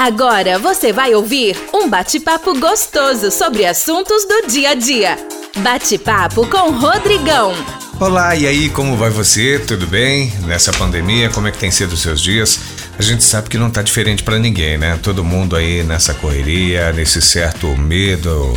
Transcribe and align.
Agora 0.00 0.58
você 0.58 0.94
vai 0.94 1.14
ouvir 1.14 1.54
um 1.74 1.86
bate-papo 1.86 2.58
gostoso 2.58 3.30
sobre 3.30 3.66
assuntos 3.66 4.26
do 4.26 4.48
dia 4.48 4.70
a 4.70 4.74
dia. 4.74 5.18
Bate-papo 5.58 6.46
com 6.46 6.70
Rodrigão. 6.70 7.52
Olá, 8.00 8.34
e 8.34 8.46
aí, 8.46 8.70
como 8.70 8.96
vai 8.96 9.10
você? 9.10 9.58
Tudo 9.58 9.86
bem? 9.86 10.32
Nessa 10.46 10.72
pandemia, 10.72 11.28
como 11.28 11.48
é 11.48 11.50
que 11.50 11.58
tem 11.58 11.70
sido 11.70 11.92
os 11.92 12.00
seus 12.00 12.18
dias? 12.22 12.58
A 12.98 13.02
gente 13.02 13.22
sabe 13.22 13.50
que 13.50 13.58
não 13.58 13.68
tá 13.68 13.82
diferente 13.82 14.22
para 14.22 14.38
ninguém, 14.38 14.78
né? 14.78 14.98
Todo 15.02 15.22
mundo 15.22 15.54
aí 15.54 15.82
nessa 15.82 16.14
correria, 16.14 16.94
nesse 16.94 17.20
certo 17.20 17.66
medo, 17.76 18.54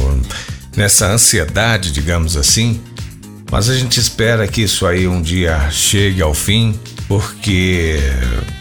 nessa 0.78 1.08
ansiedade, 1.08 1.92
digamos 1.92 2.38
assim. 2.38 2.82
Mas 3.52 3.70
a 3.70 3.76
gente 3.76 4.00
espera 4.00 4.48
que 4.48 4.62
isso 4.62 4.88
aí 4.88 5.10
um 5.10 5.22
dia 5.22 5.70
chegue 5.70 6.22
ao 6.22 6.34
fim 6.34 6.80
porque 7.08 8.00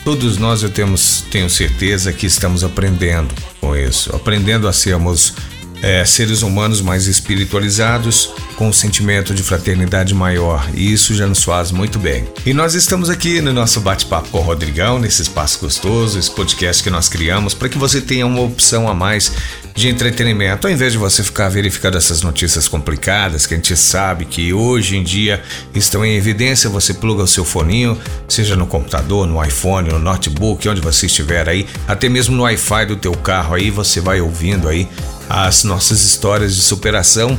todos 0.04 0.38
nós 0.38 0.62
eu 0.62 0.70
temos, 0.70 1.24
tenho 1.30 1.48
certeza 1.48 2.12
que 2.12 2.26
estamos 2.26 2.64
aprendendo 2.64 3.34
com 3.60 3.76
isso, 3.76 4.14
aprendendo 4.14 4.68
a 4.68 4.72
sermos 4.72 5.34
é, 5.82 6.04
seres 6.04 6.42
humanos 6.42 6.80
mais 6.80 7.08
espiritualizados, 7.08 8.30
com 8.56 8.68
um 8.68 8.72
sentimento 8.72 9.34
de 9.34 9.42
fraternidade 9.42 10.14
maior, 10.14 10.64
e 10.74 10.92
isso 10.92 11.14
já 11.14 11.26
nos 11.26 11.42
faz 11.42 11.72
muito 11.72 11.98
bem. 11.98 12.24
E 12.46 12.54
nós 12.54 12.74
estamos 12.74 13.10
aqui 13.10 13.40
no 13.40 13.52
nosso 13.52 13.80
bate-papo 13.80 14.28
com 14.28 14.38
o 14.38 14.42
Rodrigão, 14.42 15.00
nesse 15.00 15.22
espaço 15.22 15.58
gostoso, 15.58 16.18
esse 16.18 16.30
podcast 16.30 16.82
que 16.82 16.90
nós 16.90 17.08
criamos, 17.08 17.52
para 17.52 17.68
que 17.68 17.76
você 17.76 18.00
tenha 18.00 18.24
uma 18.24 18.40
opção 18.40 18.88
a 18.88 18.94
mais 18.94 19.32
de 19.74 19.88
entretenimento, 19.88 20.66
ao 20.66 20.72
invés 20.72 20.92
de 20.92 20.98
você 20.98 21.22
ficar 21.24 21.48
verificando 21.48 21.96
essas 21.96 22.22
notícias 22.22 22.68
complicadas 22.68 23.46
que 23.46 23.54
a 23.54 23.56
gente 23.56 23.74
sabe 23.74 24.26
que 24.26 24.52
hoje 24.52 24.96
em 24.96 25.02
dia 25.02 25.42
estão 25.74 26.04
em 26.04 26.14
evidência, 26.14 26.68
você 26.68 26.92
pluga 26.92 27.22
o 27.22 27.26
seu 27.26 27.44
foninho, 27.44 27.98
seja 28.28 28.54
no 28.54 28.66
computador, 28.66 29.26
no 29.26 29.42
iPhone, 29.42 29.88
no 29.88 29.98
notebook, 29.98 30.68
onde 30.68 30.80
você 30.80 31.06
estiver 31.06 31.48
aí, 31.48 31.66
até 31.88 32.08
mesmo 32.08 32.36
no 32.36 32.42
Wi-Fi 32.42 32.86
do 32.86 32.96
teu 32.96 33.12
carro 33.12 33.54
aí, 33.54 33.70
você 33.70 34.00
vai 34.00 34.20
ouvindo 34.20 34.68
aí 34.68 34.86
as 35.32 35.64
nossas 35.64 36.02
histórias 36.04 36.54
de 36.54 36.62
superação. 36.62 37.38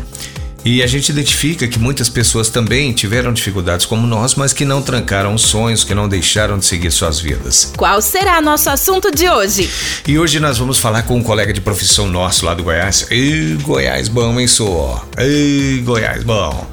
E 0.65 0.81
a 0.81 0.87
gente 0.87 1.09
identifica 1.09 1.67
que 1.67 1.77
muitas 1.77 2.07
pessoas 2.07 2.49
também 2.49 2.93
tiveram 2.93 3.33
dificuldades 3.33 3.85
como 3.85 4.07
nós, 4.07 4.33
mas 4.35 4.53
que 4.53 4.63
não 4.63 4.81
trancaram 4.81 5.35
os 5.35 5.41
sonhos, 5.41 5.83
que 5.83 5.93
não 5.93 6.07
deixaram 6.07 6.57
de 6.57 6.65
seguir 6.65 6.89
suas 6.89 7.19
vidas. 7.19 7.73
Qual 7.77 8.01
será 8.01 8.41
nosso 8.41 8.69
assunto 8.69 9.13
de 9.13 9.29
hoje? 9.29 9.69
E 10.07 10.17
hoje 10.17 10.39
nós 10.39 10.57
vamos 10.57 10.77
falar 10.77 11.03
com 11.03 11.17
um 11.17 11.23
colega 11.23 11.51
de 11.51 11.59
profissão 11.59 12.07
nosso 12.07 12.45
lá 12.45 12.53
do 12.53 12.63
Goiás. 12.63 13.07
Ei, 13.11 13.57
Goiás 13.61 14.07
bom, 14.07 14.39
hein, 14.39 14.47
só? 14.47 15.05
Ei, 15.17 15.81
Goiás 15.83 16.23
bom. 16.23 16.65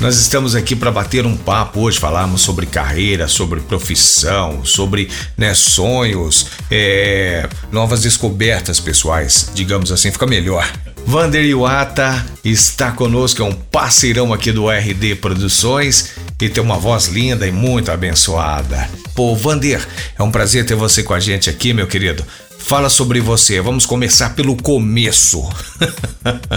Nós 0.00 0.16
estamos 0.18 0.54
aqui 0.54 0.74
para 0.74 0.90
bater 0.90 1.24
um 1.26 1.36
papo 1.36 1.80
hoje, 1.80 1.98
falarmos 1.98 2.42
sobre 2.42 2.66
carreira, 2.66 3.28
sobre 3.28 3.60
profissão, 3.60 4.64
sobre 4.64 5.08
né, 5.36 5.54
sonhos, 5.54 6.48
é, 6.70 7.48
novas 7.70 8.02
descobertas 8.02 8.80
pessoais, 8.80 9.50
digamos 9.54 9.92
assim, 9.92 10.10
fica 10.10 10.26
melhor. 10.26 10.68
Vander 11.06 11.44
Iwata 11.44 12.24
está 12.44 12.92
conosco, 12.92 13.42
é 13.42 13.44
um 13.44 13.52
parceirão 13.52 14.32
aqui 14.32 14.52
do 14.52 14.68
RD 14.70 15.16
Produções 15.16 16.10
e 16.40 16.48
tem 16.48 16.62
uma 16.62 16.78
voz 16.78 17.06
linda 17.06 17.46
e 17.46 17.52
muito 17.52 17.90
abençoada. 17.90 18.88
Pô, 19.14 19.34
Vander, 19.36 19.86
é 20.18 20.22
um 20.22 20.30
prazer 20.30 20.64
ter 20.64 20.74
você 20.74 21.02
com 21.02 21.12
a 21.12 21.20
gente 21.20 21.50
aqui, 21.50 21.72
meu 21.72 21.86
querido. 21.86 22.24
Fala 22.64 22.88
sobre 22.88 23.20
você, 23.20 23.60
vamos 23.60 23.84
começar 23.84 24.30
pelo 24.34 24.56
começo. 24.56 25.46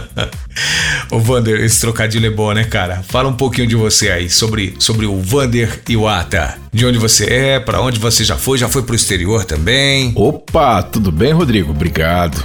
o 1.12 1.20
Vander, 1.20 1.60
esse 1.60 1.82
trocadilho 1.82 2.28
é 2.28 2.30
bom, 2.30 2.54
né, 2.54 2.64
cara? 2.64 3.04
Fala 3.08 3.28
um 3.28 3.34
pouquinho 3.34 3.68
de 3.68 3.76
você 3.76 4.10
aí, 4.10 4.30
sobre, 4.30 4.76
sobre 4.80 5.06
o 5.06 5.20
Vander 5.20 5.82
Iwata. 5.90 6.58
De 6.72 6.86
onde 6.86 6.98
você 6.98 7.26
é, 7.26 7.60
para 7.60 7.82
onde 7.82 8.00
você 8.00 8.24
já 8.24 8.38
foi, 8.38 8.58
já 8.58 8.70
foi 8.70 8.84
pro 8.84 8.96
exterior 8.96 9.44
também. 9.44 10.14
Opa, 10.16 10.84
tudo 10.84 11.12
bem, 11.12 11.34
Rodrigo? 11.34 11.72
Obrigado. 11.72 12.42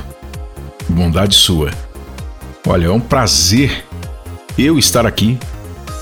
Bondade 0.88 1.36
sua. 1.36 1.70
Olha, 2.66 2.86
é 2.86 2.90
um 2.90 3.00
prazer 3.00 3.84
eu 4.58 4.78
estar 4.78 5.06
aqui 5.06 5.38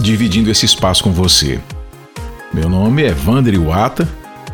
dividindo 0.01 0.51
esse 0.51 0.65
espaço 0.65 1.05
com 1.05 1.13
você. 1.13 1.61
Meu 2.55 2.69
nome 2.69 3.03
é 3.03 3.13
Vander 3.13 3.53
Iwata, 3.53 4.09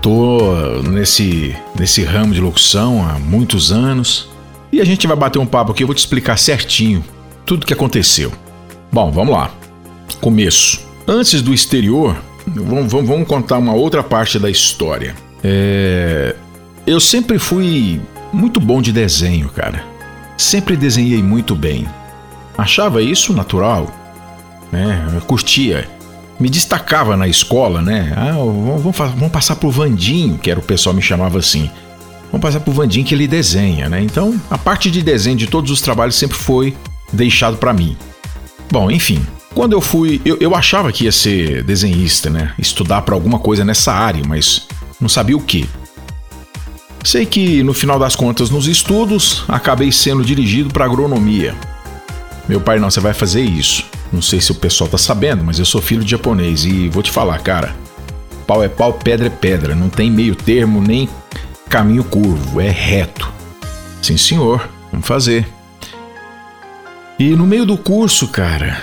tô 0.04 0.82
nesse, 0.82 1.56
nesse 1.80 2.04
ramo 2.04 2.34
de 2.34 2.40
locução 2.40 3.02
há 3.08 3.18
muitos 3.18 3.72
anos 3.72 4.28
e 4.70 4.78
a 4.78 4.84
gente 4.84 5.06
vai 5.06 5.16
bater 5.16 5.38
um 5.38 5.46
papo 5.46 5.72
aqui, 5.72 5.82
eu 5.82 5.86
vou 5.86 5.94
te 5.94 6.00
explicar 6.00 6.36
certinho 6.36 7.02
tudo 7.46 7.64
que 7.64 7.72
aconteceu. 7.72 8.30
Bom, 8.92 9.10
vamos 9.10 9.32
lá. 9.32 9.50
Começo. 10.20 10.86
Antes 11.08 11.40
do 11.40 11.54
exterior, 11.54 12.22
vamos, 12.46 12.92
vamos, 12.92 13.08
vamos 13.08 13.26
contar 13.26 13.56
uma 13.56 13.72
outra 13.72 14.02
parte 14.02 14.38
da 14.38 14.50
história. 14.50 15.14
É... 15.42 16.36
Eu 16.86 17.00
sempre 17.00 17.38
fui 17.38 17.98
muito 18.30 18.60
bom 18.60 18.82
de 18.82 18.92
desenho, 18.92 19.48
cara. 19.48 19.82
Sempre 20.36 20.76
desenhei 20.76 21.22
muito 21.22 21.54
bem. 21.54 21.88
Achava 22.58 23.00
isso 23.00 23.32
natural, 23.32 23.90
né? 24.70 25.12
Eu 25.14 25.22
curtia. 25.22 25.88
Me 26.38 26.50
destacava 26.50 27.16
na 27.16 27.28
escola, 27.28 27.80
né? 27.80 28.12
Ah, 28.16 28.32
vamos, 28.32 28.96
vamos 28.96 29.30
passar 29.30 29.56
pro 29.56 29.70
Vandinho, 29.70 30.36
que 30.38 30.50
era 30.50 30.58
o 30.58 30.62
pessoal 30.62 30.94
me 30.94 31.02
chamava 31.02 31.38
assim. 31.38 31.70
Vamos 32.30 32.42
passar 32.42 32.60
pro 32.60 32.72
Vandinho 32.72 33.06
que 33.06 33.14
ele 33.14 33.28
desenha, 33.28 33.88
né? 33.88 34.02
Então, 34.02 34.40
a 34.50 34.58
parte 34.58 34.90
de 34.90 35.02
desenho 35.02 35.36
de 35.36 35.46
todos 35.46 35.70
os 35.70 35.80
trabalhos 35.80 36.16
sempre 36.16 36.36
foi 36.36 36.76
deixado 37.12 37.56
para 37.56 37.72
mim. 37.72 37.96
Bom, 38.70 38.90
enfim, 38.90 39.24
quando 39.54 39.72
eu 39.72 39.80
fui, 39.80 40.20
eu, 40.24 40.36
eu 40.40 40.54
achava 40.54 40.90
que 40.90 41.04
ia 41.04 41.12
ser 41.12 41.62
desenhista, 41.62 42.28
né? 42.28 42.52
Estudar 42.58 43.02
para 43.02 43.14
alguma 43.14 43.38
coisa 43.38 43.64
nessa 43.64 43.92
área, 43.92 44.22
mas 44.26 44.66
não 45.00 45.08
sabia 45.08 45.36
o 45.36 45.40
que. 45.40 45.68
Sei 47.04 47.24
que 47.24 47.62
no 47.62 47.72
final 47.72 47.98
das 47.98 48.16
contas, 48.16 48.50
nos 48.50 48.66
estudos, 48.66 49.44
acabei 49.46 49.92
sendo 49.92 50.24
dirigido 50.24 50.70
para 50.70 50.86
agronomia. 50.86 51.54
Meu 52.48 52.60
pai, 52.60 52.78
não, 52.78 52.90
você 52.90 52.98
vai 52.98 53.14
fazer 53.14 53.42
isso. 53.42 53.84
Não 54.14 54.22
sei 54.22 54.40
se 54.40 54.52
o 54.52 54.54
pessoal 54.54 54.88
tá 54.88 54.96
sabendo, 54.96 55.42
mas 55.42 55.58
eu 55.58 55.64
sou 55.64 55.82
filho 55.82 56.04
de 56.04 56.12
japonês 56.12 56.64
e 56.64 56.88
vou 56.88 57.02
te 57.02 57.10
falar, 57.10 57.36
cara. 57.40 57.74
Pau 58.46 58.62
é 58.62 58.68
pau, 58.68 58.92
pedra 58.92 59.26
é 59.26 59.30
pedra. 59.30 59.74
Não 59.74 59.88
tem 59.88 60.08
meio 60.08 60.36
termo 60.36 60.80
nem 60.80 61.08
caminho 61.68 62.04
curvo, 62.04 62.60
é 62.60 62.70
reto. 62.70 63.32
Sim, 64.00 64.16
senhor, 64.16 64.68
vamos 64.92 65.04
fazer. 65.04 65.44
E 67.18 67.34
no 67.34 67.44
meio 67.44 67.66
do 67.66 67.76
curso, 67.76 68.28
cara, 68.28 68.82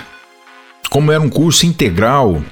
como 0.90 1.10
era 1.10 1.22
um 1.22 1.30
curso 1.30 1.64
integral, 1.64 2.42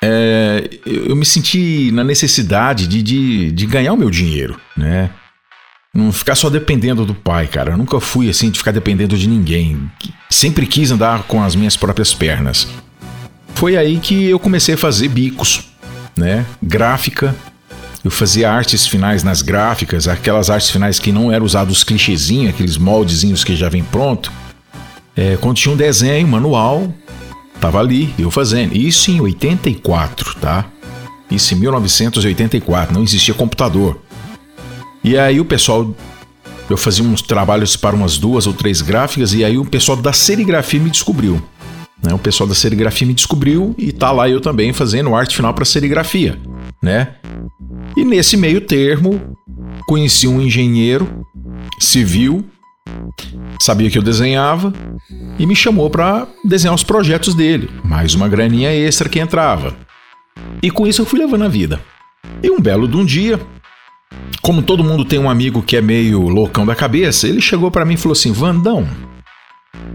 é, 0.00 0.70
eu 0.86 1.14
me 1.14 1.26
senti 1.26 1.90
na 1.92 2.02
necessidade 2.02 2.86
de, 2.86 3.02
de, 3.02 3.52
de 3.52 3.66
ganhar 3.66 3.92
o 3.92 3.98
meu 3.98 4.08
dinheiro, 4.08 4.58
né? 4.74 5.10
Não 5.92 6.12
ficar 6.12 6.36
só 6.36 6.48
dependendo 6.48 7.04
do 7.04 7.14
pai, 7.14 7.48
cara. 7.48 7.72
Eu 7.72 7.78
nunca 7.78 7.98
fui 7.98 8.30
assim 8.30 8.48
de 8.48 8.58
ficar 8.58 8.70
dependendo 8.70 9.18
de 9.18 9.28
ninguém. 9.28 9.90
Sempre 10.30 10.66
quis 10.66 10.92
andar 10.92 11.24
com 11.24 11.42
as 11.42 11.56
minhas 11.56 11.76
próprias 11.76 12.14
pernas. 12.14 12.68
Foi 13.54 13.76
aí 13.76 13.98
que 13.98 14.26
eu 14.26 14.38
comecei 14.38 14.76
a 14.76 14.78
fazer 14.78 15.08
bicos, 15.08 15.68
né? 16.16 16.46
Gráfica. 16.62 17.34
Eu 18.04 18.10
fazia 18.10 18.50
artes 18.50 18.86
finais 18.86 19.24
nas 19.24 19.42
gráficas, 19.42 20.06
aquelas 20.08 20.48
artes 20.48 20.70
finais 20.70 20.98
que 20.98 21.12
não 21.12 21.30
eram 21.30 21.44
usados 21.44 21.78
os 21.78 21.84
clichêzinhos, 21.84 22.54
aqueles 22.54 22.78
moldezinhos 22.78 23.42
que 23.42 23.54
já 23.56 23.68
vem 23.68 23.82
pronto. 23.82 24.32
É, 25.16 25.36
quando 25.38 25.56
tinha 25.56 25.74
um 25.74 25.76
desenho, 25.76 26.26
manual, 26.26 26.94
tava 27.60 27.80
ali, 27.80 28.14
eu 28.16 28.30
fazendo. 28.30 28.74
Isso 28.76 29.10
em 29.10 29.20
84, 29.20 30.36
tá? 30.36 30.64
Isso 31.30 31.52
em 31.52 31.58
1984, 31.58 32.94
não 32.94 33.02
existia 33.02 33.34
computador. 33.34 34.00
E 35.02 35.18
aí 35.18 35.40
o 35.40 35.44
pessoal. 35.44 35.94
Eu 36.68 36.76
fazia 36.76 37.04
uns 37.04 37.20
trabalhos 37.20 37.76
para 37.76 37.96
umas 37.96 38.16
duas 38.16 38.46
ou 38.46 38.52
três 38.52 38.80
gráficas, 38.80 39.34
e 39.34 39.44
aí 39.44 39.58
o 39.58 39.64
pessoal 39.64 39.96
da 39.96 40.12
serigrafia 40.12 40.78
me 40.78 40.88
descobriu. 40.88 41.42
Né? 42.00 42.14
O 42.14 42.18
pessoal 42.18 42.48
da 42.48 42.54
serigrafia 42.54 43.06
me 43.06 43.12
descobriu 43.12 43.74
e 43.76 43.90
tá 43.90 44.12
lá 44.12 44.28
eu 44.28 44.40
também 44.40 44.72
fazendo 44.72 45.14
arte 45.14 45.34
final 45.34 45.52
para 45.52 45.64
serigrafia, 45.64 46.38
né? 46.82 47.16
E 47.96 48.04
nesse 48.04 48.36
meio 48.36 48.60
termo, 48.60 49.20
conheci 49.86 50.28
um 50.28 50.40
engenheiro 50.40 51.26
civil, 51.78 52.44
sabia 53.60 53.90
que 53.90 53.98
eu 53.98 54.02
desenhava 54.02 54.72
e 55.38 55.46
me 55.46 55.56
chamou 55.56 55.90
para 55.90 56.26
desenhar 56.44 56.74
os 56.74 56.84
projetos 56.84 57.34
dele, 57.34 57.68
mais 57.84 58.14
uma 58.14 58.28
graninha 58.28 58.72
extra 58.72 59.08
que 59.08 59.18
entrava. 59.18 59.76
E 60.62 60.70
com 60.70 60.86
isso 60.86 61.02
eu 61.02 61.06
fui 61.06 61.18
levando 61.18 61.44
a 61.44 61.48
vida. 61.48 61.80
E 62.42 62.50
um 62.50 62.60
belo 62.60 62.86
de 62.86 62.96
um 62.96 63.04
dia, 63.04 63.40
como 64.42 64.62
todo 64.62 64.84
mundo 64.84 65.04
tem 65.04 65.18
um 65.18 65.28
amigo 65.28 65.62
que 65.62 65.76
é 65.76 65.80
meio 65.80 66.20
loucão 66.28 66.64
da 66.64 66.74
cabeça, 66.74 67.28
ele 67.28 67.40
chegou 67.40 67.70
para 67.70 67.84
mim 67.84 67.94
e 67.94 67.96
falou 67.96 68.12
assim: 68.12 68.32
Vandão, 68.32 68.88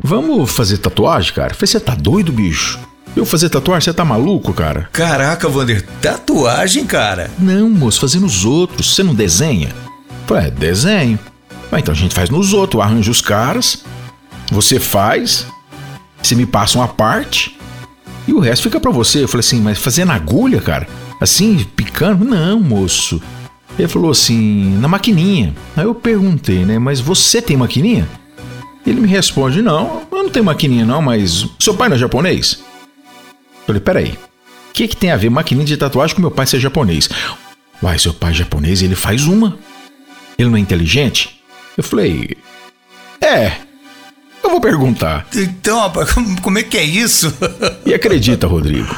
vamos 0.04 0.52
fazer 0.52 0.78
tatuagem, 0.78 1.34
cara? 1.34 1.52
Eu 1.52 1.56
falei: 1.56 1.68
Você 1.68 1.80
tá 1.80 1.96
doido, 1.96 2.32
bicho? 2.32 2.80
Eu 3.16 3.26
fazer 3.26 3.50
tatuagem? 3.50 3.86
Você 3.86 3.94
tá 3.94 4.04
maluco, 4.04 4.54
cara? 4.54 4.90
Caraca, 4.92 5.48
Vander, 5.48 5.82
tatuagem, 6.02 6.86
cara? 6.86 7.32
Não, 7.40 7.70
moço, 7.70 8.02
fazer 8.02 8.20
nos 8.20 8.46
outros. 8.46 8.94
Você 8.94 9.04
não 9.04 9.16
desenha? 9.16 9.70
Eu 9.70 10.28
falei: 10.28 10.48
É, 10.48 10.52
desenho. 10.52 11.20
Ah, 11.72 11.80
então 11.80 11.94
a 11.94 11.98
gente 11.98 12.14
faz 12.14 12.30
nos 12.30 12.54
outros, 12.54 12.82
arranja 12.82 13.10
os 13.10 13.22
caras, 13.22 13.84
você 14.52 14.80
faz, 14.80 15.48
você 16.22 16.36
me 16.36 16.46
passa 16.46 16.78
uma 16.78 16.88
parte 16.88 17.58
e 18.28 18.34
o 18.34 18.40
resto 18.40 18.64
fica 18.64 18.80
para 18.80 18.92
você. 18.92 19.24
Eu 19.24 19.28
falei 19.28 19.42
assim: 19.42 19.60
Mas 19.60 19.80
fazer 19.80 20.06
na 20.06 20.14
agulha, 20.14 20.62
cara? 20.62 20.88
Assim, 21.20 21.66
picando? 21.76 22.24
Não, 22.24 22.60
moço. 22.60 23.22
Ele 23.78 23.88
falou 23.88 24.12
assim, 24.12 24.78
na 24.80 24.88
maquininha. 24.88 25.54
Aí 25.76 25.84
eu 25.84 25.94
perguntei, 25.94 26.66
né, 26.66 26.80
mas 26.80 27.00
você 27.00 27.42
tem 27.42 27.58
maquininha? 27.58 28.08
Ele 28.86 29.02
me 29.02 29.08
responde, 29.08 29.62
não, 29.62 30.04
eu 30.12 30.24
não 30.24 30.30
tenho 30.30 30.46
maquininha 30.46 30.86
não, 30.86 31.02
mas 31.02 31.48
seu 31.60 31.74
pai 31.74 31.90
não 31.90 31.96
é 31.96 32.00
japonês? 32.00 32.64
Eu 33.60 33.66
falei, 33.68 33.82
peraí, 33.82 34.12
o 34.70 34.74
que, 34.74 34.88
que 34.88 34.96
tem 34.96 35.12
a 35.12 35.18
ver 35.18 35.30
maquininha 35.30 35.66
de 35.66 35.78
tatuagem 35.78 36.16
com 36.16 36.22
meu 36.22 36.32
pai 36.32 36.46
ser 36.46 36.60
japonês? 36.60 37.10
Uai, 37.82 37.98
seu 37.98 38.14
pai 38.14 38.32
é 38.32 38.36
japonês 38.36 38.82
ele 38.82 38.96
faz 38.96 39.26
uma. 39.26 39.58
Ele 40.38 40.50
não 40.50 40.58
é 40.58 40.60
inteligente? 40.60 41.42
Eu 41.76 41.84
falei, 41.84 42.38
é, 43.20 43.54
eu 44.44 44.50
vou 44.50 44.62
perguntar. 44.62 45.26
Então, 45.36 45.80
rapaz, 45.80 46.14
como 46.42 46.60
é 46.60 46.64
que 46.64 46.78
é 46.78 46.84
isso? 46.84 47.34
E 47.86 47.94
acredita, 47.94 48.46
Rodrigo, 48.46 48.96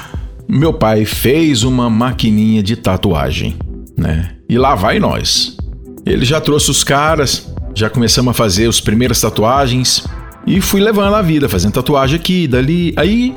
meu 0.47 0.73
pai 0.73 1.05
fez 1.05 1.63
uma 1.63 1.89
maquininha 1.89 2.61
de 2.61 2.75
tatuagem, 2.75 3.57
né? 3.97 4.31
E 4.47 4.57
lá 4.57 4.75
vai 4.75 4.99
nós. 4.99 5.57
Ele 6.05 6.23
já 6.23 6.39
trouxe 6.39 6.71
os 6.71 6.83
caras, 6.83 7.51
já 7.73 7.89
começamos 7.89 8.31
a 8.31 8.33
fazer 8.33 8.69
as 8.69 8.79
primeiras 8.79 9.19
tatuagens 9.19 10.05
e 10.45 10.61
fui 10.61 10.79
levando 10.79 11.15
a 11.15 11.21
vida, 11.21 11.49
fazendo 11.49 11.73
tatuagem 11.73 12.15
aqui, 12.15 12.47
dali. 12.47 12.93
Aí, 12.95 13.35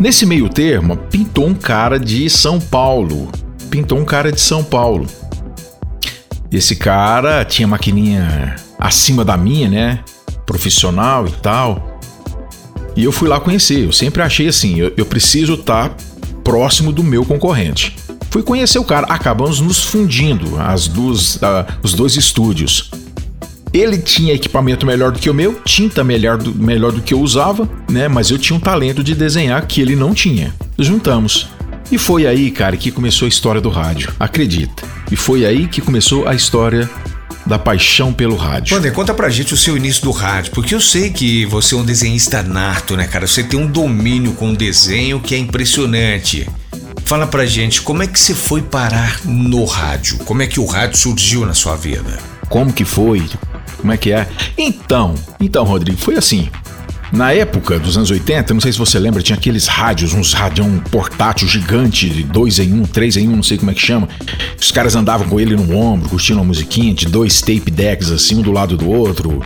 nesse 0.00 0.24
meio 0.24 0.48
termo, 0.48 0.96
pintou 0.96 1.46
um 1.46 1.54
cara 1.54 1.98
de 1.98 2.30
São 2.30 2.58
Paulo. 2.58 3.30
Pintou 3.68 3.98
um 3.98 4.04
cara 4.04 4.32
de 4.32 4.40
São 4.40 4.64
Paulo. 4.64 5.06
Esse 6.50 6.76
cara 6.76 7.44
tinha 7.44 7.66
maquininha 7.66 8.56
acima 8.78 9.24
da 9.24 9.36
minha, 9.36 9.68
né? 9.68 10.00
Profissional 10.46 11.26
e 11.26 11.32
tal. 11.32 12.00
E 12.96 13.04
eu 13.04 13.12
fui 13.12 13.28
lá 13.28 13.40
conhecer. 13.40 13.84
Eu 13.84 13.92
sempre 13.92 14.22
achei 14.22 14.48
assim: 14.48 14.78
eu, 14.78 14.92
eu 14.96 15.06
preciso 15.06 15.54
estar 15.54 15.90
tá 15.90 15.96
próximo 16.42 16.92
do 16.92 17.02
meu 17.02 17.24
concorrente. 17.24 17.96
Fui 18.32 18.42
conhecer 18.42 18.78
o 18.78 18.84
cara, 18.84 19.06
acabamos 19.10 19.60
nos 19.60 19.84
fundindo, 19.84 20.58
as 20.58 20.88
duas, 20.88 21.36
uh, 21.36 21.66
os 21.82 21.92
dois 21.92 22.16
estúdios. 22.16 22.90
Ele 23.74 23.98
tinha 23.98 24.32
equipamento 24.32 24.86
melhor 24.86 25.12
do 25.12 25.18
que 25.18 25.28
o 25.28 25.34
meu, 25.34 25.60
tinta 25.66 26.02
melhor 26.02 26.38
do, 26.38 26.54
melhor 26.54 26.92
do 26.92 27.02
que 27.02 27.12
eu 27.12 27.20
usava, 27.20 27.68
né? 27.90 28.08
Mas 28.08 28.30
eu 28.30 28.38
tinha 28.38 28.56
um 28.56 28.60
talento 28.60 29.04
de 29.04 29.14
desenhar 29.14 29.66
que 29.66 29.82
ele 29.82 29.94
não 29.94 30.14
tinha. 30.14 30.54
Juntamos. 30.78 31.48
E 31.90 31.98
foi 31.98 32.26
aí, 32.26 32.50
cara, 32.50 32.74
que 32.74 32.90
começou 32.90 33.26
a 33.26 33.28
história 33.28 33.60
do 33.60 33.68
rádio. 33.68 34.10
Acredita. 34.18 34.82
E 35.10 35.16
foi 35.16 35.44
aí 35.44 35.68
que 35.68 35.82
começou 35.82 36.26
a 36.26 36.34
história 36.34 36.88
da 37.44 37.58
paixão 37.58 38.14
pelo 38.14 38.36
rádio. 38.36 38.74
Wander, 38.74 38.94
conta 38.94 39.12
pra 39.12 39.28
gente 39.28 39.52
o 39.52 39.58
seu 39.58 39.76
início 39.76 40.04
do 40.04 40.10
rádio, 40.10 40.52
porque 40.52 40.74
eu 40.74 40.80
sei 40.80 41.10
que 41.10 41.44
você 41.44 41.74
é 41.74 41.78
um 41.78 41.84
desenhista 41.84 42.42
nato, 42.42 42.96
né, 42.96 43.06
cara? 43.06 43.26
Você 43.26 43.42
tem 43.42 43.60
um 43.60 43.66
domínio 43.66 44.32
com 44.32 44.52
o 44.52 44.56
desenho 44.56 45.20
que 45.20 45.34
é 45.34 45.38
impressionante. 45.38 46.48
Fala 47.04 47.26
pra 47.26 47.44
gente, 47.44 47.82
como 47.82 48.02
é 48.02 48.06
que 48.06 48.18
você 48.18 48.34
foi 48.34 48.62
parar 48.62 49.20
no 49.24 49.64
rádio? 49.64 50.18
Como 50.18 50.42
é 50.42 50.46
que 50.46 50.58
o 50.58 50.64
rádio 50.64 50.98
surgiu 50.98 51.44
na 51.44 51.52
sua 51.52 51.76
vida? 51.76 52.18
Como 52.48 52.72
que 52.72 52.84
foi? 52.84 53.28
Como 53.78 53.92
é 53.92 53.96
que 53.96 54.12
é? 54.12 54.28
Então, 54.56 55.14
então, 55.40 55.64
Rodrigo, 55.64 55.98
foi 55.98 56.16
assim. 56.16 56.48
Na 57.12 57.30
época 57.32 57.78
dos 57.78 57.98
anos 57.98 58.10
80, 58.10 58.54
não 58.54 58.60
sei 58.60 58.72
se 58.72 58.78
você 58.78 58.98
lembra, 58.98 59.22
tinha 59.22 59.36
aqueles 59.36 59.66
rádios, 59.66 60.14
uns 60.14 60.32
radião 60.32 60.78
portátil 60.90 61.46
gigante, 61.46 62.08
de 62.08 62.22
dois 62.22 62.58
em 62.58 62.72
um, 62.72 62.84
três 62.84 63.18
em 63.18 63.28
um, 63.28 63.36
não 63.36 63.42
sei 63.42 63.58
como 63.58 63.70
é 63.70 63.74
que 63.74 63.82
chama. 63.82 64.08
Os 64.58 64.70
caras 64.70 64.96
andavam 64.96 65.28
com 65.28 65.38
ele 65.38 65.54
no 65.54 65.76
ombro, 65.76 66.08
curtindo 66.08 66.38
uma 66.38 66.46
musiquinha 66.46 66.94
de 66.94 67.06
dois 67.06 67.40
tape 67.42 67.70
decks 67.70 68.10
assim, 68.10 68.36
um 68.36 68.42
do 68.42 68.50
lado 68.50 68.78
do 68.78 68.88
outro. 68.88 69.44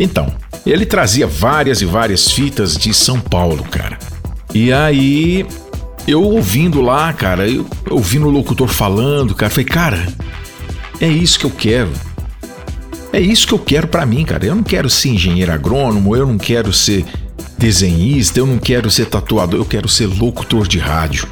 Então, 0.00 0.32
ele 0.64 0.86
trazia 0.86 1.26
várias 1.26 1.82
e 1.82 1.84
várias 1.84 2.30
fitas 2.30 2.78
de 2.78 2.94
São 2.94 3.20
Paulo, 3.20 3.62
cara. 3.64 3.98
E 4.54 4.72
aí, 4.72 5.46
eu 6.06 6.22
ouvindo 6.22 6.80
lá, 6.80 7.12
cara, 7.12 7.48
eu 7.48 7.66
ouvindo 7.90 8.26
o 8.26 8.30
locutor 8.30 8.68
falando, 8.68 9.34
cara, 9.34 9.50
falei, 9.50 9.66
cara, 9.66 10.06
é 11.00 11.08
isso 11.08 11.38
que 11.38 11.44
eu 11.44 11.50
quero. 11.50 11.90
É 13.12 13.20
isso 13.20 13.46
que 13.46 13.52
eu 13.52 13.58
quero 13.58 13.86
para 13.86 14.06
mim, 14.06 14.24
cara. 14.24 14.46
Eu 14.46 14.54
não 14.54 14.62
quero 14.62 14.88
ser 14.88 15.10
engenheiro 15.10 15.52
agrônomo, 15.52 16.16
eu 16.16 16.26
não 16.26 16.38
quero 16.38 16.72
ser 16.72 17.04
desenhista, 17.58 18.40
eu 18.40 18.46
não 18.46 18.58
quero 18.58 18.90
ser 18.90 19.06
tatuador, 19.06 19.60
eu 19.60 19.64
quero 19.64 19.88
ser 19.88 20.06
locutor 20.06 20.66
de 20.66 20.78
rádio. 20.78 21.28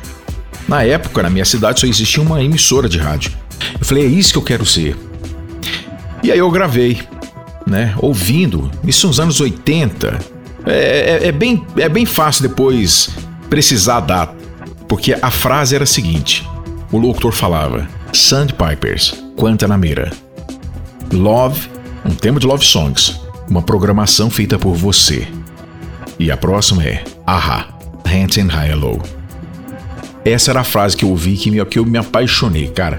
Na 0.69 0.83
época, 0.83 1.23
na 1.23 1.31
minha 1.31 1.45
cidade, 1.45 1.81
só 1.81 1.87
existia 1.87 2.23
uma 2.23 2.43
emissora 2.43 2.89
de 2.89 2.99
rádio. 2.99 3.33
Eu 3.79 3.85
falei, 3.85 4.05
é 4.05 4.09
isso 4.09 4.33
que 4.33 4.39
eu 4.39 4.43
quero 4.43 4.65
ser. 4.65 4.97
E 6.23 6.31
aí 6.31 6.39
eu 6.39 6.51
gravei, 6.51 7.01
né? 7.67 7.95
Ouvindo. 7.99 8.71
Isso 8.85 9.07
nos 9.07 9.19
anos 9.19 9.41
80. 9.41 10.19
É, 10.67 10.73
é, 10.73 11.29
é, 11.29 11.33
bem, 11.33 11.65
é 11.77 11.89
bem 11.89 12.05
fácil 12.05 12.43
depois 12.43 13.09
precisar 13.49 13.97
a 13.97 14.01
data. 14.01 14.40
Porque 14.91 15.17
a 15.23 15.31
frase 15.31 15.77
era 15.77 15.85
a 15.85 15.87
seguinte: 15.87 16.45
o 16.91 16.99
locutor 16.99 17.31
falava, 17.31 17.89
Sandpipers, 18.13 19.15
Guantanamera. 19.39 20.13
Love, 21.13 21.69
um 22.05 22.11
tema 22.11 22.41
de 22.41 22.47
Love 22.47 22.65
Songs, 22.65 23.21
uma 23.49 23.63
programação 23.63 24.29
feita 24.29 24.59
por 24.59 24.75
você. 24.75 25.29
E 26.19 26.29
a 26.29 26.37
próxima 26.37 26.85
é 26.85 27.05
Aha, 27.25 27.69
Hands 28.05 28.37
and 28.37 28.49
High 28.49 28.75
Low. 28.75 29.01
Essa 30.25 30.51
era 30.51 30.61
a 30.61 30.65
frase 30.65 30.97
que 30.97 31.05
eu 31.05 31.11
ouvi 31.11 31.37
que, 31.37 31.53
me, 31.53 31.65
que 31.65 31.79
eu 31.79 31.87
me 31.87 31.97
apaixonei, 31.97 32.67
cara. 32.67 32.99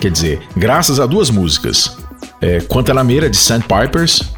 Quer 0.00 0.10
dizer, 0.10 0.42
graças 0.56 0.98
a 0.98 1.06
duas 1.06 1.30
músicas. 1.30 1.96
É, 2.40 2.58
Guantanamera 2.58 3.30
de 3.30 3.36
Sandpipers 3.36 4.34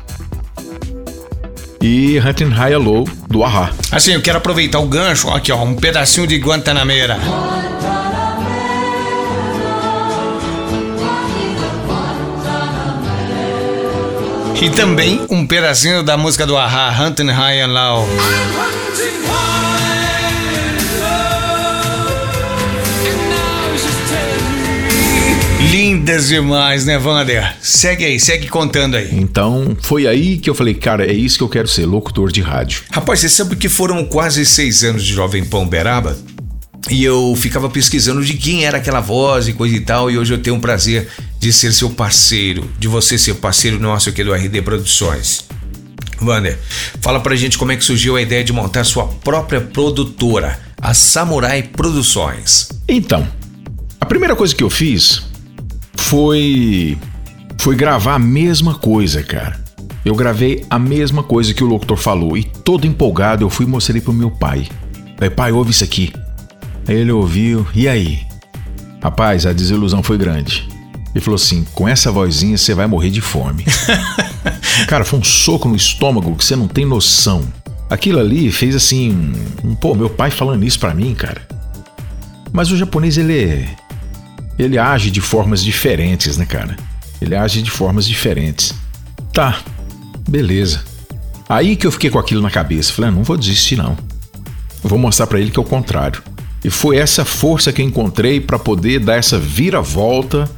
e 1.81 2.19
Hunting 2.19 2.51
High 2.51 2.77
Low 2.77 3.09
do 3.29 3.45
Aha. 3.45 3.71
Assim, 3.93 4.13
eu 4.13 4.23
quero 4.23 4.39
aproveitar 4.39 4.79
o 4.79 4.87
gancho, 4.87 5.31
aqui 5.31 5.53
ó, 5.53 5.63
um 5.63 5.75
pedacinho 5.75 6.27
de 6.27 6.37
Guantanamera. 6.39 7.19
E 14.61 14.71
também 14.71 15.25
um 15.31 15.47
pedacinho 15.47 16.03
da 16.03 16.17
música 16.17 16.45
do 16.45 16.57
Aha, 16.57 17.05
Hunting 17.05 17.31
High 17.31 17.61
and 17.61 17.73
Low. 17.73 18.09
Lindas 25.59 26.29
demais, 26.29 26.85
né, 26.85 26.99
Wander? 26.99 27.57
Segue 27.61 28.05
aí, 28.05 28.21
segue 28.21 28.47
contando 28.47 28.95
aí. 28.95 29.09
Então, 29.13 29.77
foi 29.81 30.07
aí 30.07 30.37
que 30.37 30.51
eu 30.51 30.55
falei, 30.55 30.75
cara, 30.75 31.07
é 31.07 31.13
isso 31.13 31.39
que 31.39 31.45
eu 31.45 31.49
quero 31.49 31.67
ser, 31.67 31.87
locutor 31.87 32.31
de 32.31 32.43
rádio. 32.43 32.83
Rapaz, 32.91 33.21
você 33.21 33.29
sabe 33.29 33.57
que 33.57 33.69
foram 33.69 34.05
quase 34.05 34.45
seis 34.45 34.85
anos 34.85 35.03
de 35.03 35.13
Jovem 35.15 35.45
Pão 35.45 35.67
Beraba? 35.67 36.17
E 36.91 37.03
eu 37.03 37.35
ficava 37.37 37.69
pesquisando 37.69 38.25
de 38.25 38.35
quem 38.35 38.65
era 38.65 38.79
aquela 38.79 39.01
voz 39.01 39.49
e 39.49 39.53
coisa 39.53 39.75
e 39.75 39.81
tal, 39.81 40.11
e 40.11 40.19
hoje 40.19 40.35
eu 40.35 40.39
tenho 40.39 40.57
o 40.57 40.61
prazer 40.61 41.09
de 41.41 41.53
ser 41.53 41.73
seu 41.73 41.91
parceiro, 41.91 42.71
de 42.79 42.87
você 42.87 43.19
ser 43.19 43.35
parceiro 43.35 43.81
nosso 43.81 44.09
aqui 44.09 44.23
do 44.23 44.33
RD 44.33 44.63
Produções. 44.63 45.45
Wander, 46.21 46.59
fala 47.01 47.19
pra 47.19 47.35
gente 47.35 47.59
como 47.59 47.73
é 47.73 47.77
que 47.77 47.85
surgiu 47.85 48.17
a 48.17 48.23
ideia 48.23 48.45
de 48.45 48.53
montar 48.53 48.85
sua 48.85 49.07
própria 49.07 49.61
produtora, 49.61 50.61
a 50.81 50.95
Samurai 50.95 51.63
Produções. 51.63 52.69
Então, 52.89 53.27
a 54.01 54.07
primeira 54.07 54.37
coisa 54.37 54.55
que 54.55 54.63
eu 54.63 54.71
fiz 54.71 55.26
foi 56.07 56.97
foi 57.59 57.75
gravar 57.75 58.15
a 58.15 58.19
mesma 58.19 58.75
coisa, 58.75 59.23
cara. 59.23 59.59
Eu 60.05 60.15
gravei 60.15 60.65
a 60.71 60.79
mesma 60.79 61.23
coisa 61.23 61.53
que 61.53 61.65
o 61.65 61.67
locutor 61.67 61.97
falou 61.97 62.37
e 62.37 62.45
todo 62.45 62.87
empolgado 62.87 63.43
eu 63.43 63.51
fui 63.51 63.67
e 63.67 63.69
mostrei 63.69 64.01
pro 64.01 64.13
meu 64.13 64.31
pai. 64.31 64.69
Falei, 65.17 65.31
pai, 65.31 65.53
ouve 65.53 65.73
isso 65.73 65.83
aqui. 65.83 66.13
Aí 66.87 66.95
ele 66.95 67.11
ouviu, 67.11 67.67
e 67.75 67.89
aí? 67.89 68.21
Rapaz, 69.03 69.47
a 69.47 69.53
desilusão 69.53 70.01
foi 70.01 70.17
grande. 70.17 70.69
Ele 71.13 71.21
falou 71.21 71.35
assim: 71.35 71.65
com 71.75 71.89
essa 71.89 72.13
vozinha 72.13 72.57
você 72.57 72.73
vai 72.73 72.87
morrer 72.87 73.11
de 73.11 73.21
fome. 73.21 73.65
Cara, 74.87 75.05
foi 75.05 75.19
um 75.19 75.25
soco 75.25 75.69
no 75.69 75.75
estômago 75.75 76.37
que 76.37 76.45
você 76.45 76.55
não 76.55 76.69
tem 76.69 76.87
noção. 76.87 77.43
Aquilo 77.91 78.21
ali 78.21 78.53
fez 78.53 78.77
assim. 78.77 79.33
Um, 79.65 79.75
pô, 79.75 79.95
meu 79.95 80.11
pai 80.11 80.31
falando 80.31 80.65
isso 80.65 80.79
pra 80.79 80.95
mim, 80.95 81.15
cara. 81.15 81.43
Mas 82.53 82.71
o 82.71 82.77
japonês, 82.77 83.19
ele. 83.19 83.67
Ele 84.59 84.79
age 84.79 85.11
de 85.11 85.21
formas 85.21 85.63
diferentes, 85.63 86.37
né, 86.37 86.47
cara? 86.47 86.77
Ele 87.21 87.35
age 87.35 87.63
de 87.63 87.71
formas 87.71 88.07
diferentes. 88.07 88.75
Tá, 89.33 89.61
beleza. 90.29 90.83
Aí 91.49 91.77
que 91.77 91.87
eu 91.87 91.93
fiquei 91.93 92.11
com 92.11 92.19
aquilo 92.19 92.43
na 92.43 92.51
cabeça. 92.51 92.93
Falei, 92.93 93.11
ah, 93.11 93.15
não 93.15 93.23
vou 93.23 93.37
desistir, 93.37 93.77
não. 93.77 93.97
Eu 94.83 94.91
vou 94.91 94.99
mostrar 94.99 95.27
para 95.27 95.41
ele 95.41 95.51
que 95.51 95.59
é 95.59 95.63
o 95.63 95.65
contrário. 95.65 96.23
E 96.65 96.71
foi 96.71 96.97
essa 96.97 97.25
força 97.25 97.73
que 97.73 97.81
eu 97.81 97.87
encontrei 97.87 98.41
para 98.41 98.59
poder 98.59 98.99
dar 98.99 99.17
essa 99.17 99.39
viravolta 99.39 100.51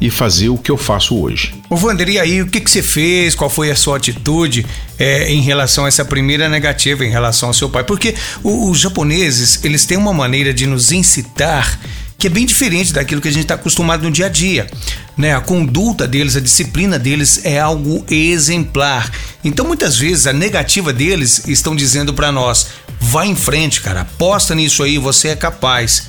e 0.00 0.10
fazer 0.10 0.48
o 0.48 0.58
que 0.58 0.70
eu 0.70 0.76
faço 0.76 1.16
hoje. 1.16 1.54
Ô 1.70 1.76
Wander, 1.76 2.08
e 2.08 2.18
aí, 2.18 2.42
o 2.42 2.46
que, 2.48 2.60
que 2.60 2.70
você 2.70 2.82
fez? 2.82 3.36
Qual 3.36 3.48
foi 3.48 3.70
a 3.70 3.76
sua 3.76 3.96
atitude 3.96 4.66
é, 4.98 5.32
em 5.32 5.40
relação 5.40 5.84
a 5.84 5.88
essa 5.88 6.04
primeira 6.04 6.48
negativa 6.48 7.04
em 7.04 7.10
relação 7.10 7.50
ao 7.50 7.54
seu 7.54 7.70
pai? 7.70 7.84
Porque 7.84 8.14
os 8.42 8.80
japoneses, 8.80 9.64
eles 9.64 9.86
têm 9.86 9.96
uma 9.96 10.12
maneira 10.12 10.52
de 10.52 10.66
nos 10.66 10.90
incitar 10.90 11.78
que 12.18 12.26
é 12.26 12.30
bem 12.30 12.46
diferente 12.46 12.92
daquilo 12.92 13.20
que 13.20 13.28
a 13.28 13.32
gente 13.32 13.42
está 13.42 13.54
acostumado 13.54 14.02
no 14.04 14.10
dia 14.10 14.26
a 14.26 14.28
dia. 14.28 14.68
Né? 15.16 15.34
A 15.34 15.40
conduta 15.40 16.06
deles, 16.06 16.36
a 16.36 16.40
disciplina 16.40 16.98
deles 16.98 17.44
é 17.44 17.58
algo 17.58 18.04
exemplar. 18.10 19.10
Então, 19.44 19.66
muitas 19.66 19.98
vezes, 19.98 20.26
a 20.26 20.32
negativa 20.32 20.92
deles 20.92 21.46
estão 21.48 21.74
dizendo 21.74 22.14
para 22.14 22.30
nós: 22.30 22.68
vai 23.00 23.26
em 23.26 23.34
frente, 23.36 23.80
cara, 23.80 24.02
aposta 24.02 24.54
nisso 24.54 24.82
aí, 24.82 24.98
você 24.98 25.28
é 25.28 25.36
capaz. 25.36 26.08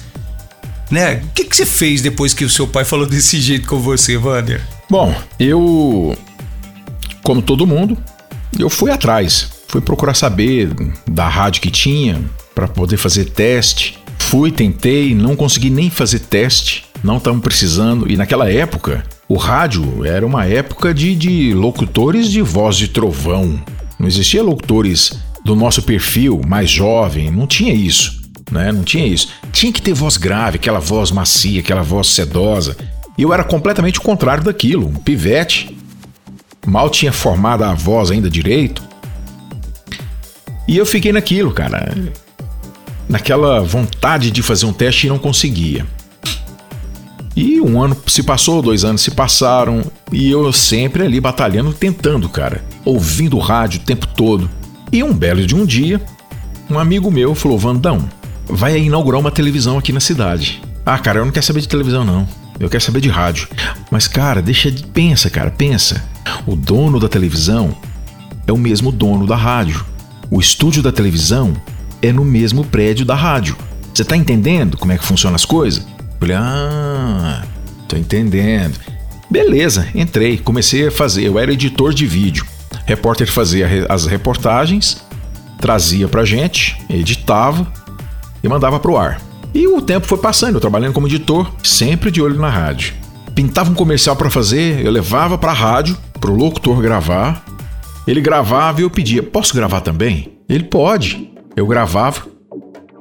né? 0.91 1.15
O 1.23 1.33
que, 1.33 1.45
que 1.45 1.55
você 1.55 1.65
fez 1.65 2.01
depois 2.01 2.33
que 2.33 2.45
o 2.45 2.49
seu 2.49 2.67
pai 2.67 2.85
falou 2.85 3.05
desse 3.05 3.41
jeito 3.41 3.67
com 3.67 3.79
você, 3.79 4.15
Wander? 4.17 4.61
Bom, 4.89 5.15
eu, 5.39 6.15
como 7.23 7.41
todo 7.41 7.65
mundo, 7.65 7.97
eu 8.59 8.69
fui 8.69 8.91
atrás. 8.91 9.49
Fui 9.67 9.81
procurar 9.81 10.13
saber 10.13 10.69
da 11.09 11.27
rádio 11.27 11.61
que 11.61 11.71
tinha 11.71 12.21
para 12.53 12.67
poder 12.67 12.97
fazer 12.97 13.25
teste. 13.25 13.97
Fui, 14.33 14.49
tentei, 14.49 15.13
não 15.13 15.35
consegui 15.35 15.69
nem 15.69 15.91
fazer 15.91 16.17
teste. 16.17 16.85
Não 17.03 17.17
estavam 17.17 17.39
precisando. 17.39 18.11
E 18.11 18.17
naquela 18.17 18.51
época, 18.51 19.03
o 19.29 19.35
rádio 19.35 20.03
era 20.03 20.25
uma 20.25 20.43
época 20.43 20.91
de, 20.91 21.13
de 21.13 21.53
locutores 21.53 22.31
de 22.31 22.41
voz 22.41 22.75
de 22.75 22.87
trovão. 22.87 23.63
Não 23.99 24.07
existia 24.07 24.41
locutores 24.41 25.19
do 25.45 25.55
nosso 25.55 25.83
perfil 25.83 26.41
mais 26.47 26.67
jovem, 26.67 27.29
não 27.29 27.45
tinha 27.45 27.75
isso, 27.75 28.23
né? 28.51 28.71
Não 28.71 28.81
tinha 28.81 29.05
isso. 29.05 29.29
Tinha 29.51 29.71
que 29.71 29.79
ter 29.79 29.93
voz 29.93 30.17
grave, 30.17 30.55
aquela 30.55 30.79
voz 30.79 31.11
macia, 31.11 31.59
aquela 31.59 31.83
voz 31.83 32.07
sedosa. 32.07 32.75
E 33.15 33.21
eu 33.21 33.31
era 33.31 33.43
completamente 33.43 33.99
o 33.99 34.01
contrário 34.01 34.43
daquilo, 34.43 34.87
um 34.87 34.95
pivete. 34.95 35.77
Mal 36.65 36.89
tinha 36.89 37.13
formado 37.13 37.65
a 37.65 37.75
voz 37.75 38.09
ainda 38.09 38.31
direito. 38.31 38.81
E 40.67 40.75
eu 40.75 40.87
fiquei 40.87 41.11
naquilo, 41.13 41.51
cara. 41.51 41.93
Naquela 43.13 43.61
vontade 43.61 44.31
de 44.31 44.41
fazer 44.41 44.65
um 44.65 44.73
teste 44.73 45.05
e 45.05 45.09
não 45.11 45.19
conseguia. 45.19 45.85
E 47.35 47.61
um 47.61 47.79
ano 47.79 47.95
se 48.07 48.23
passou, 48.23 48.59
dois 48.59 48.83
anos 48.83 49.03
se 49.03 49.11
passaram, 49.11 49.83
e 50.11 50.31
eu 50.31 50.51
sempre 50.51 51.03
ali 51.03 51.21
batalhando, 51.21 51.71
tentando, 51.73 52.27
cara, 52.27 52.65
ouvindo 52.83 53.37
rádio 53.37 53.79
o 53.79 53.83
tempo 53.83 54.07
todo. 54.07 54.49
E 54.91 55.03
um 55.03 55.13
belo 55.13 55.45
de 55.45 55.53
um 55.53 55.63
dia, 55.63 56.01
um 56.67 56.79
amigo 56.79 57.11
meu 57.11 57.35
falou: 57.35 57.59
Vandão, 57.59 58.09
vai 58.47 58.79
inaugurar 58.79 59.21
uma 59.21 59.29
televisão 59.29 59.77
aqui 59.77 59.93
na 59.93 59.99
cidade. 59.99 60.59
Ah, 60.83 60.97
cara, 60.97 61.19
eu 61.19 61.25
não 61.25 61.31
quero 61.31 61.45
saber 61.45 61.61
de 61.61 61.67
televisão, 61.67 62.03
não. 62.03 62.27
Eu 62.59 62.67
quero 62.67 62.83
saber 62.83 62.99
de 62.99 63.09
rádio. 63.09 63.47
Mas, 63.91 64.07
cara, 64.07 64.41
deixa 64.41 64.71
de. 64.71 64.87
Pensa, 64.87 65.29
cara, 65.29 65.51
pensa. 65.51 66.03
O 66.47 66.55
dono 66.55 66.99
da 66.99 67.07
televisão 67.07 67.77
é 68.47 68.51
o 68.51 68.57
mesmo 68.57 68.91
dono 68.91 69.27
da 69.27 69.35
rádio. 69.35 69.85
O 70.31 70.39
estúdio 70.39 70.81
da 70.81 70.91
televisão 70.91 71.53
é 72.03 72.11
no 72.11 72.25
mesmo 72.25 72.65
prédio 72.65 73.05
da 73.05 73.15
rádio. 73.15 73.55
Você 73.93 74.03
tá 74.03 74.17
entendendo 74.17 74.77
como 74.77 74.91
é 74.91 74.97
que 74.97 75.05
funcionam 75.05 75.35
as 75.35 75.45
coisas? 75.45 75.87
Falei, 76.19 76.35
ah, 76.35 77.43
tô 77.87 77.95
entendendo. 77.95 78.77
Beleza, 79.31 79.87
entrei, 79.95 80.37
comecei 80.37 80.87
a 80.87 80.91
fazer. 80.91 81.23
Eu 81.23 81.39
era 81.39 81.53
editor 81.53 81.93
de 81.93 82.05
vídeo. 82.05 82.45
Repórter 82.85 83.31
fazia 83.31 83.87
as 83.87 84.05
reportagens, 84.05 85.03
trazia 85.59 86.07
pra 86.07 86.25
gente, 86.25 86.77
editava 86.89 87.65
e 88.43 88.49
mandava 88.49 88.79
pro 88.79 88.97
ar. 88.97 89.21
E 89.53 89.65
o 89.67 89.81
tempo 89.81 90.05
foi 90.05 90.17
passando, 90.17 90.55
eu 90.55 90.61
trabalhando 90.61 90.93
como 90.93 91.07
editor, 91.07 91.49
sempre 91.63 92.11
de 92.11 92.21
olho 92.21 92.39
na 92.39 92.49
rádio. 92.49 92.93
Pintava 93.33 93.71
um 93.71 93.75
comercial 93.75 94.15
para 94.15 94.29
fazer, 94.29 94.85
eu 94.85 94.91
levava 94.91 95.37
pra 95.37 95.53
rádio, 95.53 95.97
pro 96.19 96.35
locutor 96.35 96.81
gravar. 96.81 97.43
Ele 98.05 98.19
gravava 98.19 98.81
e 98.81 98.83
eu 98.83 98.89
pedia: 98.89 99.23
"Posso 99.23 99.55
gravar 99.55 99.81
também?" 99.81 100.33
Ele 100.49 100.65
pode. 100.65 101.32
Eu 101.55 101.67
gravava, 101.67 102.23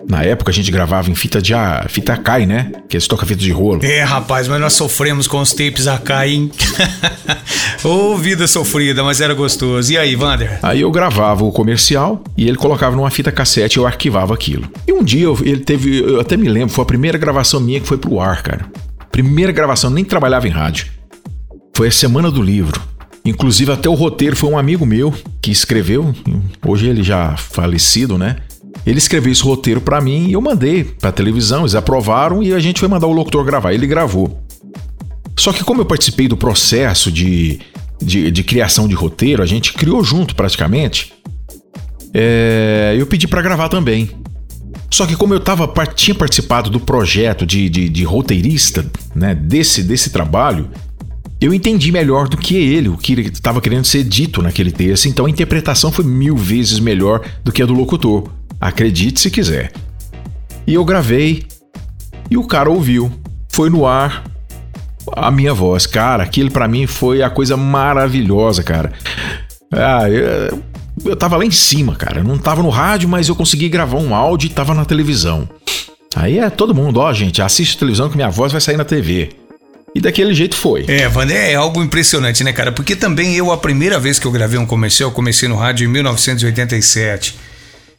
na 0.09 0.23
época 0.23 0.51
a 0.51 0.55
gente 0.55 0.71
gravava 0.71 1.11
em 1.11 1.15
fita 1.15 1.41
de 1.41 1.55
a, 1.55 1.87
fita 1.89 2.13
Akai, 2.13 2.45
né? 2.45 2.73
Que 2.89 2.97
é 2.97 3.01
toca-fita 3.01 3.41
de 3.41 3.51
rolo. 3.51 3.83
É, 3.83 4.03
rapaz, 4.03 4.47
mas 4.47 4.61
nós 4.61 4.75
sofremos 4.75 5.27
com 5.27 5.41
os 5.41 5.53
tapes 5.53 5.87
Akai, 5.87 6.33
hein? 6.33 6.51
Ô, 7.83 8.13
oh, 8.13 8.17
vida 8.17 8.47
sofrida, 8.47 9.03
mas 9.03 9.21
era 9.21 9.33
gostoso. 9.33 9.91
E 9.91 9.97
aí, 9.97 10.15
Vander? 10.15 10.59
Aí 10.63 10.83
eu 10.83 10.91
gravava 10.91 11.45
o 11.45 11.51
comercial 11.53 12.23
e 12.37 12.47
ele 12.47 12.57
colocava 12.57 12.95
numa 12.95 13.11
fita 13.11 13.33
cassete 13.33 13.79
e 13.79 13.81
eu 13.81 13.87
arquivava 13.87 14.35
aquilo. 14.35 14.69
E 14.87 14.93
um 14.93 15.03
dia 15.03 15.29
ele 15.41 15.61
teve, 15.61 16.01
eu 16.01 16.21
até 16.21 16.37
me 16.37 16.49
lembro, 16.49 16.75
foi 16.75 16.83
a 16.83 16.87
primeira 16.87 17.17
gravação 17.17 17.59
minha 17.59 17.81
que 17.81 17.89
foi 17.89 17.97
pro 17.97 18.21
ar, 18.21 18.43
cara. 18.43 18.67
Primeira 19.11 19.53
gravação, 19.53 19.89
nem 19.91 20.05
trabalhava 20.05 20.47
em 20.47 20.51
rádio. 20.51 20.87
Foi 21.75 21.89
a 21.89 21.93
semana 21.93 22.31
do 22.31 22.43
livro. 22.43 22.92
Inclusive 23.25 23.73
até 23.73 23.89
o 23.89 23.95
roteiro 23.95 24.37
foi 24.37 24.51
um 24.51 24.59
amigo 24.59 24.85
meu 24.85 25.15
que 25.41 25.51
escreveu. 25.51 26.15
Hoje 26.67 26.89
ele 26.89 27.03
já 27.03 27.37
falecido, 27.37 28.19
né? 28.19 28.37
Ele 28.85 28.99
escreveu 28.99 29.33
esse 29.33 29.43
roteiro 29.43 29.81
para 29.81 30.01
mim 30.01 30.29
e 30.29 30.33
eu 30.33 30.41
mandei 30.41 30.83
para 30.83 31.13
televisão, 31.13 31.61
eles 31.61 31.75
aprovaram 31.75 32.43
e 32.43 32.53
a 32.53 32.59
gente 32.59 32.81
foi 32.81 32.89
mandar 32.89 33.07
o 33.07 33.13
locutor 33.13 33.45
gravar. 33.45 33.73
Ele 33.73 33.87
gravou. 33.87 34.43
Só 35.37 35.53
que 35.53 35.63
como 35.63 35.81
eu 35.81 35.85
participei 35.85 36.27
do 36.27 36.37
processo 36.37 37.11
de, 37.11 37.61
de, 38.01 38.31
de 38.31 38.43
criação 38.43 38.89
de 38.89 38.95
roteiro, 38.95 39.43
a 39.43 39.47
gente 39.47 39.73
criou 39.73 40.03
junto 40.03 40.35
praticamente. 40.35 41.13
É, 42.13 42.95
eu 42.99 43.07
pedi 43.07 43.29
para 43.29 43.41
gravar 43.41 43.69
também. 43.69 44.11
Só 44.91 45.07
que 45.07 45.17
como 45.17 45.33
eu 45.33 45.41
tava, 45.41 45.73
tinha 45.95 46.15
participado 46.15 46.69
do 46.69 46.79
projeto 46.79 47.47
de, 47.47 47.69
de, 47.71 47.89
de 47.89 48.05
roteirista, 48.05 48.85
né, 49.15 49.35
desse, 49.35 49.83
desse 49.83 50.11
trabalho, 50.11 50.69
eu 51.45 51.55
entendi 51.55 51.91
melhor 51.91 52.29
do 52.29 52.37
que 52.37 52.57
ele, 52.57 52.89
o 52.89 52.97
que 52.97 53.13
estava 53.15 53.61
querendo 53.61 53.85
ser 53.85 54.05
dito 54.05 54.43
naquele 54.43 54.71
texto, 54.71 55.07
então 55.07 55.27
a 55.27 55.31
interpretação 55.31 55.91
foi 55.91 56.05
mil 56.05 56.37
vezes 56.37 56.79
melhor 56.79 57.23
do 57.43 57.51
que 57.51 57.63
a 57.63 57.67
do 57.67 57.73
locutor. 57.73 58.29
Acredite 58.61 59.19
se 59.19 59.31
quiser. 59.31 59.73
E 60.67 60.75
eu 60.75 60.85
gravei 60.85 61.45
e 62.31 62.37
o 62.37 62.45
cara 62.45 62.71
ouviu. 62.71 63.11
Foi 63.49 63.69
no 63.69 63.87
ar 63.87 64.25
a 65.15 65.31
minha 65.31 65.53
voz. 65.53 65.87
Cara, 65.87 66.23
aquilo 66.23 66.51
para 66.51 66.69
mim 66.69 66.87
foi 66.87 67.23
a 67.23 67.31
coisa 67.31 67.57
maravilhosa, 67.57 68.63
cara. 68.63 68.93
Ah, 69.71 70.09
eu, 70.09 70.63
eu 71.05 71.17
tava 71.17 71.37
lá 71.37 71.45
em 71.45 71.51
cima, 71.51 71.97
cara. 71.97 72.21
Eu 72.21 72.25
não 72.25 72.39
tava 72.39 72.63
no 72.63 72.69
rádio, 72.69 73.09
mas 73.09 73.29
eu 73.29 73.35
consegui 73.35 73.69
gravar 73.69 73.99
um 73.99 74.15
áudio 74.15 74.47
e 74.47 74.51
tava 74.51 74.75
na 74.75 74.85
televisão. 74.85 75.49
Aí 76.15 76.39
é 76.39 76.51
todo 76.51 76.75
mundo, 76.75 77.01
ó, 77.01 77.13
gente, 77.13 77.41
assiste 77.41 77.79
televisão 77.79 78.09
que 78.09 78.17
minha 78.17 78.29
voz 78.29 78.53
vai 78.53 78.61
sair 78.61 78.77
na 78.77 78.85
TV. 78.85 79.31
E 79.95 80.01
daquele 80.01 80.33
jeito 80.33 80.57
foi. 80.57 80.85
É, 80.89 81.07
Wander, 81.09 81.37
é 81.37 81.55
algo 81.55 81.83
impressionante, 81.83 82.43
né, 82.43 82.53
cara? 82.53 82.73
Porque 82.73 82.97
também 82.97 83.35
eu, 83.37 83.53
a 83.53 83.59
primeira 83.59 83.99
vez 83.99 84.19
que 84.19 84.27
eu 84.27 84.33
gravei 84.33 84.59
um 84.59 84.65
comercial, 84.65 85.11
eu 85.11 85.15
comecei 85.15 85.49
no 85.49 85.57
rádio 85.57 85.85
em 85.85 85.89
1987. 85.89 87.37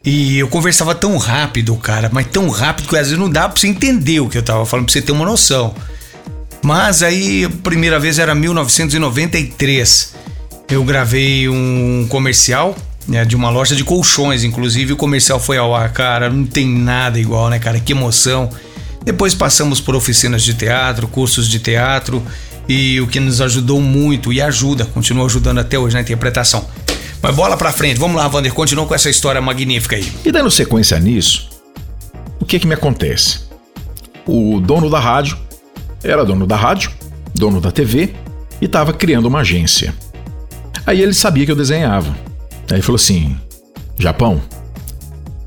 E 0.04 0.38
eu 0.40 0.48
conversava 0.48 0.94
tão 0.94 1.16
rápido, 1.18 1.76
cara, 1.78 2.10
mas 2.12 2.28
tão 2.28 2.50
rápido 2.50 2.90
que 2.90 2.96
às 2.98 3.08
vezes 3.08 3.18
não 3.18 3.30
dá 3.30 3.48
pra 3.48 3.60
você 3.60 3.68
entender 3.68 4.20
o 4.20 4.28
que 4.28 4.38
eu 4.38 4.44
tava 4.44 4.66
falando, 4.66 4.86
pra 4.86 4.94
você 4.94 5.02
ter 5.02 5.12
uma 5.12 5.26
noção. 5.26 5.74
Mas 6.62 7.04
aí, 7.04 7.46
a 7.46 7.50
primeira 7.50 8.00
vez 8.00 8.20
era 8.20 8.34
1993. 8.34 10.14
Eu 10.70 10.84
gravei 10.84 11.48
um 11.48 12.08
comercial 12.10 12.76
né, 13.08 13.24
de 13.24 13.36
uma 13.36 13.50
loja 13.50 13.76
de 13.76 13.84
colchões, 13.84 14.44
inclusive 14.44 14.94
o 14.94 14.98
comercial 14.98 15.40
foi 15.40 15.58
ao 15.58 15.76
ar, 15.76 15.92
cara, 15.92 16.30
não 16.30 16.46
tem 16.46 16.68
nada 16.68 17.20
igual, 17.20 17.50
né, 17.50 17.60
cara? 17.60 17.80
Que 17.80 17.92
emoção. 17.92 18.50
Depois 19.04 19.34
passamos 19.34 19.82
por 19.82 19.96
oficinas 19.96 20.44
de 20.44 20.54
teatro, 20.54 21.08
cursos 21.08 21.48
de 21.48 21.60
teatro 21.60 22.24
e 22.68 23.02
o 23.02 23.08
que 23.08 23.20
nos 23.20 23.42
ajudou 23.42 23.82
muito 23.82 24.32
e 24.32 24.42
ajuda, 24.42 24.86
continua 24.86 25.26
ajudando 25.26 25.60
até 25.60 25.78
hoje 25.78 25.96
na 25.96 26.02
interpretação. 26.02 26.66
Mas 27.22 27.36
bola 27.36 27.58
pra 27.58 27.72
frente, 27.72 28.00
vamos 28.00 28.18
lá, 28.18 28.28
Wander, 28.28 28.54
continua 28.54 28.86
com 28.86 28.96
essa 28.96 29.10
história 29.10 29.42
magnífica 29.42 29.96
aí. 29.96 30.12
E 30.26 30.32
dando 30.32 30.52
sequência 30.52 31.00
nisso, 31.00 31.50
o 32.40 32.46
que 32.46 32.60
que 32.60 32.68
me 32.68 32.74
acontece? 32.74 33.42
O 34.26 34.60
dono 34.60 34.90
da 34.90 35.00
rádio 35.00 35.38
era 36.04 36.26
dono 36.26 36.46
da 36.46 36.56
rádio, 36.56 36.92
dono 37.34 37.60
da 37.60 37.72
TV 37.72 38.14
e 38.62 38.66
estava 38.66 38.94
criando 38.94 39.26
uma 39.26 39.40
agência. 39.40 39.94
Aí 40.86 41.02
ele 41.02 41.14
sabia 41.14 41.46
que 41.46 41.52
eu 41.52 41.56
desenhava. 41.56 42.10
Aí 42.70 42.76
ele 42.76 42.82
falou 42.82 42.98
assim: 42.98 43.38
Japão, 43.98 44.42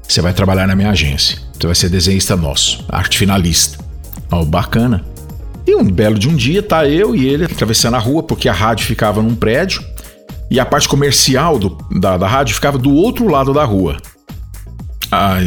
você 0.07 0.21
vai 0.21 0.33
trabalhar 0.33 0.67
na 0.67 0.75
minha 0.75 0.91
agência. 0.91 1.46
Você 1.59 1.67
vai 1.67 1.75
ser 1.75 1.89
desenhista 1.89 2.37
nosso, 2.37 2.85
arte 2.89 3.19
finalista. 3.19 3.79
Ó, 4.31 4.43
oh, 4.43 4.45
bacana. 4.45 5.05
E 5.67 5.75
um 5.75 5.85
belo 5.85 6.19
de 6.19 6.29
um 6.29 6.37
dia 6.37 6.63
tá 6.63 6.87
eu 6.87 7.15
e 7.15 7.27
ele 7.27 7.45
atravessando 7.45 7.95
a 7.95 7.99
rua, 7.99 8.23
porque 8.23 8.49
a 8.49 8.53
rádio 8.53 8.87
ficava 8.87 9.23
num 9.23 9.35
prédio 9.35 9.83
e 10.51 10.61
a 10.61 10.67
parte 10.67 10.89
comercial 10.89 11.59
do, 11.59 11.77
da, 11.91 12.17
da 12.17 12.29
rádio 12.29 12.55
ficava 12.55 12.79
do 12.79 12.93
outro 12.93 13.29
lado 13.29 13.53
da 13.53 13.65
rua. 13.65 13.97
Ah, 15.11 15.39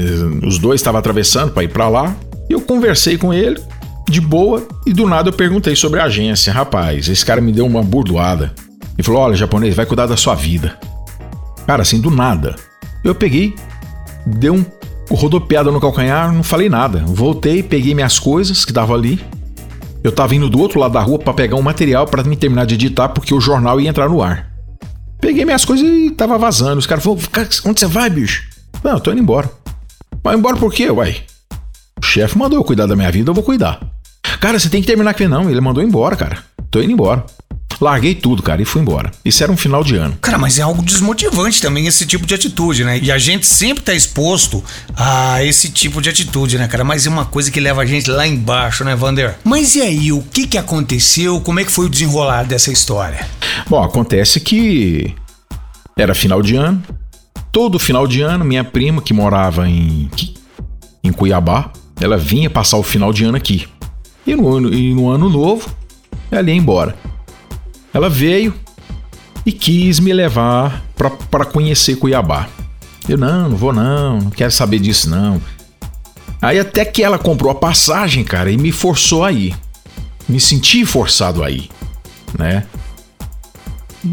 os 0.45 0.57
dois 0.57 0.81
estavam 0.81 0.99
atravessando 0.99 1.51
para 1.51 1.63
ir 1.63 1.69
para 1.69 1.87
lá. 1.87 2.15
E 2.49 2.53
eu 2.53 2.61
conversei 2.61 3.17
com 3.17 3.33
ele, 3.33 3.61
de 4.09 4.19
boa, 4.19 4.67
e 4.85 4.91
do 4.91 5.07
nada 5.07 5.29
eu 5.29 5.33
perguntei 5.33 5.75
sobre 5.75 5.99
a 5.99 6.05
agência. 6.05 6.51
Rapaz, 6.51 7.07
esse 7.07 7.25
cara 7.25 7.39
me 7.39 7.51
deu 7.51 7.65
uma 7.65 7.83
burdoada. 7.83 8.53
E 8.97 9.03
falou: 9.03 9.21
Olha, 9.21 9.35
japonês, 9.35 9.75
vai 9.75 9.85
cuidar 9.85 10.07
da 10.07 10.17
sua 10.17 10.35
vida. 10.35 10.77
Cara, 11.65 11.83
assim, 11.83 12.01
do 12.01 12.09
nada. 12.09 12.55
Eu 13.03 13.13
peguei, 13.13 13.55
dei 14.25 14.49
um 14.49 14.65
rodopiada 15.09 15.71
no 15.71 15.79
calcanhar, 15.79 16.31
não 16.31 16.43
falei 16.43 16.69
nada. 16.69 17.03
Voltei, 17.05 17.63
peguei 17.63 17.93
minhas 17.93 18.19
coisas 18.19 18.63
que 18.63 18.71
estavam 18.71 18.95
ali. 18.95 19.19
Eu 20.03 20.11
tava 20.11 20.35
indo 20.35 20.49
do 20.49 20.59
outro 20.59 20.79
lado 20.79 20.93
da 20.93 21.01
rua 21.01 21.19
para 21.19 21.33
pegar 21.33 21.57
um 21.57 21.61
material 21.61 22.07
para 22.07 22.23
me 22.23 22.35
terminar 22.35 22.65
de 22.65 22.75
editar, 22.75 23.09
porque 23.09 23.33
o 23.33 23.41
jornal 23.41 23.81
ia 23.81 23.89
entrar 23.89 24.07
no 24.07 24.21
ar. 24.21 24.49
Peguei 25.19 25.43
minhas 25.43 25.65
coisas 25.65 25.85
e 25.85 26.11
tava 26.11 26.37
vazando. 26.37 26.79
Os 26.79 26.87
caras 26.87 27.03
falaram: 27.03 27.21
onde 27.65 27.79
você 27.79 27.87
vai, 27.87 28.09
bicho? 28.09 28.47
Não, 28.83 28.91
eu 28.91 28.99
tô 28.99 29.11
indo 29.11 29.21
embora. 29.21 29.51
Vai 30.23 30.35
embora 30.35 30.55
por 30.55 30.73
quê, 30.73 30.89
uai? 30.89 31.23
O 32.01 32.05
chefe 32.05 32.37
mandou 32.37 32.57
eu 32.57 32.63
cuidar 32.63 32.85
da 32.85 32.95
minha 32.95 33.11
vida, 33.11 33.29
eu 33.29 33.33
vou 33.33 33.43
cuidar. 33.43 33.79
Cara, 34.39 34.57
você 34.57 34.69
tem 34.69 34.81
que 34.81 34.87
terminar 34.87 35.11
aqui. 35.11 35.27
Não, 35.27 35.49
ele 35.49 35.59
mandou 35.59 35.83
embora, 35.83 36.15
cara. 36.15 36.37
Tô 36.71 36.81
indo 36.81 36.93
embora. 36.93 37.25
Larguei 37.81 38.13
tudo, 38.13 38.43
cara, 38.43 38.61
e 38.61 38.65
fui 38.65 38.81
embora. 38.81 39.09
Isso 39.23 39.41
era 39.41 39.51
um 39.51 39.55
final 39.55 39.83
de 39.83 39.95
ano. 39.95 40.17
Cara, 40.21 40.37
mas 40.37 40.59
é 40.59 40.61
algo 40.61 40.81
desmotivante 40.81 41.61
também 41.61 41.87
esse 41.87 42.05
tipo 42.05 42.25
de 42.25 42.33
atitude, 42.33 42.83
né? 42.83 42.99
E 43.01 43.11
a 43.11 43.17
gente 43.17 43.47
sempre 43.47 43.83
tá 43.83 43.93
exposto 43.93 44.63
a 44.95 45.43
esse 45.43 45.69
tipo 45.69 46.01
de 46.01 46.09
atitude, 46.09 46.57
né, 46.57 46.67
cara? 46.67 46.83
Mas 46.83 47.07
é 47.07 47.09
uma 47.09 47.25
coisa 47.25 47.49
que 47.49 47.59
leva 47.59 47.81
a 47.81 47.85
gente 47.85 48.09
lá 48.09 48.27
embaixo, 48.27 48.83
né, 48.83 48.95
Vander? 48.95 49.37
Mas 49.43 49.75
e 49.75 49.81
aí, 49.81 50.11
o 50.11 50.21
que 50.21 50.45
que 50.45 50.57
aconteceu? 50.57 51.39
Como 51.39 51.59
é 51.59 51.63
que 51.63 51.71
foi 51.71 51.85
o 51.85 51.89
desenrolar 51.89 52.43
dessa 52.43 52.71
história? 52.71 53.25
Bom, 53.69 53.81
acontece 53.81 54.41
que 54.41 55.15
era 55.97 56.13
final 56.13 56.41
de 56.41 56.55
ano. 56.55 56.83
Todo 57.51 57.79
final 57.79 58.07
de 58.07 58.21
ano, 58.21 58.43
minha 58.43 58.63
prima, 58.63 59.01
que 59.01 59.13
morava 59.13 59.67
em, 59.67 60.09
em 61.03 61.11
Cuiabá, 61.11 61.71
ela 61.99 62.17
vinha 62.17 62.49
passar 62.49 62.77
o 62.77 62.83
final 62.83 63.13
de 63.13 63.23
ano 63.23 63.37
aqui. 63.37 63.67
E 64.27 64.35
no 64.35 64.53
ano, 64.53 64.73
e 64.73 64.93
no 64.93 65.09
ano 65.09 65.29
novo, 65.29 65.69
ela 66.29 66.49
ia 66.49 66.55
embora. 66.55 66.95
Ela 67.93 68.09
veio 68.09 68.53
e 69.45 69.51
quis 69.51 69.99
me 69.99 70.13
levar 70.13 70.83
para 71.29 71.45
conhecer 71.45 71.95
Cuiabá. 71.95 72.47
Eu, 73.07 73.17
não, 73.17 73.49
não 73.49 73.57
vou 73.57 73.73
não, 73.73 74.19
não 74.19 74.29
quero 74.29 74.51
saber 74.51 74.79
disso 74.79 75.09
não. 75.09 75.41
Aí 76.41 76.59
até 76.59 76.85
que 76.85 77.03
ela 77.03 77.17
comprou 77.17 77.51
a 77.51 77.55
passagem, 77.55 78.23
cara, 78.23 78.51
e 78.51 78.57
me 78.57 78.71
forçou 78.71 79.23
a 79.23 79.31
ir. 79.31 79.55
Me 80.27 80.39
senti 80.39 80.85
forçado 80.85 81.43
a 81.43 81.49
ir, 81.49 81.69
né? 82.37 82.65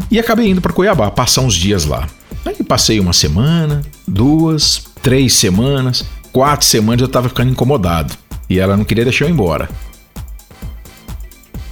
E 0.09 0.19
acabei 0.19 0.49
indo 0.49 0.61
para 0.61 0.73
Cuiabá, 0.73 1.11
passar 1.11 1.41
uns 1.41 1.53
dias 1.53 1.85
lá. 1.85 2.07
Aí 2.43 2.63
passei 2.63 2.99
uma 2.99 3.13
semana, 3.13 3.81
duas, 4.07 4.83
três 5.01 5.33
semanas, 5.33 6.03
quatro 6.31 6.65
semanas 6.65 7.01
eu 7.01 7.07
tava 7.07 7.29
ficando 7.29 7.51
incomodado. 7.51 8.13
E 8.49 8.59
ela 8.59 8.75
não 8.75 8.83
queria 8.83 9.03
deixar 9.03 9.25
eu 9.25 9.29
ir 9.29 9.33
embora. 9.33 9.69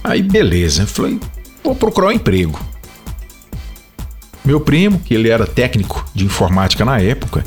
Aí 0.04 0.22
beleza, 0.22 0.82
eu 0.82 0.86
falei, 0.86 1.18
vou 1.66 1.74
procurar 1.74 2.08
um 2.08 2.12
emprego. 2.12 2.58
Meu 4.44 4.60
primo, 4.60 5.00
que 5.00 5.12
ele 5.12 5.28
era 5.28 5.44
técnico 5.44 6.08
de 6.14 6.24
informática 6.24 6.84
na 6.84 7.00
época, 7.00 7.44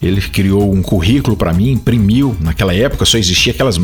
ele 0.00 0.20
criou 0.20 0.72
um 0.72 0.80
currículo 0.80 1.36
para 1.36 1.52
mim, 1.52 1.72
imprimiu. 1.72 2.36
Naquela 2.40 2.72
época 2.72 3.04
só 3.04 3.18
existia 3.18 3.52
aquelas 3.52 3.80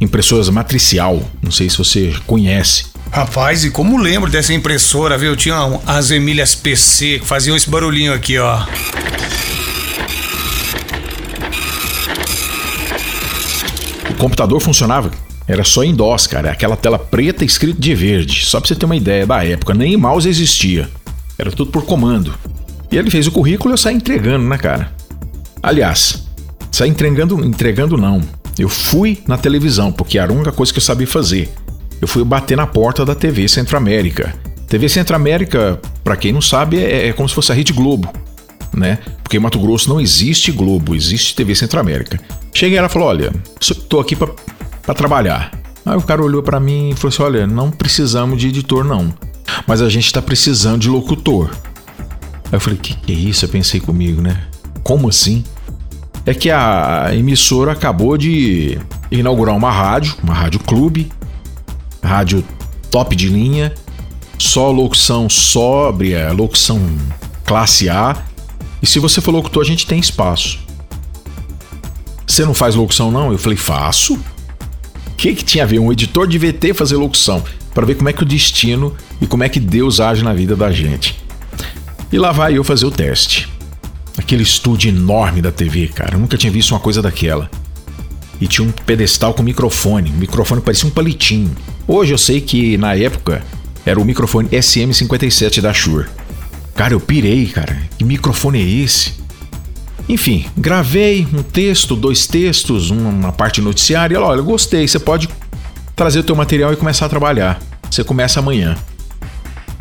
impressoras 0.00 0.48
matricial. 0.48 1.22
Não 1.42 1.50
sei 1.50 1.68
se 1.68 1.76
você 1.76 2.14
conhece. 2.26 2.86
Rapaz, 3.10 3.64
e 3.64 3.70
como 3.70 3.98
lembro 3.98 4.30
dessa 4.30 4.54
impressora, 4.54 5.18
viu? 5.18 5.36
Tinha 5.36 5.80
as 5.86 6.10
Emílias 6.10 6.54
PC 6.54 7.18
que 7.18 7.26
faziam 7.26 7.54
esse 7.54 7.68
barulhinho 7.68 8.14
aqui, 8.14 8.38
ó. 8.38 8.64
O 14.08 14.14
computador 14.14 14.60
funcionava 14.60 15.10
era 15.50 15.64
só 15.64 15.82
em 15.82 15.94
DOS, 15.94 16.28
cara. 16.28 16.52
Aquela 16.52 16.76
tela 16.76 16.98
preta 16.98 17.44
escrito 17.44 17.80
de 17.80 17.94
verde. 17.94 18.44
Só 18.44 18.60
pra 18.60 18.68
você 18.68 18.74
ter 18.76 18.86
uma 18.86 18.94
ideia 18.94 19.26
da 19.26 19.44
época. 19.44 19.74
Nem 19.74 19.96
mouse 19.96 20.28
existia. 20.28 20.88
Era 21.36 21.50
tudo 21.50 21.72
por 21.72 21.84
comando. 21.84 22.32
E 22.92 22.96
ele 22.96 23.10
fez 23.10 23.26
o 23.26 23.32
currículo 23.32 23.72
e 23.72 23.74
eu 23.74 23.78
saí 23.78 23.94
entregando, 23.94 24.46
né, 24.46 24.56
cara? 24.56 24.92
Aliás, 25.62 26.26
saí 26.70 26.88
entregando, 26.88 27.44
entregando 27.44 27.96
não. 27.96 28.20
Eu 28.58 28.68
fui 28.68 29.22
na 29.26 29.36
televisão, 29.36 29.90
porque 29.90 30.18
era 30.18 30.30
a 30.30 30.34
única 30.34 30.52
coisa 30.52 30.72
que 30.72 30.78
eu 30.78 30.82
sabia 30.82 31.06
fazer. 31.06 31.52
Eu 32.00 32.06
fui 32.06 32.22
bater 32.24 32.56
na 32.56 32.66
porta 32.66 33.04
da 33.04 33.14
TV 33.14 33.48
Centro-América. 33.48 34.34
TV 34.68 34.88
Centro-América, 34.88 35.80
para 36.04 36.16
quem 36.16 36.32
não 36.32 36.40
sabe, 36.40 36.78
é, 36.78 37.08
é, 37.08 37.12
como 37.12 37.28
se 37.28 37.34
fosse 37.34 37.50
a 37.50 37.54
Rede 37.54 37.72
Globo, 37.72 38.12
né? 38.72 38.98
Porque 39.22 39.36
em 39.36 39.40
Mato 39.40 39.58
Grosso 39.58 39.88
não 39.88 40.00
existe 40.00 40.52
Globo, 40.52 40.94
existe 40.94 41.34
TV 41.34 41.54
Centro-América. 41.56 42.20
Cheguei 42.54 42.78
ela 42.78 42.88
falou: 42.88 43.08
Olha, 43.08 43.32
tô 43.88 43.98
aqui 43.98 44.14
para 44.14 44.32
para 44.90 44.94
trabalhar. 44.94 45.52
Aí 45.86 45.96
o 45.96 46.02
cara 46.02 46.22
olhou 46.22 46.42
para 46.42 46.58
mim 46.58 46.90
e 46.90 46.94
falou 46.94 47.08
assim: 47.08 47.22
Olha, 47.22 47.46
não 47.46 47.70
precisamos 47.70 48.40
de 48.40 48.48
editor, 48.48 48.84
não. 48.84 49.12
Mas 49.66 49.80
a 49.80 49.88
gente 49.88 50.06
está 50.06 50.20
precisando 50.20 50.80
de 50.80 50.88
locutor. 50.88 51.50
Aí 52.44 52.52
eu 52.52 52.60
falei: 52.60 52.78
Que 52.78 52.94
que 52.94 53.12
é 53.12 53.14
isso? 53.14 53.44
Eu 53.44 53.48
pensei 53.48 53.80
comigo, 53.80 54.20
né? 54.20 54.46
Como 54.82 55.08
assim? 55.08 55.44
É 56.26 56.34
que 56.34 56.50
a 56.50 57.10
emissora 57.12 57.72
acabou 57.72 58.18
de 58.18 58.78
inaugurar 59.10 59.56
uma 59.56 59.70
rádio, 59.70 60.16
uma 60.22 60.34
rádio 60.34 60.60
clube, 60.60 61.10
rádio 62.02 62.44
top 62.90 63.14
de 63.14 63.28
linha, 63.28 63.72
só 64.38 64.70
locução 64.70 65.28
sóbria, 65.30 66.32
locução 66.32 66.80
classe 67.44 67.88
A. 67.88 68.16
E 68.82 68.86
se 68.86 68.98
você 68.98 69.20
for 69.20 69.30
locutor, 69.30 69.62
a 69.62 69.66
gente 69.66 69.86
tem 69.86 70.00
espaço. 70.00 70.58
Você 72.26 72.44
não 72.44 72.54
faz 72.54 72.74
locução, 72.74 73.10
não? 73.10 73.30
Eu 73.30 73.38
falei: 73.38 73.56
Faço 73.56 74.18
que, 75.20 75.34
que 75.34 75.44
tinha 75.44 75.64
a 75.64 75.66
ver 75.66 75.78
um 75.78 75.92
editor 75.92 76.26
de 76.26 76.38
VT 76.38 76.72
fazer 76.72 76.96
locução? 76.96 77.44
Para 77.74 77.84
ver 77.84 77.94
como 77.94 78.08
é 78.08 78.12
que 78.12 78.22
o 78.22 78.26
destino 78.26 78.96
e 79.20 79.26
como 79.26 79.44
é 79.44 79.50
que 79.50 79.60
Deus 79.60 80.00
age 80.00 80.24
na 80.24 80.32
vida 80.32 80.56
da 80.56 80.72
gente. 80.72 81.14
E 82.10 82.16
lá 82.16 82.32
vai 82.32 82.56
eu 82.56 82.64
fazer 82.64 82.86
o 82.86 82.90
teste. 82.90 83.46
Aquele 84.16 84.42
estúdio 84.42 84.88
enorme 84.88 85.42
da 85.42 85.52
TV, 85.52 85.88
cara. 85.88 86.14
Eu 86.14 86.18
nunca 86.18 86.38
tinha 86.38 86.50
visto 86.50 86.70
uma 86.70 86.80
coisa 86.80 87.02
daquela. 87.02 87.50
E 88.40 88.46
tinha 88.46 88.66
um 88.66 88.72
pedestal 88.72 89.34
com 89.34 89.42
microfone. 89.42 90.08
O 90.08 90.14
microfone 90.14 90.62
parecia 90.62 90.88
um 90.88 90.90
palitinho. 90.90 91.54
Hoje 91.86 92.14
eu 92.14 92.18
sei 92.18 92.40
que 92.40 92.78
na 92.78 92.94
época 92.94 93.44
era 93.84 94.00
o 94.00 94.04
microfone 94.06 94.48
SM57 94.48 95.60
da 95.60 95.74
Shure. 95.74 96.08
Cara, 96.74 96.94
eu 96.94 97.00
pirei, 97.00 97.44
cara. 97.46 97.76
Que 97.98 98.04
microfone 98.04 98.58
é 98.58 98.84
esse? 98.84 99.12
Enfim, 100.10 100.44
gravei 100.56 101.24
um 101.32 101.40
texto, 101.40 101.94
dois 101.94 102.26
textos, 102.26 102.90
uma 102.90 103.30
parte 103.30 103.60
noticiária. 103.60 104.16
Ela, 104.16 104.26
olha, 104.26 104.42
gostei, 104.42 104.88
você 104.88 104.98
pode 104.98 105.28
trazer 105.94 106.18
o 106.18 106.24
teu 106.24 106.34
material 106.34 106.72
e 106.72 106.76
começar 106.76 107.06
a 107.06 107.08
trabalhar. 107.08 107.60
Você 107.88 108.02
começa 108.02 108.40
amanhã. 108.40 108.76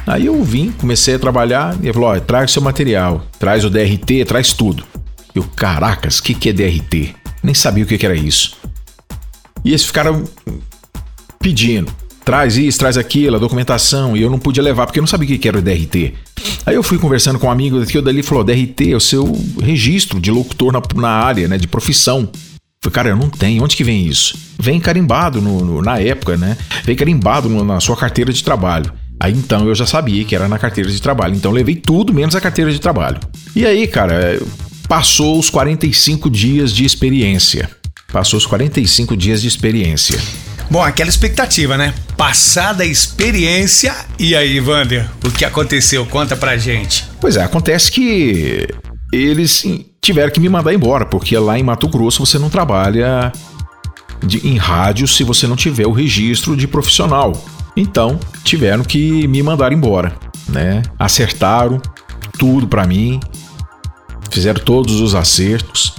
Aí 0.05 0.27
eu 0.27 0.43
vim, 0.43 0.71
comecei 0.71 1.15
a 1.15 1.19
trabalhar 1.19 1.75
e 1.81 1.91
falou: 1.91 2.09
olha, 2.09 2.21
traz 2.21 2.51
o 2.51 2.53
seu 2.53 2.61
material, 2.61 3.25
traz 3.39 3.65
o 3.65 3.71
DRT, 3.71 4.23
traz 4.25 4.53
tudo. 4.53 4.83
Eu, 5.33 5.41
caracas, 5.55 6.19
o 6.19 6.23
que, 6.23 6.35
que 6.35 6.49
é 6.49 6.53
DRT? 6.53 7.15
Nem 7.41 7.55
sabia 7.55 7.83
o 7.83 7.87
que, 7.87 7.97
que 7.97 8.05
era 8.05 8.15
isso. 8.15 8.55
E 9.65 9.69
eles 9.69 9.83
ficaram 9.83 10.25
pedindo: 11.39 11.91
traz 12.29 12.57
isso, 12.57 12.77
traz 12.77 12.95
aquilo, 12.95 13.37
a 13.37 13.39
documentação. 13.39 14.15
E 14.15 14.21
eu 14.21 14.29
não 14.29 14.37
podia 14.37 14.61
levar 14.61 14.85
porque 14.85 14.99
eu 14.99 15.01
não 15.01 15.07
sabia 15.07 15.35
o 15.35 15.39
que, 15.39 15.47
era 15.47 15.57
o 15.57 15.61
DRT. 15.63 16.13
Aí 16.63 16.75
eu 16.75 16.83
fui 16.83 16.99
conversando 16.99 17.39
com 17.39 17.47
um 17.47 17.51
amigo 17.51 17.79
daqui, 17.79 17.97
o 17.97 18.03
dali 18.03 18.21
falou: 18.21 18.43
DRT 18.43 18.91
é 18.91 18.95
o 18.95 18.99
seu 18.99 19.35
registro 19.59 20.19
de 20.19 20.29
locutor 20.29 20.71
na, 20.71 20.79
na 21.01 21.09
área, 21.09 21.47
né? 21.47 21.57
De 21.57 21.67
profissão. 21.67 22.29
Falei, 22.83 22.93
cara, 22.93 23.09
eu 23.09 23.15
não 23.15 23.31
tenho. 23.31 23.63
Onde 23.63 23.75
que 23.75 23.83
vem 23.83 24.05
isso? 24.05 24.37
Vem 24.59 24.79
carimbado 24.79 25.41
no, 25.41 25.65
no, 25.65 25.81
na 25.81 25.99
época, 25.99 26.37
né? 26.37 26.55
Vem 26.83 26.95
carimbado 26.95 27.49
no, 27.49 27.63
na 27.63 27.79
sua 27.79 27.97
carteira 27.97 28.31
de 28.31 28.43
trabalho. 28.43 28.93
Aí 29.19 29.33
então 29.33 29.67
eu 29.67 29.73
já 29.73 29.87
sabia 29.87 30.23
que 30.23 30.35
era 30.35 30.47
na 30.47 30.59
carteira 30.59 30.91
de 30.91 31.01
trabalho. 31.01 31.33
Então 31.33 31.51
levei 31.51 31.77
tudo 31.77 32.13
menos 32.13 32.35
a 32.35 32.41
carteira 32.41 32.71
de 32.71 32.79
trabalho. 32.79 33.19
E 33.55 33.65
aí, 33.65 33.87
cara, 33.87 34.39
passou 34.87 35.39
os 35.39 35.49
45 35.49 36.29
dias 36.29 36.75
de 36.75 36.85
experiência. 36.85 37.71
Passou 38.13 38.37
os 38.37 38.45
45 38.45 39.17
dias 39.17 39.41
de 39.41 39.47
experiência. 39.47 40.19
Bom, 40.69 40.83
aquela 40.83 41.09
expectativa, 41.09 41.75
né? 41.75 41.95
Passada 42.15 42.83
a 42.83 42.85
experiência. 42.85 43.95
E 44.19 44.35
aí, 44.35 44.59
Wander, 44.59 45.09
o 45.25 45.31
que 45.31 45.43
aconteceu? 45.43 46.05
Conta 46.05 46.35
pra 46.35 46.57
gente. 46.57 47.09
Pois 47.19 47.37
é, 47.37 47.43
acontece 47.43 47.91
que 47.91 48.67
eles 49.11 49.65
tiveram 49.99 50.31
que 50.31 50.39
me 50.39 50.47
mandar 50.47 50.71
embora, 50.71 51.07
porque 51.07 51.35
lá 51.39 51.57
em 51.57 51.63
Mato 51.63 51.87
Grosso 51.87 52.23
você 52.23 52.37
não 52.37 52.51
trabalha 52.51 53.31
de, 54.23 54.47
em 54.47 54.57
rádio 54.57 55.07
se 55.07 55.23
você 55.23 55.47
não 55.47 55.55
tiver 55.55 55.87
o 55.87 55.91
registro 55.91 56.55
de 56.55 56.67
profissional. 56.67 57.33
Então, 57.75 58.19
tiveram 58.43 58.83
que 58.83 59.27
me 59.27 59.41
mandar 59.41 59.73
embora, 59.73 60.13
né? 60.47 60.83
Acertaram 60.99 61.81
tudo 62.37 62.67
para 62.67 62.85
mim, 62.85 63.19
fizeram 64.29 64.61
todos 64.63 64.99
os 64.99 65.15
acertos. 65.15 65.95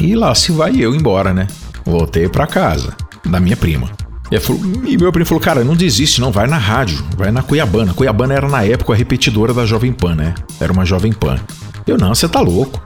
E 0.00 0.16
lá 0.16 0.34
se 0.34 0.52
vai 0.52 0.74
eu 0.74 0.94
embora, 0.94 1.34
né? 1.34 1.46
Voltei 1.84 2.30
para 2.30 2.46
casa 2.46 3.03
da 3.24 3.40
minha 3.40 3.56
prima. 3.56 3.90
E, 4.30 4.40
falou, 4.40 4.62
e, 4.86 4.96
meu 4.96 5.12
primo 5.12 5.26
falou: 5.26 5.40
Cara, 5.42 5.64
não 5.64 5.76
desiste, 5.76 6.20
não, 6.20 6.32
vai 6.32 6.46
na 6.46 6.58
rádio, 6.58 7.04
vai 7.16 7.30
na 7.30 7.42
Cuiabana. 7.42 7.92
Cuiabana 7.92 8.34
era 8.34 8.48
na 8.48 8.64
época 8.64 8.92
a 8.92 8.96
repetidora 8.96 9.52
da 9.52 9.66
Jovem 9.66 9.92
Pan, 9.92 10.14
né? 10.14 10.34
Era 10.60 10.72
uma 10.72 10.84
Jovem 10.84 11.12
Pan. 11.12 11.38
Eu, 11.86 11.98
não, 11.98 12.14
você 12.14 12.28
tá 12.28 12.40
louco. 12.40 12.80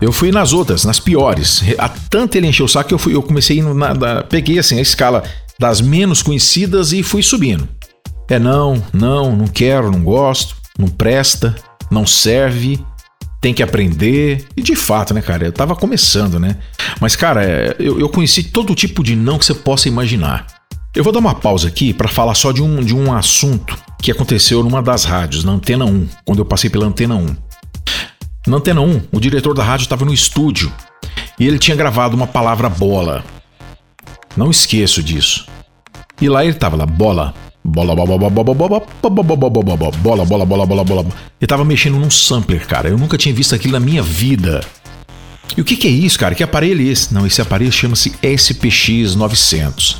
Eu 0.00 0.10
fui 0.10 0.32
nas 0.32 0.52
outras, 0.52 0.84
nas 0.84 0.98
piores. 0.98 1.62
A 1.78 1.88
tanto 1.88 2.36
ele 2.36 2.48
encheu 2.48 2.66
o 2.66 2.68
saco 2.68 2.88
que 2.88 2.94
eu, 2.94 2.98
fui, 2.98 3.14
eu 3.14 3.22
comecei 3.22 3.62
na, 3.62 3.94
na, 3.94 4.22
peguei 4.24 4.58
assim 4.58 4.78
a 4.78 4.82
escala 4.82 5.22
das 5.58 5.80
menos 5.80 6.22
conhecidas 6.22 6.92
e 6.92 7.02
fui 7.02 7.22
subindo. 7.22 7.68
É 8.28 8.38
não, 8.38 8.82
não, 8.92 9.36
não 9.36 9.46
quero, 9.46 9.92
não 9.92 10.02
gosto, 10.02 10.56
não 10.76 10.88
presta, 10.88 11.54
não 11.90 12.04
serve, 12.04 12.84
tem 13.42 13.52
que 13.52 13.62
aprender. 13.62 14.46
E 14.56 14.62
de 14.62 14.76
fato, 14.76 15.12
né, 15.12 15.20
cara? 15.20 15.44
Eu 15.44 15.52
tava 15.52 15.74
começando, 15.74 16.38
né? 16.38 16.56
Mas, 17.00 17.16
cara, 17.16 17.44
é, 17.44 17.76
eu, 17.78 17.98
eu 17.98 18.08
conheci 18.08 18.44
todo 18.44 18.74
tipo 18.74 19.02
de 19.02 19.16
não 19.16 19.36
que 19.36 19.44
você 19.44 19.52
possa 19.52 19.88
imaginar. 19.88 20.46
Eu 20.94 21.02
vou 21.02 21.12
dar 21.12 21.18
uma 21.18 21.34
pausa 21.34 21.66
aqui 21.66 21.92
para 21.92 22.08
falar 22.08 22.34
só 22.34 22.52
de 22.52 22.62
um, 22.62 22.82
de 22.82 22.94
um 22.94 23.12
assunto 23.12 23.76
que 24.00 24.12
aconteceu 24.12 24.62
numa 24.62 24.80
das 24.80 25.04
rádios, 25.04 25.42
na 25.42 25.52
Antena 25.52 25.84
1, 25.84 26.08
quando 26.24 26.38
eu 26.38 26.44
passei 26.44 26.70
pela 26.70 26.86
Antena 26.86 27.16
1. 27.16 27.36
Na 28.46 28.58
Antena 28.58 28.80
1, 28.80 29.02
o 29.10 29.20
diretor 29.20 29.54
da 29.54 29.64
rádio 29.64 29.84
estava 29.84 30.04
no 30.04 30.14
estúdio 30.14 30.72
e 31.38 31.46
ele 31.46 31.58
tinha 31.58 31.76
gravado 31.76 32.14
uma 32.14 32.26
palavra 32.26 32.68
bola. 32.68 33.24
Não 34.36 34.50
esqueço 34.50 35.02
disso. 35.02 35.46
E 36.20 36.28
lá 36.28 36.44
ele 36.44 36.54
estava 36.54 36.76
lá, 36.76 36.86
bola, 36.86 37.34
Bola, 37.64 37.94
bola, 37.94 38.18
bola, 38.18 38.30
bola, 38.30 38.54
bola, 38.54 38.82
bola, 39.02 39.22
bola, 39.22 39.36
bola, 39.96 40.24
bola, 40.26 40.46
bola, 40.46 40.66
bola, 40.66 40.84
bola. 40.84 41.06
Eu 41.40 41.46
tava 41.46 41.64
mexendo 41.64 41.96
num 41.96 42.10
sampler, 42.10 42.66
cara. 42.66 42.88
Eu 42.88 42.98
nunca 42.98 43.16
tinha 43.16 43.34
visto 43.34 43.54
aquilo 43.54 43.74
na 43.74 43.80
minha 43.80 44.02
vida. 44.02 44.60
E 45.56 45.60
o 45.60 45.64
que, 45.64 45.76
que 45.76 45.86
é 45.86 45.90
isso, 45.90 46.18
cara? 46.18 46.34
Que 46.34 46.42
aparelho 46.42 46.80
é 46.80 46.90
esse? 46.90 47.14
Não, 47.14 47.26
esse 47.26 47.40
aparelho 47.40 47.70
chama-se 47.70 48.12
SPX 48.22 49.14
900. 49.14 49.98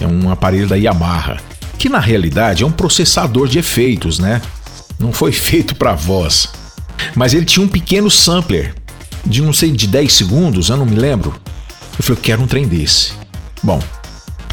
É 0.00 0.06
um 0.06 0.30
aparelho 0.30 0.66
da 0.66 0.76
Yamaha, 0.76 1.38
que 1.78 1.88
na 1.88 1.98
realidade 1.98 2.62
é 2.62 2.66
um 2.66 2.72
processador 2.72 3.46
de 3.46 3.58
efeitos, 3.58 4.18
né? 4.18 4.40
Não 4.98 5.12
foi 5.12 5.32
feito 5.32 5.74
para 5.74 5.94
voz. 5.94 6.48
Mas 7.14 7.34
ele 7.34 7.44
tinha 7.44 7.64
um 7.64 7.68
pequeno 7.68 8.10
sampler 8.10 8.74
de 9.24 9.42
não 9.42 9.52
sei 9.52 9.70
de 9.70 9.86
10 9.86 10.12
segundos, 10.12 10.68
eu 10.70 10.76
não 10.76 10.86
me 10.86 10.96
lembro. 10.96 11.34
Eu 11.98 12.02
falei, 12.02 12.18
eu 12.18 12.22
quero 12.22 12.42
um 12.42 12.46
trem 12.46 12.66
desse. 12.66 13.12
Bom, 13.62 13.82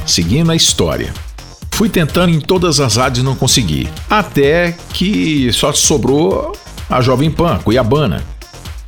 seguindo 0.05 0.51
a 0.51 0.55
história. 0.55 1.13
Fui 1.79 1.87
tentando 1.87 2.29
em 2.29 2.41
todas 2.41 2.81
as 2.81 2.97
rádios 2.97 3.23
e 3.23 3.25
não 3.25 3.37
consegui. 3.37 3.87
Até 4.09 4.75
que 4.91 5.49
só 5.53 5.71
sobrou 5.71 6.51
a 6.89 6.99
Jovem 6.99 7.31
Pan, 7.31 7.57
Cuiabana. 7.59 8.21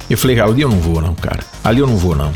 Eu 0.09 0.17
falei, 0.17 0.37
ali 0.41 0.61
eu 0.61 0.67
não 0.67 0.77
vou 0.77 0.99
não, 0.99 1.15
cara. 1.15 1.39
Ali 1.63 1.79
eu 1.79 1.87
não 1.87 1.95
vou 1.95 2.17
não. 2.17 2.33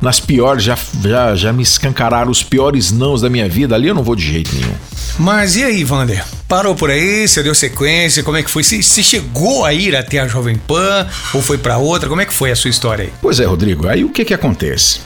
Nas 0.00 0.18
piores, 0.18 0.64
já, 0.64 0.76
já, 1.00 1.36
já 1.36 1.52
me 1.52 1.62
escancararam 1.62 2.28
os 2.28 2.42
piores 2.42 2.90
nãos 2.90 3.20
da 3.20 3.30
minha 3.30 3.48
vida, 3.48 3.76
ali 3.76 3.86
eu 3.86 3.94
não 3.94 4.02
vou 4.02 4.16
de 4.16 4.26
jeito 4.26 4.52
nenhum. 4.52 4.74
Mas 5.16 5.54
e 5.54 5.62
aí, 5.62 5.84
Vander? 5.84 6.24
Parou 6.48 6.74
por 6.74 6.90
aí? 6.90 7.28
Você 7.28 7.40
deu 7.40 7.54
sequência? 7.54 8.24
Como 8.24 8.36
é 8.36 8.42
que 8.42 8.50
foi? 8.50 8.64
Você, 8.64 8.82
você 8.82 9.00
chegou 9.00 9.64
a 9.64 9.72
ir 9.72 9.94
até 9.94 10.18
a 10.18 10.26
Jovem 10.26 10.56
Pan 10.56 11.06
ou 11.32 11.40
foi 11.40 11.56
para 11.56 11.78
outra? 11.78 12.08
Como 12.08 12.20
é 12.20 12.26
que 12.26 12.34
foi 12.34 12.50
a 12.50 12.56
sua 12.56 12.68
história 12.68 13.04
aí? 13.04 13.12
Pois 13.22 13.38
é, 13.38 13.44
Rodrigo. 13.44 13.86
Aí 13.86 14.02
o 14.02 14.08
que 14.08 14.24
que 14.24 14.34
acontece? 14.34 14.98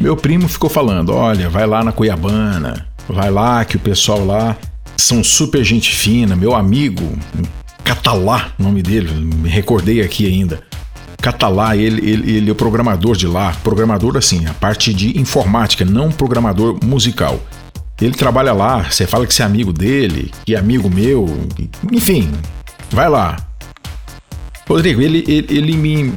Meu 0.00 0.16
primo 0.16 0.48
ficou 0.48 0.68
falando: 0.68 1.14
olha, 1.14 1.48
vai 1.48 1.68
lá 1.68 1.84
na 1.84 1.92
Cuiabana, 1.92 2.84
Vai 3.08 3.30
lá, 3.30 3.64
que 3.64 3.76
o 3.76 3.80
pessoal 3.80 4.24
lá 4.24 4.56
são 4.96 5.22
super 5.22 5.62
gente 5.62 5.94
fina. 5.94 6.34
Meu 6.34 6.54
amigo, 6.54 7.16
Catalá, 7.84 8.52
nome 8.58 8.82
dele, 8.82 9.12
me 9.12 9.48
recordei 9.48 10.00
aqui 10.00 10.26
ainda. 10.26 10.62
Catalá, 11.20 11.76
ele, 11.76 12.08
ele, 12.08 12.36
ele 12.36 12.48
é 12.48 12.52
o 12.52 12.54
programador 12.54 13.16
de 13.16 13.26
lá. 13.26 13.52
Programador, 13.62 14.16
assim, 14.16 14.46
a 14.46 14.54
parte 14.54 14.92
de 14.92 15.18
informática, 15.18 15.84
não 15.84 16.10
programador 16.10 16.78
musical. 16.84 17.40
Ele 18.00 18.12
trabalha 18.12 18.52
lá, 18.52 18.90
você 18.90 19.06
fala 19.06 19.26
que 19.26 19.32
você 19.32 19.42
é 19.42 19.46
amigo 19.46 19.72
dele, 19.72 20.30
que 20.44 20.54
é 20.54 20.58
amigo 20.58 20.90
meu, 20.90 21.26
enfim, 21.90 22.30
vai 22.90 23.08
lá. 23.08 23.36
Rodrigo, 24.68 25.00
ele, 25.00 25.24
ele, 25.26 25.46
ele 25.48 25.76
me 25.76 26.12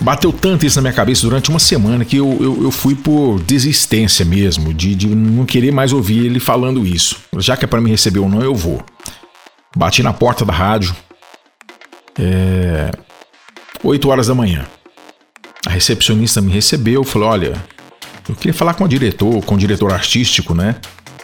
Bateu 0.00 0.32
tanto 0.32 0.66
isso 0.66 0.76
na 0.76 0.82
minha 0.82 0.92
cabeça 0.92 1.22
durante 1.22 1.48
uma 1.50 1.58
semana 1.58 2.04
que 2.04 2.16
eu, 2.16 2.36
eu, 2.40 2.62
eu 2.64 2.70
fui 2.70 2.94
por 2.94 3.40
desistência 3.40 4.24
mesmo, 4.24 4.74
de, 4.74 4.94
de 4.94 5.06
não 5.08 5.46
querer 5.46 5.72
mais 5.72 5.92
ouvir 5.92 6.26
ele 6.26 6.40
falando 6.40 6.86
isso. 6.86 7.16
Já 7.38 7.56
que 7.56 7.64
é 7.64 7.68
para 7.68 7.80
me 7.80 7.90
receber 7.90 8.18
ou 8.18 8.28
não, 8.28 8.42
eu 8.42 8.54
vou. 8.54 8.84
Bati 9.76 10.02
na 10.02 10.12
porta 10.12 10.44
da 10.44 10.52
rádio. 10.52 10.94
É. 12.18 12.90
8 13.82 14.08
horas 14.08 14.26
da 14.26 14.34
manhã. 14.34 14.66
A 15.66 15.70
recepcionista 15.70 16.40
me 16.40 16.52
recebeu, 16.52 17.04
falou: 17.04 17.28
Olha, 17.28 17.54
eu 18.28 18.34
queria 18.34 18.54
falar 18.54 18.74
com 18.74 18.84
o 18.84 18.88
diretor, 18.88 19.44
com 19.44 19.54
o 19.54 19.58
diretor 19.58 19.92
artístico, 19.92 20.54
né? 20.54 20.76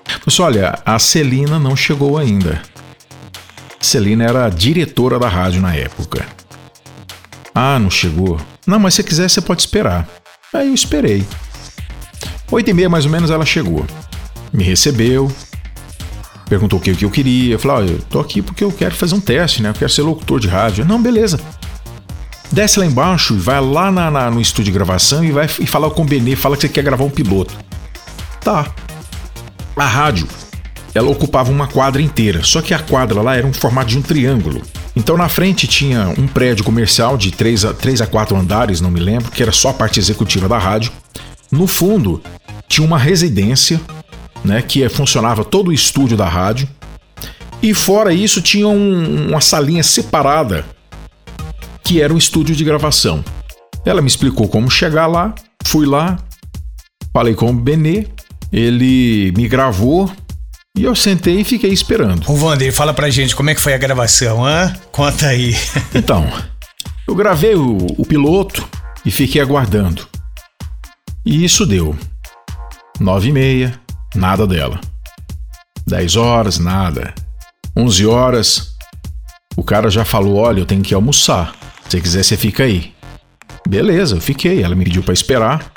Falei 0.04 0.22
assim, 0.26 0.42
olha, 0.42 0.78
a 0.84 0.98
Celina 0.98 1.58
não 1.58 1.74
chegou 1.74 2.18
ainda. 2.18 2.60
Celina 3.78 4.24
era 4.24 4.46
a 4.46 4.50
diretora 4.50 5.18
da 5.18 5.28
rádio 5.28 5.62
na 5.62 5.74
época. 5.74 6.26
Ah, 7.54 7.78
não 7.78 7.90
chegou. 7.90 8.38
Não, 8.66 8.78
mas 8.78 8.94
se 8.94 9.02
quiser, 9.02 9.28
você 9.28 9.40
pode 9.40 9.62
esperar. 9.62 10.08
Aí 10.52 10.68
eu 10.68 10.74
esperei. 10.74 11.26
Oito 12.50 12.70
e 12.70 12.74
meia, 12.74 12.88
mais 12.88 13.04
ou 13.04 13.10
menos, 13.10 13.30
ela 13.30 13.46
chegou. 13.46 13.86
Me 14.52 14.64
recebeu. 14.64 15.30
Perguntou 16.48 16.78
o 16.78 16.82
que, 16.82 17.04
eu 17.04 17.10
queria. 17.10 17.54
Eu 17.54 17.58
falei, 17.58 17.86
oh, 17.86 17.92
eu 17.92 18.02
tô 18.10 18.20
aqui 18.20 18.42
porque 18.42 18.64
eu 18.64 18.72
quero 18.72 18.94
fazer 18.94 19.14
um 19.14 19.20
teste, 19.20 19.62
né? 19.62 19.68
Eu 19.70 19.74
quero 19.74 19.90
ser 19.90 20.02
locutor 20.02 20.40
de 20.40 20.48
rádio. 20.48 20.84
Não, 20.84 21.00
beleza. 21.00 21.40
Desce 22.50 22.80
lá 22.80 22.86
embaixo 22.86 23.34
e 23.34 23.38
vai 23.38 23.60
lá 23.60 23.92
na, 23.92 24.10
na, 24.10 24.30
no 24.30 24.40
estúdio 24.40 24.72
de 24.72 24.78
gravação 24.78 25.24
e 25.24 25.30
vai 25.30 25.46
e 25.46 25.66
fala 25.66 25.88
com 25.88 26.02
o 26.02 26.04
Benê, 26.04 26.34
fala 26.34 26.56
que 26.56 26.62
você 26.62 26.68
quer 26.68 26.82
gravar 26.82 27.04
um 27.04 27.10
piloto. 27.10 27.56
Tá. 28.40 28.66
A 29.76 29.86
rádio, 29.86 30.26
ela 30.92 31.08
ocupava 31.08 31.52
uma 31.52 31.68
quadra 31.68 32.02
inteira, 32.02 32.42
só 32.42 32.60
que 32.60 32.74
a 32.74 32.80
quadra 32.80 33.22
lá 33.22 33.36
era 33.36 33.46
um 33.46 33.52
formato 33.52 33.90
de 33.90 33.98
um 33.98 34.02
triângulo. 34.02 34.62
Então 34.94 35.16
na 35.16 35.28
frente 35.28 35.66
tinha 35.66 36.08
um 36.18 36.26
prédio 36.26 36.64
comercial 36.64 37.16
de 37.16 37.30
3 37.30 37.64
a, 37.64 37.74
3 37.74 38.00
a 38.02 38.06
4 38.06 38.36
andares, 38.36 38.80
não 38.80 38.90
me 38.90 39.00
lembro, 39.00 39.30
que 39.30 39.42
era 39.42 39.52
só 39.52 39.70
a 39.70 39.74
parte 39.74 40.00
executiva 40.00 40.48
da 40.48 40.58
rádio. 40.58 40.92
No 41.50 41.66
fundo 41.66 42.22
tinha 42.68 42.86
uma 42.86 42.98
residência, 42.98 43.80
né, 44.44 44.62
que 44.62 44.88
funcionava 44.88 45.44
todo 45.44 45.68
o 45.68 45.72
estúdio 45.72 46.16
da 46.16 46.28
rádio. 46.28 46.68
E 47.62 47.74
fora 47.74 48.12
isso 48.12 48.40
tinha 48.40 48.68
um, 48.68 49.28
uma 49.28 49.40
salinha 49.40 49.82
separada, 49.82 50.64
que 51.84 52.00
era 52.00 52.12
um 52.12 52.18
estúdio 52.18 52.56
de 52.56 52.64
gravação. 52.64 53.24
Ela 53.84 54.00
me 54.00 54.08
explicou 54.08 54.48
como 54.48 54.70
chegar 54.70 55.06
lá, 55.06 55.34
fui 55.64 55.86
lá, 55.86 56.18
falei 57.12 57.34
com 57.34 57.50
o 57.50 57.52
Benê, 57.52 58.06
ele 58.52 59.32
me 59.36 59.46
gravou, 59.46 60.10
e 60.76 60.84
eu 60.84 60.94
sentei 60.94 61.40
e 61.40 61.44
fiquei 61.44 61.70
esperando. 61.70 62.30
O 62.30 62.36
Vander, 62.36 62.72
fala 62.72 62.94
pra 62.94 63.10
gente 63.10 63.34
como 63.34 63.50
é 63.50 63.54
que 63.54 63.60
foi 63.60 63.74
a 63.74 63.78
gravação, 63.78 64.44
hã? 64.44 64.72
Conta 64.92 65.26
aí. 65.26 65.54
então, 65.94 66.30
eu 67.06 67.14
gravei 67.14 67.54
o, 67.54 67.76
o 67.98 68.06
piloto 68.06 68.66
e 69.04 69.10
fiquei 69.10 69.40
aguardando. 69.40 70.06
E 71.24 71.44
isso 71.44 71.66
deu. 71.66 71.96
Nove 72.98 73.28
e 73.28 73.32
meia, 73.32 73.80
nada 74.14 74.46
dela. 74.46 74.80
Dez 75.86 76.16
horas, 76.16 76.58
nada. 76.58 77.14
Onze 77.76 78.06
horas, 78.06 78.76
o 79.56 79.62
cara 79.62 79.90
já 79.90 80.04
falou: 80.04 80.36
olha, 80.36 80.60
eu 80.60 80.66
tenho 80.66 80.82
que 80.82 80.94
almoçar. 80.94 81.54
Se 81.88 82.00
quiser, 82.00 82.22
você 82.22 82.36
fica 82.36 82.62
aí. 82.62 82.94
Beleza, 83.68 84.16
eu 84.16 84.20
fiquei. 84.20 84.62
Ela 84.62 84.74
me 84.74 84.84
pediu 84.84 85.02
para 85.02 85.14
esperar. 85.14 85.72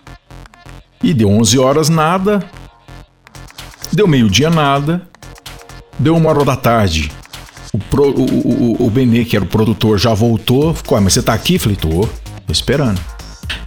E 1.01 1.13
deu 1.13 1.29
11 1.29 1.59
horas, 1.59 1.89
nada. 1.89 2.47
Deu 3.93 4.07
meio-dia 4.07 4.49
nada. 4.49 5.03
Deu 5.99 6.17
uma 6.17 6.27
hora 6.29 6.43
da 6.43 6.55
tarde. 6.55 7.11
O, 7.71 7.77
pro, 7.77 8.09
o, 8.09 8.23
o, 8.23 8.87
o 8.87 8.89
Benê, 8.89 9.23
que 9.23 9.35
era 9.35 9.45
o 9.45 9.47
produtor, 9.47 9.99
já 9.99 10.15
voltou. 10.15 10.73
Ficou, 10.73 10.97
ah, 10.97 11.01
mas 11.01 11.13
você 11.13 11.21
tá 11.21 11.31
aqui? 11.31 11.59
Falei, 11.59 11.75
tô, 11.75 12.09
tô 12.45 12.51
esperando. 12.51 12.99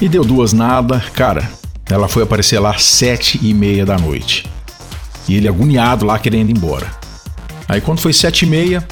E 0.01 0.09
deu 0.09 0.25
duas 0.25 0.53
nada. 0.53 0.99
Cara, 1.15 1.49
ela 1.89 2.09
foi 2.09 2.25
aparecer 2.25 2.59
lá 2.59 2.77
sete 2.77 3.39
e 3.41 3.55
meia 3.55 3.87
da 3.87 3.97
noite. 3.97 4.45
E 5.29 5.37
ele 5.37 5.47
agoniado 5.47 6.05
lá 6.05 6.19
querendo 6.19 6.51
ir 6.51 6.57
embora. 6.57 6.91
Aí 7.69 7.81
quando 7.81 8.01
foi 8.01 8.13
sete 8.13 8.45
e 8.45 8.49
meia, 8.49 8.87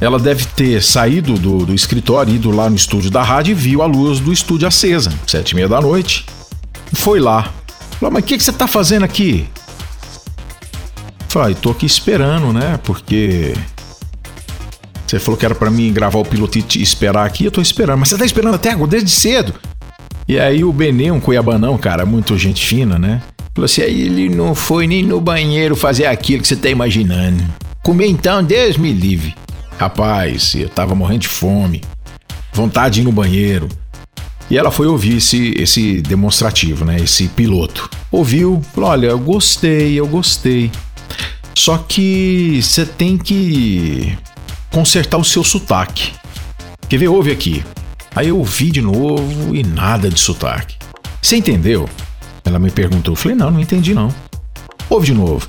ela 0.00 0.18
deve 0.18 0.44
ter 0.44 0.80
saído 0.80 1.34
do, 1.34 1.66
do 1.66 1.74
escritório, 1.74 2.34
ido 2.34 2.52
lá 2.52 2.70
no 2.70 2.76
estúdio 2.76 3.10
da 3.10 3.22
rádio 3.22 3.50
e 3.50 3.54
viu 3.54 3.82
a 3.82 3.86
luz 3.86 4.20
do 4.20 4.32
estúdio 4.32 4.68
acesa. 4.68 5.12
Sete 5.26 5.50
e 5.50 5.54
meia 5.56 5.68
da 5.68 5.80
noite. 5.80 6.24
Foi 6.92 7.18
lá. 7.18 7.52
Falou, 7.98 8.12
mas 8.12 8.22
o 8.22 8.26
que, 8.26 8.38
que 8.38 8.44
você 8.44 8.52
tá 8.52 8.68
fazendo 8.68 9.04
aqui? 9.04 9.48
Falei, 11.34 11.56
tô 11.56 11.70
aqui 11.72 11.84
esperando, 11.84 12.52
né? 12.52 12.78
Porque 12.84 13.54
você 15.04 15.18
falou 15.18 15.36
que 15.36 15.44
era 15.44 15.52
para 15.52 15.68
mim 15.68 15.92
gravar 15.92 16.20
o 16.20 16.24
piloto 16.24 16.56
e 16.56 16.80
esperar 16.80 17.26
aqui, 17.26 17.44
eu 17.44 17.50
tô 17.50 17.60
esperando. 17.60 17.98
Mas 17.98 18.10
você 18.10 18.16
tá 18.16 18.24
esperando 18.24 18.54
até 18.54 18.70
agora, 18.70 18.92
desde 18.92 19.10
cedo. 19.10 19.52
E 20.28 20.38
aí 20.38 20.62
o 20.62 20.72
Benê, 20.72 21.10
um 21.10 21.18
cuiabanão, 21.18 21.76
cara, 21.76 22.06
muito 22.06 22.38
gente 22.38 22.64
fina, 22.64 23.00
né? 23.00 23.20
Falou 23.52 23.64
assim, 23.64 23.82
aí 23.82 24.02
ele 24.02 24.28
não 24.28 24.54
foi 24.54 24.86
nem 24.86 25.02
no 25.02 25.20
banheiro 25.20 25.74
fazer 25.74 26.06
aquilo 26.06 26.40
que 26.40 26.46
você 26.46 26.54
tá 26.54 26.68
imaginando. 26.68 27.42
Comer 27.82 28.06
então, 28.06 28.40
Deus 28.40 28.76
me 28.76 28.92
livre. 28.92 29.34
Rapaz, 29.76 30.54
eu 30.54 30.68
tava 30.68 30.94
morrendo 30.94 31.22
de 31.22 31.28
fome. 31.28 31.82
Vontade 32.52 32.94
de 32.94 33.00
ir 33.00 33.04
no 33.04 33.10
banheiro. 33.10 33.68
E 34.48 34.56
ela 34.56 34.70
foi 34.70 34.86
ouvir 34.86 35.16
esse, 35.16 35.52
esse 35.58 36.00
demonstrativo, 36.00 36.84
né? 36.84 36.94
Esse 37.00 37.26
piloto. 37.26 37.90
Ouviu, 38.12 38.62
falou: 38.72 38.90
olha, 38.90 39.06
eu 39.08 39.18
gostei, 39.18 39.98
eu 39.98 40.06
gostei. 40.06 40.70
Só 41.56 41.78
que 41.78 42.60
você 42.62 42.84
tem 42.84 43.16
que 43.16 44.16
consertar 44.70 45.18
o 45.18 45.24
seu 45.24 45.44
sotaque. 45.44 46.12
Quer 46.88 46.98
ver? 46.98 47.08
Ouve 47.08 47.30
aqui. 47.30 47.64
Aí 48.14 48.28
eu 48.28 48.38
ouvi 48.38 48.70
de 48.70 48.80
novo 48.80 49.54
e 49.54 49.62
nada 49.62 50.08
de 50.08 50.18
sotaque. 50.18 50.76
Você 51.22 51.36
entendeu? 51.36 51.88
Ela 52.44 52.58
me 52.58 52.70
perguntou. 52.70 53.12
Eu 53.12 53.16
falei, 53.16 53.36
não, 53.36 53.50
não 53.50 53.60
entendi 53.60 53.94
não. 53.94 54.12
Ouve 54.90 55.06
de 55.06 55.14
novo. 55.14 55.46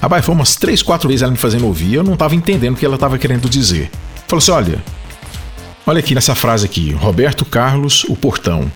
Rapaz, 0.00 0.24
foi 0.24 0.34
umas 0.34 0.56
três, 0.56 0.82
quatro 0.82 1.08
vezes 1.08 1.22
ela 1.22 1.30
me 1.30 1.38
fazendo 1.38 1.64
ouvir 1.64 1.94
eu 1.94 2.02
não 2.02 2.14
estava 2.14 2.34
entendendo 2.34 2.74
o 2.74 2.76
que 2.76 2.84
ela 2.84 2.96
estava 2.96 3.16
querendo 3.18 3.48
dizer. 3.48 3.88
Falou 4.26 4.38
assim: 4.38 4.50
olha, 4.50 4.82
olha 5.86 6.00
aqui 6.00 6.12
nessa 6.12 6.34
frase 6.34 6.66
aqui, 6.66 6.92
Roberto 6.92 7.44
Carlos, 7.44 8.04
o 8.08 8.16
portão. 8.16 8.70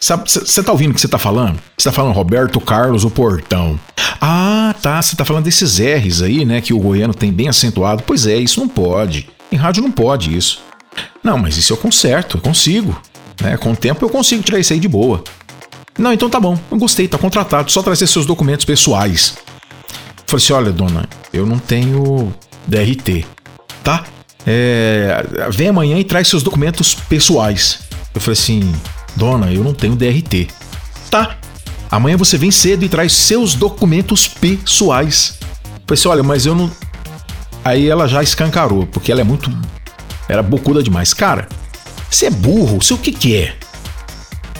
Você 0.00 0.62
tá 0.62 0.72
ouvindo 0.72 0.92
o 0.92 0.94
que 0.94 1.00
você 1.00 1.08
tá 1.08 1.18
falando? 1.18 1.58
Você 1.76 1.90
tá 1.90 1.92
falando 1.92 2.14
Roberto 2.14 2.58
Carlos, 2.60 3.04
o 3.04 3.10
portão. 3.10 3.78
Ah, 4.24 4.72
tá. 4.80 5.02
Você 5.02 5.16
tá 5.16 5.24
falando 5.24 5.42
desses 5.42 5.80
R's 5.80 6.22
aí, 6.22 6.44
né? 6.44 6.60
Que 6.60 6.72
o 6.72 6.78
goiano 6.78 7.12
tem 7.12 7.32
bem 7.32 7.48
acentuado. 7.48 8.04
Pois 8.06 8.24
é, 8.24 8.36
isso 8.36 8.60
não 8.60 8.68
pode. 8.68 9.28
Em 9.50 9.56
rádio 9.56 9.82
não 9.82 9.90
pode 9.90 10.36
isso. 10.36 10.60
Não, 11.24 11.36
mas 11.36 11.56
isso 11.56 11.72
eu 11.72 11.76
conserto, 11.76 12.36
eu 12.36 12.40
consigo. 12.40 12.96
Né? 13.40 13.56
Com 13.56 13.72
o 13.72 13.76
tempo 13.76 14.04
eu 14.04 14.08
consigo 14.08 14.40
tirar 14.40 14.60
isso 14.60 14.72
aí 14.72 14.78
de 14.78 14.86
boa. 14.86 15.24
Não, 15.98 16.12
então 16.12 16.30
tá 16.30 16.38
bom. 16.38 16.56
Eu 16.70 16.78
gostei, 16.78 17.08
tá 17.08 17.18
contratado. 17.18 17.72
Só 17.72 17.82
trazer 17.82 18.06
seus 18.06 18.24
documentos 18.24 18.64
pessoais. 18.64 19.34
Falei 20.24 20.44
assim: 20.44 20.52
olha, 20.52 20.70
dona, 20.70 21.08
eu 21.32 21.44
não 21.44 21.58
tenho 21.58 22.32
DRT, 22.66 23.26
tá? 23.82 24.04
É, 24.46 25.24
vem 25.50 25.68
amanhã 25.68 25.98
e 25.98 26.04
traz 26.04 26.28
seus 26.28 26.44
documentos 26.44 26.94
pessoais. 26.94 27.80
Eu 28.14 28.20
falei 28.20 28.38
assim, 28.38 28.72
dona, 29.16 29.52
eu 29.52 29.64
não 29.64 29.74
tenho 29.74 29.96
DRT. 29.96 30.48
Tá. 31.10 31.36
Amanhã 31.92 32.16
você 32.16 32.38
vem 32.38 32.50
cedo 32.50 32.86
e 32.86 32.88
traz 32.88 33.12
seus 33.12 33.54
documentos 33.54 34.26
pessoais. 34.26 35.36
Eu 35.42 35.46
falei 35.86 36.00
assim, 36.00 36.08
olha, 36.08 36.22
mas 36.22 36.46
eu 36.46 36.54
não. 36.54 36.70
Aí 37.62 37.86
ela 37.86 38.08
já 38.08 38.22
escancarou, 38.22 38.86
porque 38.86 39.12
ela 39.12 39.20
é 39.20 39.24
muito. 39.24 39.52
Era 40.26 40.42
bocuda 40.42 40.82
demais. 40.82 41.12
Cara, 41.12 41.46
você 42.10 42.26
é 42.26 42.30
burro, 42.30 42.82
você 42.82 42.94
o 42.94 42.98
que 42.98 43.12
que 43.12 43.36
é? 43.36 43.56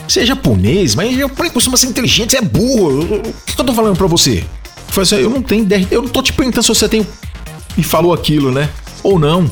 Você 0.07 0.19
é 0.19 0.25
japonês, 0.27 0.93
mas 0.93 1.17
eu 1.17 1.27
costuma 1.27 1.75
ser 1.75 1.87
inteligente, 1.87 2.31
você 2.31 2.37
é 2.37 2.41
burro. 2.41 3.01
O 3.01 3.21
que, 3.47 3.55
que 3.55 3.59
eu 3.61 3.65
tô 3.65 3.73
falando 3.73 3.97
pra 3.97 4.05
você? 4.05 4.45
Falei 4.89 5.01
assim, 5.01 5.15
eu 5.15 5.29
não 5.31 5.41
tenho 5.41 5.65
DRT, 5.65 5.87
eu 5.89 6.03
não 6.03 6.09
tô 6.09 6.21
te 6.21 6.31
perguntando 6.31 6.61
se 6.61 6.69
você 6.69 6.87
tem. 6.87 7.07
E 7.75 7.81
falou 7.81 8.13
aquilo, 8.13 8.51
né? 8.51 8.69
Ou 9.01 9.17
não. 9.17 9.51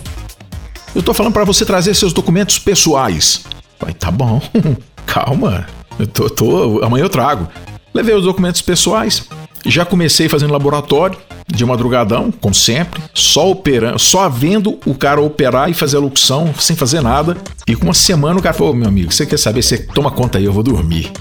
Eu 0.93 1.01
tô 1.01 1.15
falando 1.15 1.33
para 1.33 1.45
você 1.45 1.65
trazer 1.65 1.95
seus 1.95 2.13
documentos 2.13 2.59
pessoais. 2.59 3.41
Falei, 3.79 3.95
tá 3.95 4.11
bom, 4.11 4.39
calma. 5.07 5.65
Eu 5.97 6.07
tô, 6.07 6.29
tô, 6.29 6.83
amanhã 6.83 7.05
eu 7.05 7.09
trago. 7.09 7.47
Levei 7.93 8.15
os 8.15 8.23
documentos 8.23 8.61
pessoais. 8.61 9.27
Já 9.65 9.85
comecei 9.85 10.27
fazendo 10.27 10.53
laboratório 10.53 11.17
de 11.47 11.65
madrugadão, 11.65 12.31
como 12.31 12.53
sempre, 12.53 13.01
só 13.13 13.51
operando, 13.51 13.99
só 13.99 14.27
vendo 14.29 14.79
o 14.85 14.95
cara 14.95 15.21
operar 15.21 15.69
e 15.69 15.73
fazer 15.73 15.97
a 15.97 15.99
locução 15.99 16.53
sem 16.57 16.75
fazer 16.75 17.01
nada. 17.01 17.37
E 17.67 17.75
com 17.75 17.85
uma 17.85 17.93
semana 17.93 18.39
o 18.39 18.41
cara 18.41 18.55
falou: 18.55 18.73
meu 18.73 18.87
amigo, 18.87 19.11
você 19.11 19.25
quer 19.25 19.37
saber? 19.37 19.61
Você 19.61 19.77
toma 19.77 20.09
conta 20.11 20.37
aí, 20.37 20.45
eu 20.45 20.53
vou 20.53 20.63
dormir. 20.63 21.11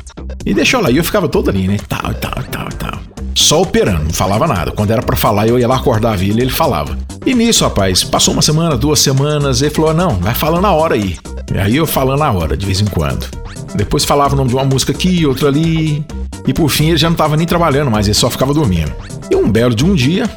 E 0.47 0.55
deixou 0.55 0.81
lá. 0.81 0.91
E 0.91 0.97
eu 0.97 1.05
ficava 1.05 1.29
todo 1.29 1.51
ali, 1.51 1.69
né? 1.69 1.77
Tal, 1.89 2.15
tal, 2.15 2.43
tal, 2.51 2.69
tal. 2.71 3.01
Só 3.35 3.63
operando, 3.63 4.05
não 4.05 4.13
falava 4.13 4.47
nada. 4.47 4.73
Quando 4.73 4.91
era 4.91 5.03
para 5.03 5.17
falar, 5.17 5.47
eu 5.47 5.59
ia 5.59 5.69
lá 5.69 5.77
acordar 5.77 6.21
ele, 6.21 6.43
ele 6.43 6.51
falava. 6.51 6.97
E 7.25 7.35
nisso, 7.35 7.65
rapaz, 7.65 8.03
passou 8.03 8.33
uma 8.33 8.43
semana, 8.43 8.77
duas 8.77 9.01
semanas, 9.01 9.61
ele 9.61 9.71
falou: 9.71 9.93
não, 9.93 10.17
vai 10.17 10.35
falando 10.35 10.63
na 10.63 10.73
hora 10.73 10.95
aí. 10.95 11.17
E 11.53 11.59
aí 11.59 11.77
eu 11.77 11.87
falando 11.87 12.21
na 12.21 12.31
hora, 12.31 12.57
de 12.57 12.65
vez 12.65 12.81
em 12.81 12.87
quando. 12.87 13.27
Depois 13.75 14.05
falava 14.05 14.35
o 14.35 14.37
nome 14.37 14.51
de 14.51 14.57
uma 14.57 14.65
música 14.65 14.93
aqui, 14.93 15.27
outra 15.27 15.49
ali. 15.49 16.05
E 16.47 16.53
por 16.53 16.69
fim 16.69 16.89
ele 16.89 16.97
já 16.97 17.09
não 17.09 17.17
tava 17.17 17.37
nem 17.37 17.47
trabalhando 17.47 17.91
mais, 17.91 18.07
ele 18.07 18.15
só 18.15 18.31
ficava 18.31 18.53
dormindo. 18.53 18.93
E 19.31 19.37
um 19.37 19.51
belo 19.51 19.75
de 19.75 19.85
um 19.85 19.95
dia, 19.95 20.29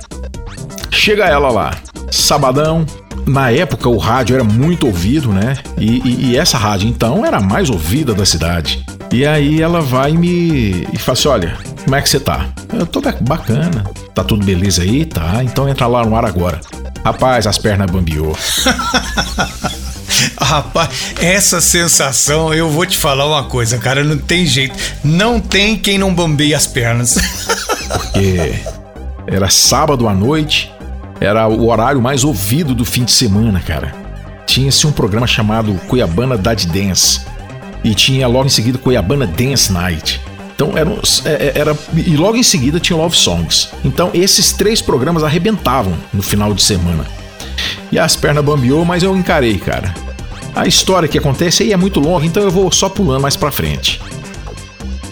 chega 0.91 1.25
ela 1.25 1.49
lá, 1.49 1.75
sabadão. 2.11 2.85
Na 3.25 3.51
época 3.51 3.87
o 3.87 3.97
rádio 3.97 4.35
era 4.35 4.43
muito 4.43 4.85
ouvido, 4.85 5.31
né? 5.31 5.57
E, 5.77 6.01
e, 6.07 6.25
e 6.31 6.37
essa 6.37 6.57
rádio 6.57 6.89
então 6.89 7.25
era 7.25 7.37
a 7.37 7.41
mais 7.41 7.69
ouvida 7.69 8.13
da 8.13 8.25
cidade. 8.25 8.83
E 9.11 9.25
aí 9.25 9.61
ela 9.61 9.79
vai 9.79 10.11
me 10.11 10.87
e 10.91 10.97
fala 10.97 11.17
assim: 11.17 11.27
olha, 11.27 11.57
como 11.83 11.95
é 11.95 12.01
que 12.01 12.09
você 12.09 12.19
tá? 12.19 12.49
Eu 12.73 12.85
tô 12.85 13.01
bacana. 13.21 13.83
Tá 14.13 14.23
tudo 14.23 14.45
beleza 14.45 14.81
aí? 14.81 15.05
Tá. 15.05 15.43
Então 15.43 15.67
entra 15.69 15.87
lá 15.87 16.05
no 16.05 16.15
ar 16.15 16.25
agora. 16.25 16.59
Rapaz, 17.03 17.45
as 17.45 17.57
pernas 17.57 17.89
bambiou. 17.89 18.35
Rapaz, 20.39 21.13
essa 21.19 21.61
sensação, 21.61 22.53
eu 22.53 22.69
vou 22.69 22.85
te 22.85 22.97
falar 22.97 23.25
uma 23.25 23.43
coisa, 23.43 23.77
cara, 23.77 24.03
não 24.03 24.17
tem 24.17 24.45
jeito. 24.45 24.77
Não 25.03 25.39
tem 25.39 25.75
quem 25.75 25.97
não 25.97 26.13
bambeie 26.13 26.53
as 26.53 26.67
pernas. 26.67 27.15
Porque 27.87 28.53
era 29.27 29.49
sábado 29.49 30.07
à 30.07 30.13
noite, 30.13 30.71
era 31.19 31.47
o 31.47 31.67
horário 31.69 32.01
mais 32.01 32.23
ouvido 32.23 32.73
do 32.73 32.85
fim 32.85 33.03
de 33.03 33.11
semana, 33.11 33.59
cara. 33.59 33.93
Tinha-se 34.45 34.85
um 34.85 34.91
programa 34.91 35.25
chamado 35.25 35.73
Cuiabana 35.87 36.37
Dad 36.37 36.63
Dance. 36.65 37.21
E 37.83 37.93
tinha 37.93 38.27
logo 38.27 38.45
em 38.45 38.49
seguida 38.49 38.77
Cuiabana 38.77 39.27
Dance 39.27 39.71
Night. 39.71 40.21
Então 40.55 40.77
era, 40.77 40.89
é, 41.25 41.31
é, 41.31 41.53
era, 41.55 41.77
E 41.93 42.15
logo 42.15 42.37
em 42.37 42.43
seguida 42.43 42.79
tinha 42.79 42.95
Love 42.95 43.15
Songs. 43.15 43.69
Então 43.83 44.11
esses 44.13 44.53
três 44.53 44.81
programas 44.81 45.23
arrebentavam 45.23 45.93
no 46.13 46.21
final 46.21 46.53
de 46.53 46.61
semana. 46.61 47.05
E 47.91 47.99
as 47.99 48.15
pernas 48.15 48.43
bambiou, 48.43 48.85
mas 48.85 49.03
eu 49.03 49.15
encarei, 49.15 49.57
cara. 49.57 49.93
A 50.55 50.67
história 50.67 51.07
que 51.07 51.17
acontece 51.17 51.63
aí 51.63 51.73
é 51.73 51.77
muito 51.77 51.99
longa, 51.99 52.25
então 52.25 52.43
eu 52.43 52.51
vou 52.51 52.71
só 52.71 52.89
pulando 52.89 53.21
mais 53.21 53.35
pra 53.35 53.51
frente. 53.51 53.99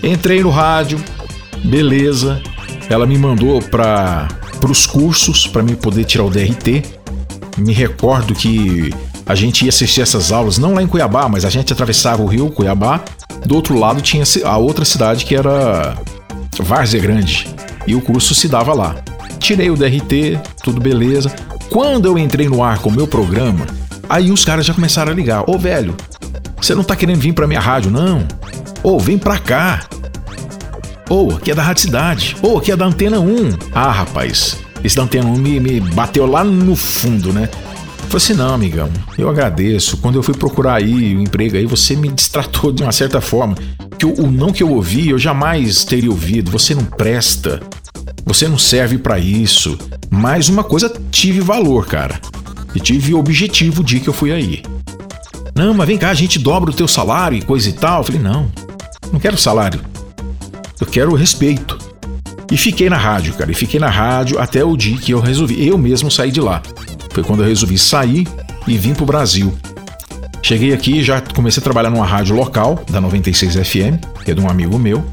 Entrei 0.04 0.41
no 0.41 0.49
rádio, 0.49 1.04
beleza. 1.63 2.41
Ela 2.89 3.06
me 3.06 3.17
mandou 3.17 3.62
para 3.62 4.27
os 4.69 4.86
cursos 4.86 5.47
para 5.47 5.63
mim 5.63 5.75
poder 5.75 6.06
tirar 6.06 6.25
o 6.25 6.30
DRT. 6.30 6.84
Me 7.58 7.73
recordo 7.73 8.34
que 8.34 8.91
a 9.25 9.36
gente 9.36 9.65
ia 9.65 9.69
assistir 9.69 10.01
essas 10.01 10.32
aulas 10.32 10.58
não 10.58 10.73
lá 10.73 10.84
em 10.84 10.88
Cuiabá, 10.88 11.27
mas 11.27 11.45
a 11.45 11.49
gente 11.49 11.71
atravessava 11.71 12.21
o 12.21 12.27
rio 12.27 12.49
Cuiabá 12.49 13.04
do 13.45 13.56
outro 13.56 13.77
lado 13.77 14.01
tinha 14.01 14.23
a 14.45 14.58
outra 14.58 14.86
cidade 14.86 15.25
que 15.25 15.36
era 15.36 15.97
Várzea 16.60 17.01
Grande. 17.01 17.47
E 17.88 17.95
o 17.95 18.01
curso 18.01 18.36
se 18.36 18.47
dava 18.47 18.73
lá. 18.73 18.95
Tirei 19.39 19.71
o 19.71 19.75
DRT, 19.75 20.39
tudo 20.63 20.80
beleza. 20.80 21.34
Quando 21.69 22.06
eu 22.06 22.17
entrei 22.17 22.47
no 22.47 22.63
ar 22.63 22.80
com 22.80 22.89
o 22.89 22.93
meu 22.93 23.08
programa, 23.08 23.65
aí 24.12 24.30
os 24.30 24.43
caras 24.43 24.65
já 24.65 24.74
começaram 24.74 25.12
a 25.12 25.15
ligar. 25.15 25.50
Ô 25.50 25.58
velho, 25.58 25.95
você 26.62 26.76
não 26.76 26.84
tá 26.84 26.95
querendo 26.95 27.19
vir 27.19 27.34
pra 27.34 27.47
minha 27.47 27.62
rádio, 27.62 27.89
não? 27.89 28.28
Ô, 28.84 29.00
vem 29.00 29.17
pra 29.17 29.39
cá. 29.39 29.86
Ô, 31.10 31.32
aqui 31.32 31.52
é 31.52 31.56
da 31.56 31.63
Rádio 31.63 31.84
Cidade. 31.84 32.36
Ô, 32.41 32.58
aqui 32.58 32.71
é 32.71 32.76
da 32.76 32.86
Antena 32.86 33.19
1. 33.19 33.58
Ah, 33.74 33.91
rapaz, 33.91 34.58
esse 34.84 34.95
da 34.95 35.04
Antena 35.04 35.28
1 35.28 35.38
me, 35.38 35.60
me 35.60 35.80
bateu 35.80 36.26
lá 36.26 36.43
no 36.43 36.76
fundo, 36.76 37.32
né? 37.32 37.50
Falei 38.10 38.17
assim, 38.17 38.34
não, 38.34 38.54
amigão, 38.54 38.89
eu 39.17 39.30
agradeço. 39.30 39.95
Quando 39.97 40.17
eu 40.17 40.24
fui 40.24 40.34
procurar 40.34 40.76
aí 40.76 41.15
o 41.15 41.21
emprego 41.21 41.56
aí, 41.56 41.65
você 41.65 41.95
me 41.95 42.10
distratou 42.10 42.71
de 42.74 42.84
uma 42.84 42.91
certa 42.91 43.21
forma. 43.21 43.56
Que 43.97 44.06
o, 44.06 44.26
o 44.26 44.30
não 44.30 44.52
que 44.52 44.62
eu 44.62 44.69
ouvi, 44.69 45.10
eu 45.10 45.17
jamais 45.17 45.86
teria 45.86 46.12
ouvido. 46.12 46.52
Você 46.52 46.76
não 46.76 46.84
presta. 46.84 47.62
Você 48.26 48.47
não 48.47 48.58
serve 48.58 48.97
para 48.97 49.17
isso. 49.17 49.78
Mas 50.10 50.50
uma 50.50 50.63
coisa 50.63 50.91
tive 51.10 51.39
valor, 51.39 51.88
cara. 51.88 52.19
E 52.73 52.79
tive 52.79 53.13
objetivo 53.13 53.84
de 53.84 53.99
que 53.99 54.07
eu 54.07 54.13
fui 54.13 54.31
aí. 54.31 54.63
Não, 55.55 55.73
mas 55.73 55.88
vem 55.88 55.97
cá, 55.97 56.10
a 56.10 56.13
gente 56.13 56.39
dobra 56.39 56.71
o 56.71 56.73
teu 56.73 56.88
salário 56.88 57.38
e 57.38 57.41
coisa 57.41 57.69
e 57.69 57.73
tal. 57.73 57.99
Eu 57.99 58.03
falei, 58.05 58.21
não, 58.21 58.51
não 59.12 59.19
quero 59.19 59.38
salário. 59.38 59.81
Eu 60.79 60.88
quero 60.88 61.13
respeito. 61.13 61.77
E 62.51 62.57
fiquei 62.57 62.89
na 62.89 62.97
rádio, 62.97 63.34
cara. 63.34 63.51
E 63.51 63.53
fiquei 63.53 63.79
na 63.79 63.89
rádio 63.89 64.39
até 64.39 64.63
o 64.63 64.75
dia 64.75 64.97
que 64.97 65.13
eu 65.13 65.19
resolvi. 65.19 65.65
Eu 65.65 65.77
mesmo 65.77 66.10
sair 66.10 66.31
de 66.31 66.41
lá. 66.41 66.62
Foi 67.13 67.23
quando 67.23 67.43
eu 67.43 67.47
resolvi 67.47 67.77
sair 67.77 68.27
e 68.67 68.77
vim 68.77 68.93
pro 68.93 69.05
Brasil. 69.05 69.53
Cheguei 70.41 70.73
aqui 70.73 71.03
já 71.03 71.21
comecei 71.21 71.62
a 71.62 71.63
trabalhar 71.63 71.89
numa 71.89 72.05
rádio 72.05 72.36
local, 72.36 72.84
da 72.89 72.99
96 72.99 73.55
FM, 73.55 74.03
que 74.25 74.31
é 74.31 74.34
de 74.34 74.41
um 74.41 74.49
amigo 74.49 74.77
meu. 74.79 75.05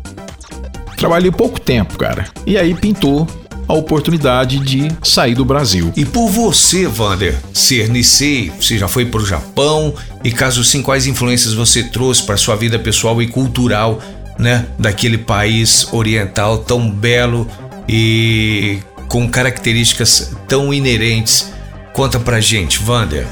Trabalhei 0.97 1.31
pouco 1.31 1.61
tempo, 1.61 1.97
cara. 1.97 2.27
E 2.47 2.57
aí 2.57 2.75
pintou 2.75 3.27
a 3.69 3.75
oportunidade 3.75 4.59
de 4.59 4.91
sair 5.03 5.35
do 5.35 5.45
Brasil. 5.45 5.93
E 5.95 6.05
por 6.05 6.29
você, 6.31 6.87
Vander, 6.89 7.37
ser 7.53 7.89
Nisei, 7.89 8.51
você 8.59 8.79
já 8.79 8.89
foi 8.89 9.05
para 9.05 9.21
o 9.21 9.27
Japão 9.27 9.95
e 10.25 10.33
caso 10.33 10.65
sim, 10.65 10.83
quais 10.83 11.07
influências 11.07 11.55
você 11.55 11.83
trouxe 11.85 12.25
para 12.25 12.37
sua 12.37 12.57
vida 12.57 12.79
pessoal 12.79 13.21
e 13.23 13.29
cultural, 13.29 14.01
né, 14.39 14.67
daquele 14.79 15.19
país 15.19 15.87
oriental 15.93 16.59
tão 16.59 16.91
belo 16.91 17.47
e 17.89 18.79
com 19.07 19.29
características 19.29 20.33
tão 20.49 20.73
inerentes 20.73 21.53
Conta 21.99 22.21
pra 22.21 22.41
gente, 22.41 22.79
Vander. 22.79 23.27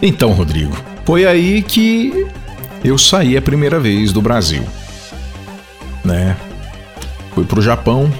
Então, 0.00 0.30
Rodrigo, 0.30 0.76
foi 1.04 1.26
aí 1.26 1.60
que 1.60 2.24
eu 2.84 2.96
saí 2.96 3.36
a 3.36 3.42
primeira 3.42 3.80
vez 3.80 4.12
do 4.12 4.22
Brasil. 4.22 4.62
Né? 6.04 6.36
Fui 7.34 7.44
pro 7.44 7.60
Japão. 7.60 8.12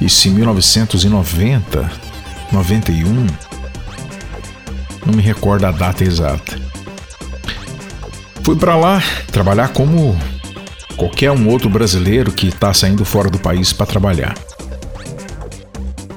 Isso 0.00 0.28
em 0.28 0.32
1990, 0.32 1.90
91. 2.52 3.26
Não 5.04 5.14
me 5.14 5.22
recordo 5.22 5.64
a 5.64 5.70
data 5.70 6.04
exata. 6.04 6.58
Fui 8.42 8.56
para 8.56 8.76
lá 8.76 9.02
trabalhar 9.32 9.68
como 9.68 10.16
qualquer 10.96 11.30
um 11.30 11.48
outro 11.48 11.68
brasileiro 11.68 12.30
que 12.30 12.48
está 12.48 12.72
saindo 12.72 13.04
fora 13.04 13.30
do 13.30 13.38
país 13.38 13.72
para 13.72 13.86
trabalhar. 13.86 14.34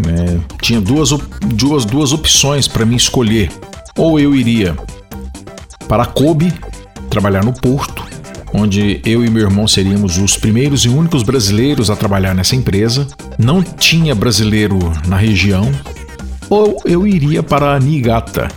Né? 0.06 0.40
Tinha 0.62 0.80
duas, 0.80 1.10
duas, 1.10 1.86
duas 1.86 2.14
opções 2.14 2.68
para 2.68 2.86
mim 2.86 2.96
escolher. 2.96 3.52
Ou 3.98 4.20
eu 4.20 4.36
iria 4.36 4.76
para 5.88 6.06
Kobe, 6.06 6.54
trabalhar 7.10 7.44
no 7.44 7.52
porto, 7.52 8.09
onde 8.54 9.02
eu 9.06 9.24
e 9.24 9.30
meu 9.30 9.44
irmão 9.44 9.68
seríamos 9.68 10.18
os 10.18 10.38
primeiros 10.38 10.86
e 10.86 10.90
únicos 10.90 11.24
brasileiros 11.24 11.90
a 11.90 11.96
trabalhar 11.96 12.34
nessa 12.34 12.56
empresa. 12.56 13.08
Não 13.38 13.62
tinha 13.62 14.16
brasileiro 14.16 14.78
na 15.08 15.18
região. 15.18 15.72
Ou 16.50 16.82
eu 16.86 17.06
iria 17.06 17.44
para 17.44 17.80
Niigata, 17.80 18.48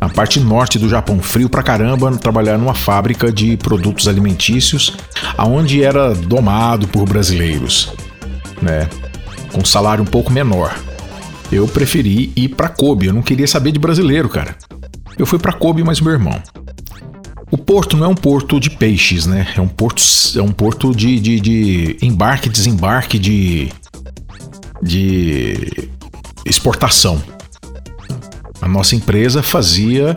a 0.00 0.08
parte 0.08 0.40
norte 0.40 0.78
do 0.78 0.88
Japão, 0.88 1.20
frio 1.20 1.48
pra 1.48 1.62
caramba, 1.62 2.10
trabalhar 2.16 2.56
numa 2.56 2.74
fábrica 2.74 3.30
de 3.30 3.56
produtos 3.56 4.08
alimentícios, 4.08 4.96
aonde 5.36 5.82
era 5.82 6.14
domado 6.14 6.88
por 6.88 7.06
brasileiros, 7.06 7.92
né? 8.62 8.88
Com 9.52 9.64
salário 9.64 10.02
um 10.02 10.06
pouco 10.06 10.32
menor 10.32 10.74
eu 11.52 11.68
preferi 11.68 12.32
ir 12.34 12.48
para 12.50 12.68
Kobe. 12.68 13.06
Eu 13.06 13.12
não 13.12 13.22
queria 13.22 13.46
saber 13.46 13.72
de 13.72 13.78
brasileiro, 13.78 14.28
cara. 14.28 14.56
Eu 15.16 15.26
fui 15.26 15.38
para 15.38 15.52
Kobe, 15.52 15.84
mas 15.84 16.00
meu 16.00 16.12
irmão. 16.12 16.40
O 17.54 17.56
porto 17.56 17.96
não 17.96 18.06
é 18.06 18.08
um 18.08 18.16
porto 18.16 18.58
de 18.58 18.68
peixes, 18.68 19.26
né? 19.26 19.46
É 19.56 19.60
um 19.60 19.68
porto, 19.68 20.02
é 20.36 20.42
um 20.42 20.50
porto 20.50 20.92
de, 20.92 21.20
de, 21.20 21.38
de 21.38 21.96
embarque, 22.02 22.48
desembarque 22.48 23.16
de, 23.16 23.68
de 24.82 25.88
exportação. 26.44 27.22
A 28.60 28.66
nossa 28.66 28.96
empresa 28.96 29.40
fazia 29.40 30.16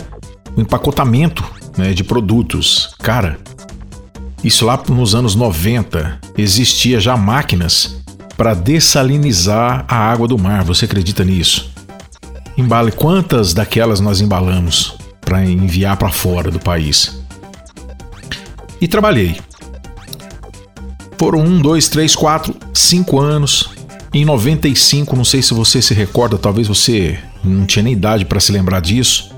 o 0.55 0.61
empacotamento 0.61 1.43
né, 1.77 1.93
de 1.93 2.03
produtos. 2.03 2.95
Cara, 3.03 3.37
isso 4.43 4.65
lá 4.65 4.83
nos 4.89 5.13
anos 5.13 5.35
90 5.35 6.19
existia 6.39 6.99
já 6.99 7.15
máquinas 7.15 8.01
para 8.35 8.55
dessalinizar 8.55 9.85
a 9.87 9.95
água 9.95 10.27
do 10.27 10.39
mar. 10.39 10.63
Você 10.63 10.85
acredita 10.85 11.23
nisso? 11.23 11.69
Embale 12.57 12.91
quantas 12.91 13.53
daquelas 13.53 13.99
nós 13.99 14.21
embalamos 14.21 14.95
para 15.21 15.45
enviar 15.45 15.97
para 15.97 16.09
fora 16.09 16.49
do 16.49 16.59
país? 16.59 17.16
E 18.79 18.87
trabalhei. 18.87 19.37
Foram 21.17 21.39
um, 21.39 21.59
dois, 21.59 21.89
três, 21.89 22.15
quatro, 22.15 22.55
cinco 22.73 23.19
anos. 23.19 23.69
Em 24.13 24.23
95, 24.23 25.15
não 25.15 25.25
sei 25.25 25.41
se 25.41 25.53
você 25.53 25.81
se 25.81 25.93
recorda, 25.93 26.37
talvez 26.37 26.67
você 26.67 27.19
não 27.43 27.65
tinha 27.65 27.83
nem 27.83 27.93
idade 27.93 28.25
para 28.25 28.39
se 28.39 28.51
lembrar 28.51 28.79
disso. 28.79 29.35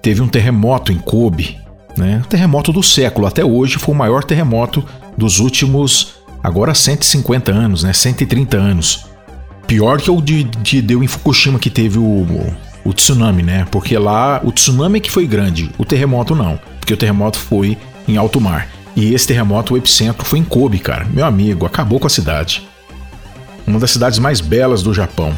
Teve 0.00 0.20
um 0.20 0.28
terremoto 0.28 0.92
em 0.92 0.98
Kobe, 0.98 1.58
né? 1.96 2.22
terremoto 2.28 2.72
do 2.72 2.82
século. 2.82 3.26
Até 3.26 3.44
hoje 3.44 3.78
foi 3.78 3.94
o 3.94 3.98
maior 3.98 4.24
terremoto 4.24 4.84
dos 5.16 5.38
últimos, 5.38 6.14
agora 6.42 6.74
150 6.74 7.52
anos, 7.52 7.84
né? 7.84 7.92
130 7.92 8.56
anos. 8.56 9.06
Pior 9.66 10.00
que 10.00 10.10
o 10.10 10.20
de, 10.20 10.44
de 10.44 10.82
deu 10.82 11.02
em 11.02 11.06
Fukushima 11.06 11.58
que 11.58 11.70
teve 11.70 11.98
o, 11.98 12.26
o 12.84 12.92
tsunami, 12.92 13.42
né? 13.42 13.66
Porque 13.70 13.96
lá 13.96 14.40
o 14.42 14.50
tsunami 14.50 14.98
é 14.98 15.00
que 15.00 15.10
foi 15.10 15.26
grande, 15.26 15.70
o 15.78 15.84
terremoto 15.84 16.34
não, 16.34 16.58
porque 16.80 16.92
o 16.92 16.96
terremoto 16.96 17.38
foi 17.38 17.78
em 18.06 18.16
alto 18.16 18.40
mar. 18.40 18.68
E 18.94 19.14
esse 19.14 19.26
terremoto, 19.26 19.74
o 19.74 19.76
epicentro, 19.76 20.24
foi 20.24 20.38
em 20.38 20.44
Kobe, 20.44 20.78
cara. 20.78 21.04
Meu 21.06 21.24
amigo, 21.24 21.64
acabou 21.64 21.98
com 21.98 22.06
a 22.06 22.10
cidade. 22.10 22.66
Uma 23.66 23.78
das 23.78 23.90
cidades 23.90 24.18
mais 24.18 24.40
belas 24.40 24.82
do 24.82 24.92
Japão. 24.92 25.34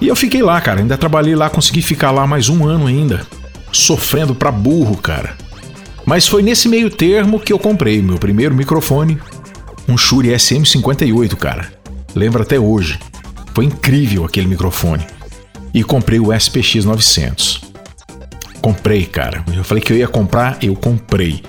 E 0.00 0.08
eu 0.08 0.16
fiquei 0.16 0.42
lá, 0.42 0.60
cara. 0.60 0.80
Ainda 0.80 0.98
trabalhei 0.98 1.34
lá, 1.34 1.48
consegui 1.48 1.80
ficar 1.80 2.10
lá 2.10 2.26
mais 2.26 2.48
um 2.48 2.66
ano 2.66 2.86
ainda. 2.86 3.26
Sofrendo 3.72 4.34
pra 4.34 4.52
burro, 4.52 4.96
cara. 4.96 5.36
Mas 6.04 6.28
foi 6.28 6.42
nesse 6.42 6.68
meio 6.68 6.90
termo 6.90 7.40
que 7.40 7.52
eu 7.52 7.58
comprei 7.58 8.00
meu 8.00 8.18
primeiro 8.18 8.54
microfone, 8.54 9.18
um 9.88 9.96
Shure 9.96 10.28
SM58, 10.28 11.34
cara. 11.36 11.72
Lembro 12.14 12.42
até 12.42 12.58
hoje. 12.58 12.98
Foi 13.54 13.64
incrível 13.64 14.24
aquele 14.24 14.46
microfone. 14.46 15.04
E 15.72 15.82
comprei 15.82 16.20
o 16.20 16.32
SPX 16.32 16.84
900. 16.84 17.55
Comprei, 18.66 19.04
cara. 19.04 19.44
Eu 19.56 19.62
falei 19.62 19.80
que 19.80 19.92
eu 19.92 19.96
ia 19.96 20.08
comprar, 20.08 20.58
eu 20.60 20.74
comprei. 20.74 21.40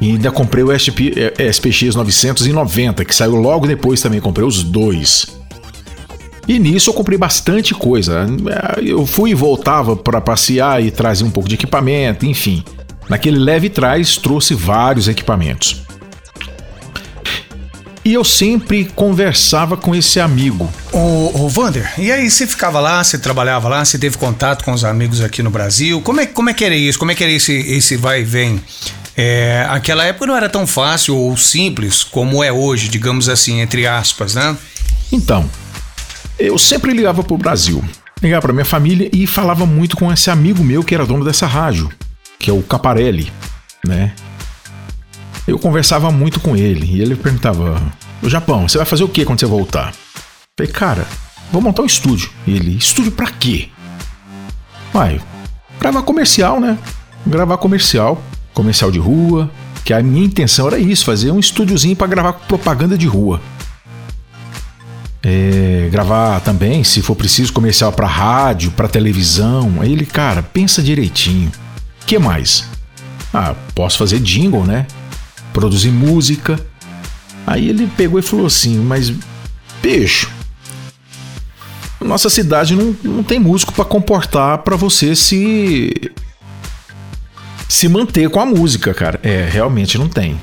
E 0.00 0.12
ainda 0.12 0.30
comprei 0.30 0.62
o 0.62 0.70
SP, 0.70 1.10
SPX 1.52 1.96
990, 1.96 3.04
que 3.04 3.12
saiu 3.12 3.34
logo 3.34 3.66
depois 3.66 4.00
também. 4.00 4.20
Comprei 4.20 4.46
os 4.46 4.62
dois. 4.62 5.26
E 6.46 6.60
nisso 6.60 6.90
eu 6.90 6.94
comprei 6.94 7.18
bastante 7.18 7.74
coisa. 7.74 8.28
Eu 8.80 9.04
fui 9.04 9.30
e 9.30 9.34
voltava 9.34 9.96
para 9.96 10.20
passear 10.20 10.80
e 10.80 10.92
trazer 10.92 11.24
um 11.24 11.30
pouco 11.32 11.48
de 11.48 11.56
equipamento, 11.56 12.24
enfim. 12.24 12.62
Naquele 13.08 13.38
leve 13.38 13.68
trás 13.68 14.16
trouxe 14.16 14.54
vários 14.54 15.08
equipamentos. 15.08 15.81
E 18.04 18.14
eu 18.14 18.24
sempre 18.24 18.86
conversava 18.96 19.76
com 19.76 19.94
esse 19.94 20.18
amigo. 20.18 20.68
Ô, 20.92 21.44
ô 21.44 21.48
Vander, 21.48 21.92
e 21.96 22.10
aí 22.10 22.28
você 22.28 22.46
ficava 22.48 22.80
lá, 22.80 23.02
você 23.02 23.16
trabalhava 23.16 23.68
lá, 23.68 23.84
você 23.84 23.96
teve 23.96 24.18
contato 24.18 24.64
com 24.64 24.72
os 24.72 24.84
amigos 24.84 25.20
aqui 25.20 25.40
no 25.40 25.50
Brasil? 25.50 26.00
Como 26.00 26.20
é, 26.20 26.26
como 26.26 26.50
é 26.50 26.54
que 26.54 26.64
era 26.64 26.74
isso? 26.74 26.98
Como 26.98 27.12
é 27.12 27.14
que 27.14 27.22
era 27.22 27.32
esse, 27.32 27.52
esse 27.52 27.96
vai 27.96 28.22
e 28.22 28.24
vem? 28.24 28.60
É, 29.16 29.66
aquela 29.68 30.04
época 30.04 30.26
não 30.26 30.36
era 30.36 30.48
tão 30.48 30.66
fácil 30.66 31.16
ou 31.16 31.36
simples 31.36 32.02
como 32.02 32.42
é 32.42 32.50
hoje, 32.50 32.88
digamos 32.88 33.28
assim, 33.28 33.60
entre 33.60 33.86
aspas, 33.86 34.34
né? 34.34 34.56
Então, 35.12 35.48
eu 36.38 36.58
sempre 36.58 36.92
ligava 36.92 37.22
pro 37.22 37.36
Brasil, 37.36 37.84
ligava 38.20 38.42
pra 38.42 38.52
minha 38.52 38.64
família 38.64 39.08
e 39.12 39.26
falava 39.26 39.64
muito 39.64 39.96
com 39.96 40.12
esse 40.12 40.30
amigo 40.30 40.64
meu 40.64 40.82
que 40.82 40.94
era 40.94 41.06
dono 41.06 41.24
dessa 41.24 41.46
rádio, 41.46 41.88
que 42.38 42.50
é 42.50 42.52
o 42.52 42.62
Caparelli, 42.62 43.30
né? 43.86 44.12
Eu 45.46 45.58
conversava 45.58 46.10
muito 46.10 46.40
com 46.40 46.56
ele 46.56 46.86
e 46.86 47.00
ele 47.00 47.16
perguntava: 47.16 47.80
O 48.22 48.28
Japão, 48.28 48.68
você 48.68 48.78
vai 48.78 48.86
fazer 48.86 49.04
o 49.04 49.08
que 49.08 49.24
quando 49.24 49.40
você 49.40 49.46
voltar? 49.46 49.92
Eu 50.58 50.66
falei, 50.66 50.72
cara, 50.72 51.06
vou 51.50 51.60
montar 51.62 51.82
um 51.82 51.86
estúdio. 51.86 52.30
E 52.46 52.54
ele, 52.54 52.76
estúdio 52.76 53.12
pra 53.12 53.30
quê? 53.30 53.68
Vai, 54.92 55.20
gravar 55.80 56.02
comercial, 56.02 56.60
né? 56.60 56.78
Gravar 57.26 57.56
comercial 57.58 58.22
comercial 58.52 58.90
de 58.90 58.98
rua, 58.98 59.50
que 59.84 59.92
a 59.92 60.02
minha 60.02 60.24
intenção 60.24 60.66
era 60.66 60.78
isso, 60.78 61.04
fazer 61.04 61.30
um 61.30 61.40
estúdiozinho 61.40 61.96
para 61.96 62.06
gravar 62.06 62.32
propaganda 62.34 62.96
de 62.96 63.06
rua. 63.06 63.40
É, 65.22 65.88
gravar 65.90 66.40
também, 66.40 66.82
se 66.82 67.00
for 67.00 67.14
preciso, 67.14 67.52
comercial 67.52 67.92
para 67.92 68.06
rádio, 68.06 68.70
para 68.72 68.88
televisão. 68.88 69.76
Aí 69.80 69.92
ele, 69.92 70.04
cara, 70.04 70.42
pensa 70.42 70.82
direitinho. 70.82 71.50
Que 72.06 72.18
mais? 72.18 72.64
Ah, 73.32 73.54
posso 73.74 73.98
fazer 73.98 74.18
jingle, 74.18 74.64
né? 74.64 74.86
Produzir 75.52 75.90
música. 75.90 76.58
Aí 77.46 77.68
ele 77.68 77.86
pegou 77.96 78.18
e 78.18 78.22
falou 78.22 78.46
assim: 78.46 78.78
Mas, 78.78 79.12
bicho, 79.82 80.30
nossa 82.00 82.28
cidade 82.28 82.74
não, 82.74 82.96
não 83.02 83.22
tem 83.22 83.38
músico 83.38 83.72
para 83.72 83.84
comportar 83.84 84.58
para 84.58 84.76
você 84.76 85.14
se 85.14 86.12
se 87.68 87.88
manter 87.88 88.28
com 88.28 88.38
a 88.38 88.44
música, 88.44 88.92
cara. 88.92 89.18
É, 89.22 89.48
realmente 89.50 89.96
não 89.96 90.08
tem. 90.08 90.38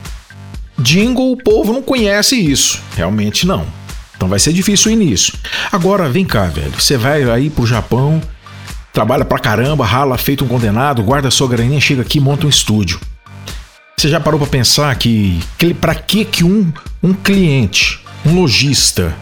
Jingle, 0.80 1.32
o 1.32 1.38
povo 1.38 1.72
não 1.72 1.82
conhece 1.82 2.36
isso. 2.36 2.82
Realmente 2.96 3.46
não. 3.46 3.68
Então 4.16 4.28
vai 4.28 4.40
ser 4.40 4.52
difícil 4.52 4.92
o 4.92 4.94
início. 4.94 5.34
Agora, 5.72 6.10
vem 6.10 6.26
cá, 6.26 6.46
velho. 6.46 6.72
Você 6.72 6.98
vai 6.98 7.24
aí 7.30 7.50
pro 7.50 7.68
Japão, 7.68 8.22
trabalha 8.92 9.24
pra 9.24 9.40
caramba, 9.40 9.86
rala 9.86 10.18
feito 10.18 10.44
um 10.44 10.48
condenado, 10.48 11.04
guarda 11.04 11.30
sua 11.30 11.48
graninha, 11.48 11.80
chega 11.80 12.02
aqui 12.02 12.20
monta 12.20 12.48
um 12.48 12.50
estúdio. 12.50 13.00
Você 14.00 14.08
já 14.08 14.18
parou 14.18 14.40
para 14.40 14.48
pensar 14.48 14.96
que, 14.96 15.44
que 15.58 15.74
para 15.74 15.94
que 15.94 16.24
que 16.24 16.42
um, 16.42 16.72
um 17.04 17.14
cliente, 17.14 18.00
um 18.26 18.34
lojista, 18.34 19.14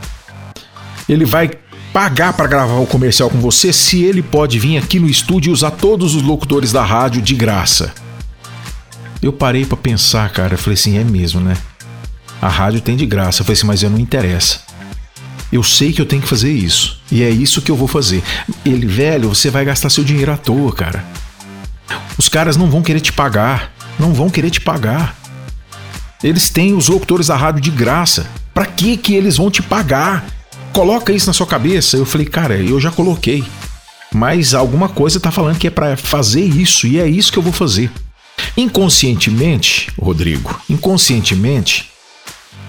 ele 1.09 1.25
vai 1.25 1.49
pagar 1.91 2.33
para 2.33 2.45
gravar 2.45 2.75
o 2.75 2.85
comercial 2.85 3.27
com 3.27 3.39
você 3.39 3.73
se 3.73 4.03
ele 4.03 4.21
pode 4.21 4.59
vir 4.59 4.77
aqui 4.77 4.99
no 4.99 5.09
estúdio 5.09 5.49
e 5.49 5.53
usar 5.53 5.71
todos 5.71 6.13
os 6.13 6.21
locutores 6.21 6.71
da 6.71 6.83
rádio 6.83 7.23
de 7.23 7.33
graça. 7.33 7.91
Eu 9.19 9.33
parei 9.33 9.65
para 9.65 9.77
pensar, 9.77 10.29
cara, 10.29 10.53
eu 10.53 10.59
falei 10.59 10.75
assim, 10.75 10.95
é 10.95 11.03
mesmo, 11.03 11.41
né? 11.41 11.57
A 12.39 12.47
rádio 12.47 12.79
tem 12.79 12.95
de 12.95 13.07
graça. 13.07 13.41
Eu 13.41 13.45
falei 13.45 13.57
assim, 13.57 13.65
mas 13.65 13.81
eu 13.81 13.89
não 13.89 13.97
interessa. 13.97 14.59
Eu 15.51 15.63
sei 15.63 15.91
que 15.91 15.99
eu 15.99 16.05
tenho 16.05 16.21
que 16.21 16.27
fazer 16.27 16.51
isso. 16.51 17.01
E 17.11 17.23
é 17.23 17.31
isso 17.31 17.63
que 17.63 17.71
eu 17.71 17.75
vou 17.75 17.87
fazer. 17.87 18.21
Ele, 18.63 18.85
velho, 18.85 19.29
você 19.29 19.49
vai 19.49 19.65
gastar 19.65 19.89
seu 19.89 20.03
dinheiro 20.03 20.31
à 20.31 20.37
toa, 20.37 20.71
cara. 20.71 21.03
Os 22.15 22.29
caras 22.29 22.55
não 22.55 22.69
vão 22.69 22.83
querer 22.83 22.99
te 22.99 23.11
pagar. 23.11 23.75
Não 23.99 24.13
vão 24.13 24.29
querer 24.29 24.49
te 24.49 24.61
pagar. 24.61 25.15
Eles 26.23 26.49
têm 26.49 26.73
os 26.73 26.87
locutores 26.87 27.27
da 27.27 27.35
rádio 27.35 27.61
de 27.61 27.71
graça. 27.71 28.27
Para 28.53 28.65
que 28.65 28.97
que 28.97 29.13
eles 29.13 29.37
vão 29.37 29.51
te 29.51 29.61
pagar? 29.61 30.25
coloca 30.77 31.11
isso 31.11 31.25
na 31.25 31.33
sua 31.33 31.47
cabeça. 31.47 31.97
Eu 31.97 32.05
falei, 32.05 32.27
cara, 32.27 32.55
eu 32.55 32.79
já 32.79 32.91
coloquei. 32.91 33.43
Mas 34.13 34.53
alguma 34.53 34.87
coisa 34.87 35.19
tá 35.19 35.31
falando 35.31 35.57
que 35.57 35.65
é 35.65 35.71
para 35.71 35.97
fazer 35.97 36.43
isso 36.43 36.85
e 36.85 36.99
é 36.99 37.07
isso 37.07 37.31
que 37.31 37.39
eu 37.39 37.43
vou 37.43 37.51
fazer. 37.51 37.91
Inconscientemente, 38.55 39.91
Rodrigo, 39.99 40.61
inconscientemente, 40.69 41.89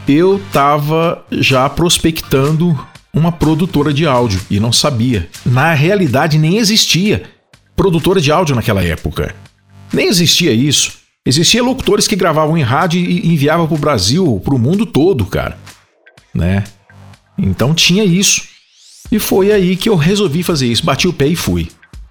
eu 0.08 0.40
tava 0.50 1.22
já 1.30 1.68
prospectando 1.68 2.78
uma 3.12 3.30
produtora 3.30 3.92
de 3.92 4.06
áudio 4.06 4.40
e 4.50 4.58
não 4.58 4.72
sabia. 4.72 5.28
Na 5.44 5.74
realidade, 5.74 6.38
nem 6.38 6.56
existia 6.56 7.24
produtora 7.76 8.22
de 8.22 8.32
áudio 8.32 8.56
naquela 8.56 8.82
época. 8.82 9.34
Nem 9.92 10.08
existia 10.08 10.52
isso. 10.52 10.97
Existia 11.28 11.62
locutores 11.62 12.08
que 12.08 12.16
gravavam 12.16 12.56
em 12.56 12.62
rádio 12.62 12.98
e 12.98 13.34
enviavam 13.34 13.66
para 13.66 13.76
o 13.76 13.78
Brasil, 13.78 14.40
para 14.42 14.54
o 14.54 14.58
mundo 14.58 14.86
todo, 14.86 15.26
cara. 15.26 15.58
Né? 16.34 16.64
Então 17.36 17.74
tinha 17.74 18.02
isso. 18.02 18.44
E 19.12 19.18
foi 19.18 19.52
aí 19.52 19.76
que 19.76 19.90
eu 19.90 19.94
resolvi 19.94 20.42
fazer 20.42 20.68
isso. 20.68 20.86
Bati 20.86 21.06
o 21.06 21.12
pé 21.12 21.26
e 21.26 21.36
fui. 21.36 21.68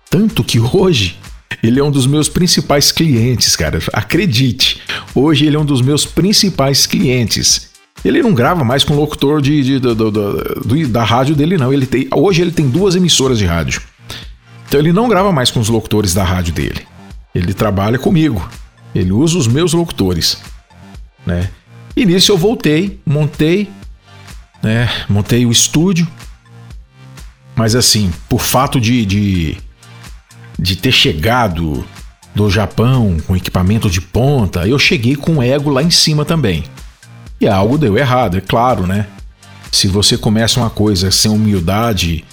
Tanto 0.08 0.43
que 0.43 0.60
hoje 0.60 1.17
ele 1.63 1.80
é 1.80 1.84
um 1.84 1.89
dos 1.89 2.06
meus 2.06 2.30
principais 2.30 2.91
clientes, 2.91 3.56
cara. 3.56 3.80
Acredite. 3.91 4.82
Hoje 5.15 5.47
ele 5.47 5.56
é 5.56 5.60
um 5.60 5.65
dos 5.65 5.82
meus 5.82 6.06
principais 6.06 6.86
clientes. 6.86 7.71
Ele 8.06 8.21
não 8.21 8.35
grava 8.35 8.63
mais 8.63 8.83
com 8.83 8.94
o 8.94 9.00
locutor 9.00 9.42
de, 9.42 9.63
de, 9.63 9.79
de, 9.79 9.96
de, 10.63 10.85
da 10.85 11.04
rádio 11.04 11.35
dele, 11.35 11.58
não. 11.58 11.73
Ele 11.73 11.87
tem, 11.87 12.08
hoje 12.13 12.44
ele 12.44 12.52
tem 12.52 12.69
duas 12.69 12.96
emissoras 12.96 13.39
de 13.39 13.48
rádio. 13.48 13.81
Então 14.67 14.79
ele 14.79 14.94
não 14.94 15.10
grava 15.10 15.31
mais 15.31 15.50
com 15.50 15.60
os 15.60 15.69
locutores 15.69 16.13
da 16.13 16.23
rádio 16.23 16.54
dele. 16.54 16.85
Ele 17.33 17.52
trabalha 17.52 17.98
comigo. 17.98 18.48
Ele 18.98 19.12
usa 19.12 19.37
os 19.37 19.48
meus 19.48 19.73
locutores. 19.73 20.37
Né? 21.25 21.50
E 21.95 22.06
nisso 22.06 22.31
eu 22.31 22.37
voltei, 22.37 23.00
montei 23.06 23.69
né? 24.62 24.89
Montei 25.08 25.45
o 25.45 25.52
estúdio. 25.52 26.08
Mas 27.56 27.75
assim, 27.75 28.12
por 28.29 28.41
fato 28.41 28.79
de, 28.79 29.06
de, 29.06 29.58
de 30.58 30.75
ter 30.75 30.91
chegado 30.91 31.85
do 32.35 32.50
Japão 32.50 33.17
com 33.25 33.35
equipamento 33.35 33.89
de 33.89 34.00
ponta, 34.00 34.67
eu 34.67 34.77
cheguei 34.77 35.15
com 35.15 35.37
o 35.37 35.43
ego 35.43 35.69
lá 35.69 35.81
em 35.81 35.89
cima 35.89 36.23
também. 36.23 36.63
E 37.41 37.48
algo 37.48 37.77
deu 37.77 37.98
errado, 37.98 38.37
é 38.37 38.41
claro, 38.41 38.85
né? 38.85 39.08
Se 39.71 39.87
você 39.87 40.17
começa 40.17 40.60
uma 40.60 40.69
coisa 40.69 41.12
sem 41.12 41.31
humildade 41.31 42.23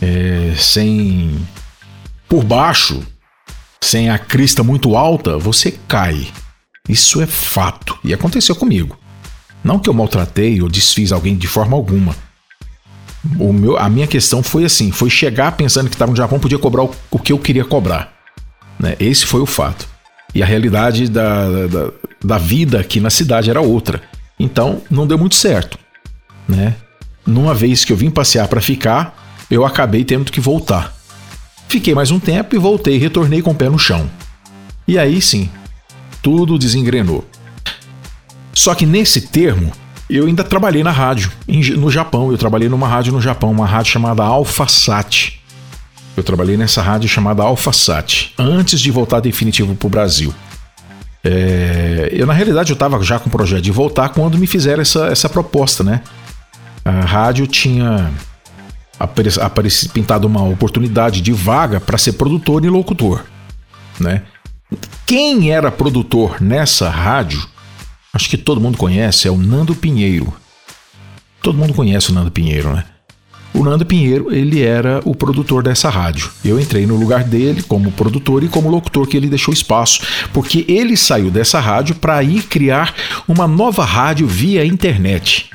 é, 0.00 0.54
sem 0.56 1.38
por 2.28 2.44
baixo, 2.44 3.02
sem 3.80 4.10
a 4.10 4.18
crista 4.18 4.62
muito 4.62 4.96
alta, 4.96 5.38
você 5.38 5.78
cai. 5.86 6.28
Isso 6.88 7.20
é 7.20 7.26
fato 7.26 7.98
e 8.02 8.14
aconteceu 8.14 8.56
comigo. 8.56 8.98
Não 9.62 9.78
que 9.78 9.88
eu 9.88 9.94
maltratei 9.94 10.62
ou 10.62 10.68
desfiz 10.68 11.12
alguém 11.12 11.36
de 11.36 11.46
forma 11.46 11.76
alguma. 11.76 12.14
O 13.38 13.52
meu, 13.52 13.76
a 13.76 13.88
minha 13.88 14.06
questão 14.06 14.42
foi 14.42 14.64
assim: 14.64 14.90
foi 14.90 15.10
chegar 15.10 15.52
pensando 15.52 15.88
que 15.88 15.94
estava 15.94 16.10
no 16.10 16.16
Japão, 16.16 16.38
podia 16.38 16.58
cobrar 16.58 16.84
o, 16.84 16.94
o 17.10 17.18
que 17.18 17.32
eu 17.32 17.38
queria 17.38 17.64
cobrar. 17.64 18.12
Né? 18.78 18.96
Esse 18.98 19.26
foi 19.26 19.40
o 19.40 19.46
fato. 19.46 19.86
E 20.34 20.42
a 20.42 20.46
realidade 20.46 21.08
da, 21.08 21.66
da, 21.66 21.90
da 22.24 22.38
vida 22.38 22.78
aqui 22.80 23.00
na 23.00 23.10
cidade 23.10 23.50
era 23.50 23.60
outra. 23.60 24.00
Então 24.38 24.82
não 24.90 25.06
deu 25.06 25.18
muito 25.18 25.34
certo. 25.34 25.78
Né? 26.48 26.74
Numa 27.26 27.52
vez 27.52 27.84
que 27.84 27.92
eu 27.92 27.96
vim 27.96 28.10
passear 28.10 28.48
para 28.48 28.60
ficar, 28.60 29.14
eu 29.50 29.66
acabei 29.66 30.04
tendo 30.04 30.30
que 30.30 30.40
voltar. 30.40 30.94
Fiquei 31.68 31.94
mais 31.94 32.10
um 32.10 32.18
tempo 32.18 32.56
e 32.56 32.58
voltei, 32.58 32.96
retornei 32.96 33.42
com 33.42 33.50
o 33.50 33.54
pé 33.54 33.68
no 33.68 33.78
chão. 33.78 34.08
E 34.86 34.98
aí 34.98 35.20
sim, 35.20 35.50
tudo 36.22 36.58
desengrenou. 36.58 37.24
Só 38.54 38.74
que 38.74 38.86
nesse 38.86 39.20
termo, 39.28 39.70
eu 40.08 40.26
ainda 40.26 40.42
trabalhei 40.42 40.82
na 40.82 40.90
rádio, 40.90 41.30
no 41.76 41.90
Japão. 41.90 42.32
Eu 42.32 42.38
trabalhei 42.38 42.68
numa 42.68 42.88
rádio 42.88 43.12
no 43.12 43.20
Japão, 43.20 43.50
uma 43.50 43.66
rádio 43.66 43.92
chamada 43.92 44.22
AlphaSat. 44.22 45.40
Eu 46.16 46.24
trabalhei 46.24 46.56
nessa 46.56 46.82
rádio 46.82 47.08
chamada 47.08 47.42
AlphaSat, 47.42 48.32
antes 48.38 48.80
de 48.80 48.90
voltar 48.90 49.20
definitivo 49.20 49.74
para 49.74 49.86
o 49.86 49.90
Brasil. 49.90 50.34
É, 51.22 52.08
eu, 52.12 52.26
na 52.26 52.32
realidade, 52.32 52.70
eu 52.70 52.74
estava 52.74 53.00
já 53.02 53.18
com 53.18 53.28
o 53.28 53.32
projeto 53.32 53.62
de 53.62 53.70
voltar 53.70 54.08
quando 54.08 54.38
me 54.38 54.46
fizeram 54.46 54.80
essa, 54.80 55.06
essa 55.06 55.28
proposta, 55.28 55.84
né? 55.84 56.00
A 56.84 57.02
rádio 57.02 57.46
tinha 57.46 58.10
aparecido, 58.98 59.92
pintado 59.92 60.26
uma 60.26 60.42
oportunidade 60.42 61.20
de 61.20 61.32
vaga 61.32 61.80
para 61.80 61.98
ser 61.98 62.14
produtor 62.14 62.64
e 62.64 62.68
locutor, 62.68 63.24
né? 63.98 64.22
Quem 65.06 65.50
era 65.50 65.70
produtor 65.70 66.40
nessa 66.40 66.90
rádio 66.90 67.42
acho 68.12 68.28
que 68.28 68.36
todo 68.36 68.60
mundo 68.60 68.76
conhece, 68.76 69.28
é 69.28 69.30
o 69.30 69.36
Nando 69.36 69.74
Pinheiro. 69.74 70.32
Todo 71.42 71.56
mundo 71.56 71.72
conhece 71.72 72.10
o 72.10 72.14
Nando 72.14 72.30
Pinheiro, 72.30 72.72
né? 72.74 72.84
O 73.54 73.64
Nando 73.64 73.86
Pinheiro, 73.86 74.32
ele 74.34 74.62
era 74.62 75.00
o 75.04 75.14
produtor 75.14 75.62
dessa 75.62 75.88
rádio. 75.88 76.30
Eu 76.44 76.60
entrei 76.60 76.86
no 76.86 76.96
lugar 76.96 77.24
dele 77.24 77.62
como 77.62 77.90
produtor 77.92 78.44
e 78.44 78.48
como 78.48 78.68
locutor 78.68 79.06
que 79.06 79.16
ele 79.16 79.28
deixou 79.28 79.54
espaço, 79.54 80.02
porque 80.32 80.64
ele 80.68 80.96
saiu 80.96 81.30
dessa 81.30 81.58
rádio 81.58 81.94
para 81.94 82.22
ir 82.22 82.42
criar 82.42 82.94
uma 83.26 83.48
nova 83.48 83.84
rádio 83.84 84.26
via 84.26 84.64
internet. 84.64 85.50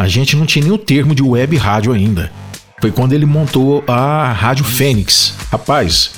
A 0.00 0.08
gente 0.08 0.34
não 0.34 0.46
tinha 0.46 0.64
nem 0.64 0.72
o 0.72 0.78
termo 0.78 1.14
de 1.14 1.22
web 1.22 1.54
rádio 1.58 1.92
ainda. 1.92 2.32
Foi 2.80 2.90
quando 2.90 3.12
ele 3.12 3.26
montou 3.26 3.84
a 3.86 4.32
Rádio 4.32 4.64
Fênix. 4.64 5.34
Rapaz, 5.52 6.12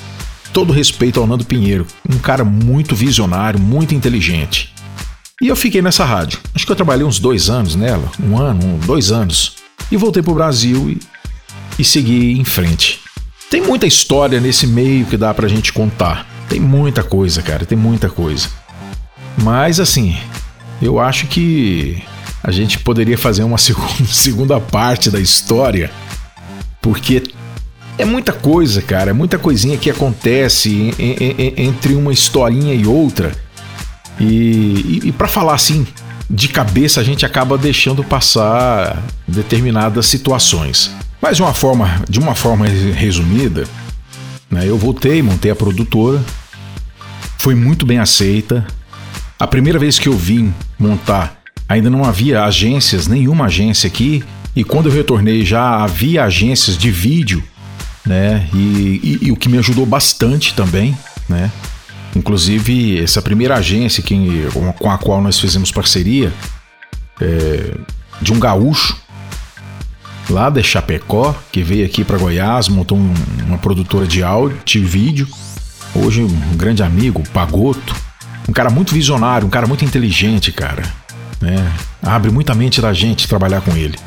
todo 0.53 0.71
respeito 0.71 1.19
ao 1.19 1.27
Nando 1.27 1.43
Pinheiro, 1.43 1.85
um 2.09 2.17
cara 2.17 2.45
muito 2.45 2.95
visionário, 2.95 3.59
muito 3.59 3.93
inteligente. 3.93 4.73
E 5.41 5.49
eu 5.49 5.55
fiquei 5.57 5.81
nessa 5.81 6.05
rádio. 6.05 6.39
Acho 6.55 6.65
que 6.65 6.71
eu 6.71 6.77
trabalhei 6.77 7.05
uns 7.05 7.19
dois 7.19 7.49
anos 7.49 7.75
nela, 7.75 8.09
um 8.23 8.37
ano, 8.37 8.79
dois 8.85 9.11
anos. 9.11 9.57
E 9.91 9.97
voltei 9.97 10.23
pro 10.23 10.33
Brasil 10.33 10.89
e, 10.89 10.97
e 11.77 11.83
segui 11.83 12.39
em 12.39 12.45
frente. 12.45 13.01
Tem 13.49 13.61
muita 13.61 13.85
história 13.85 14.39
nesse 14.39 14.65
meio 14.65 15.05
que 15.07 15.17
dá 15.17 15.33
pra 15.33 15.49
gente 15.49 15.73
contar. 15.73 16.25
Tem 16.47 16.57
muita 16.57 17.03
coisa, 17.03 17.41
cara, 17.41 17.65
tem 17.65 17.77
muita 17.77 18.09
coisa. 18.09 18.47
Mas 19.43 19.81
assim, 19.81 20.15
eu 20.81 21.01
acho 21.01 21.27
que 21.27 22.01
a 22.43 22.51
gente 22.51 22.77
poderia 22.79 23.17
fazer 23.17 23.43
uma 23.43 23.57
segunda 24.05 24.59
parte 24.59 25.09
da 25.09 25.19
história, 25.19 25.89
porque 26.81 27.23
é 27.97 28.03
muita 28.05 28.33
coisa, 28.33 28.81
cara, 28.81 29.11
é 29.11 29.13
muita 29.13 29.39
coisinha 29.39 29.77
que 29.77 29.89
acontece 29.89 30.93
entre 31.57 31.93
uma 31.95 32.11
historinha 32.11 32.73
e 32.73 32.85
outra 32.85 33.31
e, 34.19 34.25
e, 34.25 35.01
e 35.05 35.11
para 35.11 35.27
falar 35.27 35.53
assim, 35.53 35.85
de 36.29 36.47
cabeça 36.47 37.01
a 37.01 37.03
gente 37.03 37.25
acaba 37.25 37.57
deixando 37.57 38.03
passar 38.03 39.01
determinadas 39.27 40.05
situações. 40.07 40.91
Mas 41.21 41.37
de 41.37 41.43
uma 41.43 41.53
forma, 41.53 42.01
de 42.09 42.19
uma 42.19 42.35
forma 42.35 42.65
resumida, 42.65 43.63
né, 44.49 44.67
eu 44.67 44.77
voltei, 44.77 45.21
montei 45.21 45.51
a 45.51 45.55
produtora, 45.55 46.21
foi 47.37 47.55
muito 47.55 47.85
bem 47.85 47.99
aceita. 47.99 48.65
A 49.39 49.47
primeira 49.47 49.79
vez 49.79 49.97
que 49.99 50.07
eu 50.07 50.17
vim 50.17 50.53
montar, 50.77 51.42
ainda 51.67 51.89
não 51.89 52.03
havia 52.03 52.43
agências, 52.43 53.07
nenhuma 53.07 53.45
agência 53.45 53.87
aqui, 53.87 54.23
e 54.55 54.63
quando 54.63 54.89
eu 54.89 54.93
retornei 54.93 55.43
já 55.43 55.83
havia 55.83 56.23
agências 56.23 56.77
de 56.77 56.91
vídeo, 56.91 57.43
né? 58.05 58.47
E, 58.53 58.57
e, 59.03 59.27
e 59.27 59.31
o 59.31 59.35
que 59.35 59.49
me 59.49 59.57
ajudou 59.57 59.85
bastante 59.85 60.53
também, 60.53 60.97
né? 61.27 61.51
Inclusive, 62.15 63.01
essa 63.01 63.21
primeira 63.21 63.55
agência 63.55 64.03
que, 64.03 64.47
com 64.77 64.91
a 64.91 64.97
qual 64.97 65.21
nós 65.21 65.39
fizemos 65.39 65.71
parceria, 65.71 66.31
é, 67.19 67.73
de 68.21 68.31
um 68.31 68.39
gaúcho, 68.39 68.95
lá 70.29 70.49
de 70.49 70.61
Chapecó, 70.61 71.35
que 71.51 71.63
veio 71.63 71.85
aqui 71.85 72.03
para 72.03 72.17
Goiás, 72.17 72.67
montou 72.67 72.97
um, 72.97 73.13
uma 73.47 73.57
produtora 73.57 74.05
de 74.05 74.23
áudio, 74.23 74.59
de 74.63 74.79
vídeo. 74.79 75.27
Hoje, 75.95 76.21
um 76.21 76.57
grande 76.57 76.83
amigo, 76.83 77.23
Pagoto. 77.33 77.95
Um 78.47 78.53
cara 78.53 78.69
muito 78.69 78.93
visionário, 78.93 79.47
um 79.47 79.49
cara 79.49 79.65
muito 79.65 79.85
inteligente, 79.85 80.51
cara. 80.51 80.83
Né? 81.43 81.73
Abre 82.01 82.31
muita 82.31 82.55
mente 82.55 82.79
da 82.79 82.93
gente 82.93 83.27
trabalhar 83.27 83.59
com 83.59 83.75
ele. 83.75 83.99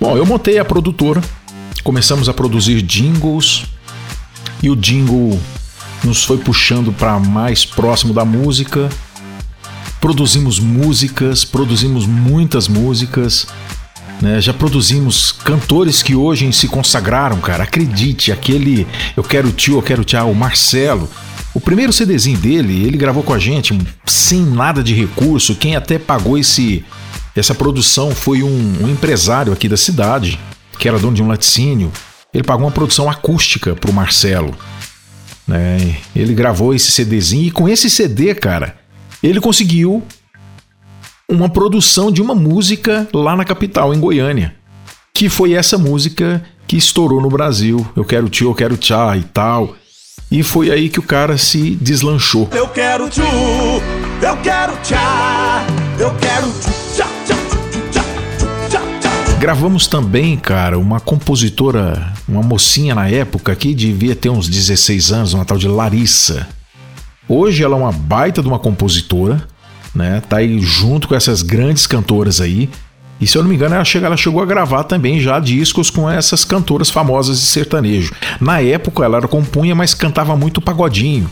Bom, 0.00 0.16
eu 0.16 0.24
montei 0.24 0.56
a 0.56 0.64
produtora, 0.64 1.20
começamos 1.82 2.28
a 2.28 2.32
produzir 2.32 2.80
jingles, 2.80 3.64
e 4.62 4.70
o 4.70 4.76
jingle 4.76 5.36
nos 6.04 6.22
foi 6.22 6.38
puxando 6.38 6.92
para 6.92 7.18
mais 7.18 7.64
próximo 7.64 8.14
da 8.14 8.24
música. 8.24 8.88
Produzimos 10.00 10.60
músicas, 10.60 11.44
produzimos 11.44 12.06
muitas 12.06 12.68
músicas. 12.68 13.48
Né? 14.22 14.40
Já 14.40 14.54
produzimos 14.54 15.32
cantores 15.32 16.04
que 16.04 16.14
hoje 16.14 16.50
se 16.52 16.68
consagraram, 16.68 17.40
cara. 17.40 17.64
Acredite, 17.64 18.30
aquele 18.30 18.86
Eu 19.16 19.24
Quero 19.24 19.50
Tio, 19.50 19.78
Eu 19.78 19.82
Quero 19.82 20.04
Tchau, 20.04 20.30
o 20.30 20.36
Marcelo. 20.36 21.10
O 21.56 21.60
primeiro 21.60 21.90
CDzinho 21.90 22.36
dele, 22.36 22.84
ele 22.84 22.98
gravou 22.98 23.22
com 23.22 23.32
a 23.32 23.38
gente 23.38 23.78
sem 24.04 24.42
nada 24.42 24.82
de 24.82 24.92
recurso. 24.92 25.54
Quem 25.54 25.74
até 25.74 25.98
pagou 25.98 26.36
esse 26.36 26.84
essa 27.34 27.54
produção 27.54 28.10
foi 28.10 28.42
um, 28.42 28.84
um 28.84 28.90
empresário 28.90 29.54
aqui 29.54 29.66
da 29.66 29.76
cidade, 29.76 30.38
que 30.78 30.86
era 30.86 30.98
dono 30.98 31.16
de 31.16 31.22
um 31.22 31.28
laticínio. 31.28 31.90
Ele 32.34 32.44
pagou 32.44 32.66
uma 32.66 32.70
produção 32.70 33.08
acústica 33.08 33.74
pro 33.74 33.90
Marcelo. 33.90 34.54
Né? 35.48 35.96
Ele 36.14 36.34
gravou 36.34 36.74
esse 36.74 36.92
CDzinho 36.92 37.46
e 37.46 37.50
com 37.50 37.66
esse 37.66 37.88
CD, 37.88 38.34
cara, 38.34 38.76
ele 39.22 39.40
conseguiu 39.40 40.02
uma 41.26 41.48
produção 41.48 42.12
de 42.12 42.20
uma 42.20 42.34
música 42.34 43.08
lá 43.14 43.34
na 43.34 43.46
capital, 43.46 43.94
em 43.94 43.98
Goiânia. 43.98 44.54
Que 45.14 45.30
foi 45.30 45.54
essa 45.54 45.78
música 45.78 46.44
que 46.68 46.76
estourou 46.76 47.22
no 47.22 47.30
Brasil. 47.30 47.86
Eu 47.96 48.04
quero 48.04 48.28
tio, 48.28 48.50
eu 48.50 48.54
quero 48.54 48.76
tchá 48.76 49.16
e 49.16 49.22
tal. 49.22 49.74
E 50.30 50.42
foi 50.42 50.70
aí 50.70 50.88
que 50.88 50.98
o 50.98 51.02
cara 51.02 51.38
se 51.38 51.76
deslanchou. 51.76 52.48
Eu 52.52 52.68
quero 52.68 53.08
tio, 53.08 53.24
eu 53.24 54.36
quero 54.42 54.76
tchá, 54.82 55.64
eu 55.98 56.14
quero 56.16 56.52
tchá, 56.94 57.06
tchá, 57.26 57.36
tchá, 57.92 58.02
tchá, 58.68 58.80
tchá. 59.00 59.38
Gravamos 59.38 59.86
também, 59.86 60.36
cara, 60.36 60.78
uma 60.78 60.98
compositora 60.98 62.16
uma 62.28 62.42
mocinha 62.42 62.94
na 62.94 63.08
época 63.08 63.54
que 63.54 63.74
devia 63.74 64.14
ter 64.14 64.30
uns 64.30 64.48
16 64.48 65.12
anos, 65.12 65.32
uma 65.34 65.44
tal 65.44 65.56
de 65.56 65.68
Larissa. 65.68 66.48
Hoje 67.28 67.62
ela 67.62 67.76
é 67.76 67.78
uma 67.78 67.92
baita 67.92 68.42
de 68.42 68.48
uma 68.48 68.58
compositora, 68.58 69.46
né? 69.94 70.22
Tá 70.28 70.38
aí 70.38 70.60
junto 70.60 71.08
com 71.08 71.14
essas 71.14 71.42
grandes 71.42 71.86
cantoras 71.86 72.40
aí. 72.40 72.68
E 73.20 73.26
se 73.26 73.36
eu 73.36 73.42
não 73.42 73.48
me 73.48 73.56
engano, 73.56 73.74
ela, 73.74 73.84
chega, 73.84 74.06
ela 74.06 74.16
chegou 74.16 74.42
a 74.42 74.46
gravar 74.46 74.84
também 74.84 75.20
já 75.20 75.38
discos 75.38 75.88
com 75.88 76.08
essas 76.08 76.44
cantoras 76.44 76.90
famosas 76.90 77.40
de 77.40 77.46
sertanejo. 77.46 78.14
Na 78.40 78.60
época 78.60 79.04
ela 79.04 79.16
era 79.16 79.28
compunha, 79.28 79.74
mas 79.74 79.94
cantava 79.94 80.36
muito 80.36 80.60
pagodinho, 80.60 81.30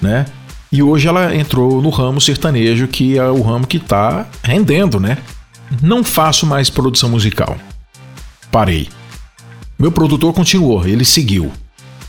né? 0.00 0.26
E 0.70 0.82
hoje 0.82 1.08
ela 1.08 1.34
entrou 1.34 1.82
no 1.82 1.90
ramo 1.90 2.20
sertanejo, 2.20 2.88
que 2.88 3.18
é 3.18 3.24
o 3.24 3.42
ramo 3.42 3.66
que 3.66 3.78
tá 3.78 4.26
rendendo, 4.42 4.98
né? 4.98 5.18
Não 5.82 6.04
faço 6.04 6.46
mais 6.46 6.68
produção 6.68 7.08
musical. 7.08 7.56
Parei. 8.50 8.88
Meu 9.78 9.90
produtor 9.90 10.32
continuou, 10.32 10.86
ele 10.86 11.04
seguiu. 11.04 11.50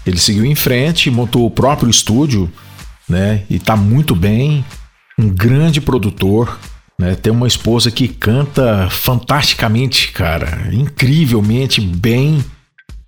Ele 0.05 0.19
seguiu 0.19 0.45
em 0.45 0.55
frente, 0.55 1.09
montou 1.09 1.45
o 1.45 1.51
próprio 1.51 1.89
estúdio, 1.89 2.51
né? 3.07 3.43
E 3.49 3.57
tá 3.59 3.75
muito 3.75 4.15
bem. 4.15 4.65
Um 5.17 5.29
grande 5.29 5.79
produtor, 5.79 6.57
né? 7.03 7.15
Tem 7.15 7.33
uma 7.33 7.47
esposa 7.47 7.91
que 7.91 8.07
canta 8.07 8.87
fantasticamente, 8.89 10.11
cara, 10.11 10.69
incrivelmente 10.71 11.81
bem. 11.81 12.43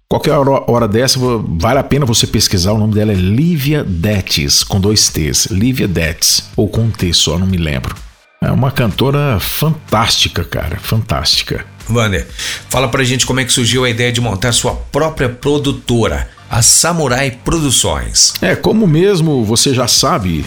Qualquer 0.10 0.34
hora, 0.34 0.88
dessa, 0.88 1.18
vale 1.20 1.80
a 1.80 1.84
pena 1.84 2.06
você 2.06 2.28
pesquisar. 2.28 2.74
O 2.74 2.78
nome 2.78 2.94
dela 2.94 3.12
é 3.12 3.16
Lívia 3.16 3.84
Detes, 3.84 4.64
com 4.64 4.80
dois 4.80 5.10
T's. 5.10 5.48
Lívia 5.48 5.88
Detes, 5.88 6.50
ou 6.56 6.68
com 6.68 6.82
um 6.82 6.92
T 6.92 7.12
só, 7.14 7.40
não 7.40 7.48
me 7.48 7.58
lembro. 7.58 7.96
É 8.42 8.52
uma 8.52 8.70
cantora 8.70 9.40
fantástica, 9.40 10.44
cara, 10.44 10.78
fantástica. 10.78 11.66
Wander, 11.90 12.28
fala 12.70 12.88
pra 12.88 13.04
gente 13.04 13.26
como 13.26 13.40
é 13.40 13.46
que 13.46 13.54
surgiu 13.54 13.84
a 13.84 13.90
ideia 13.90 14.12
de 14.12 14.22
montar 14.22 14.52
sua 14.52 14.76
própria 14.76 15.30
produtora, 15.30 16.30
a 16.50 16.62
Samurai 16.62 17.32
Produções. 17.44 18.34
É, 18.42 18.56
como 18.56 18.86
mesmo 18.86 19.44
você 19.44 19.74
já 19.74 19.88
sabe, 19.88 20.46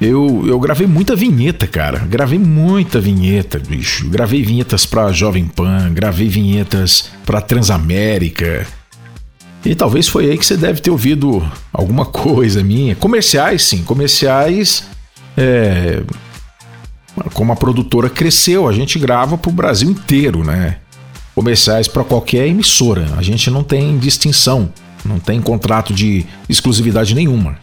eu, 0.00 0.44
eu 0.46 0.60
gravei 0.60 0.86
muita 0.86 1.16
vinheta, 1.16 1.66
cara. 1.66 1.98
Gravei 1.98 2.38
muita 2.38 3.00
vinheta, 3.00 3.58
bicho. 3.58 4.08
Gravei 4.08 4.42
vinhetas 4.42 4.86
pra 4.86 5.10
Jovem 5.12 5.46
Pan, 5.46 5.92
gravei 5.92 6.28
vinhetas 6.28 7.10
pra 7.26 7.40
Transamérica. 7.40 8.66
E 9.64 9.74
talvez 9.74 10.06
foi 10.06 10.30
aí 10.30 10.38
que 10.38 10.46
você 10.46 10.56
deve 10.56 10.80
ter 10.80 10.90
ouvido 10.90 11.44
alguma 11.72 12.06
coisa 12.06 12.62
minha. 12.62 12.94
Comerciais, 12.94 13.62
sim, 13.62 13.82
comerciais. 13.82 14.84
É, 15.36 16.02
como 17.34 17.52
a 17.52 17.56
produtora 17.56 18.08
cresceu, 18.08 18.68
a 18.68 18.72
gente 18.72 18.98
grava 18.98 19.36
pro 19.36 19.50
Brasil 19.50 19.90
inteiro, 19.90 20.44
né? 20.44 20.76
Comerciais 21.34 21.88
para 21.88 22.04
qualquer 22.04 22.46
emissora. 22.46 23.06
A 23.16 23.22
gente 23.22 23.50
não 23.50 23.64
tem 23.64 23.98
distinção, 23.98 24.72
não 25.04 25.18
tem 25.18 25.40
contrato 25.40 25.92
de 25.92 26.24
exclusividade 26.48 27.14
nenhuma. 27.14 27.58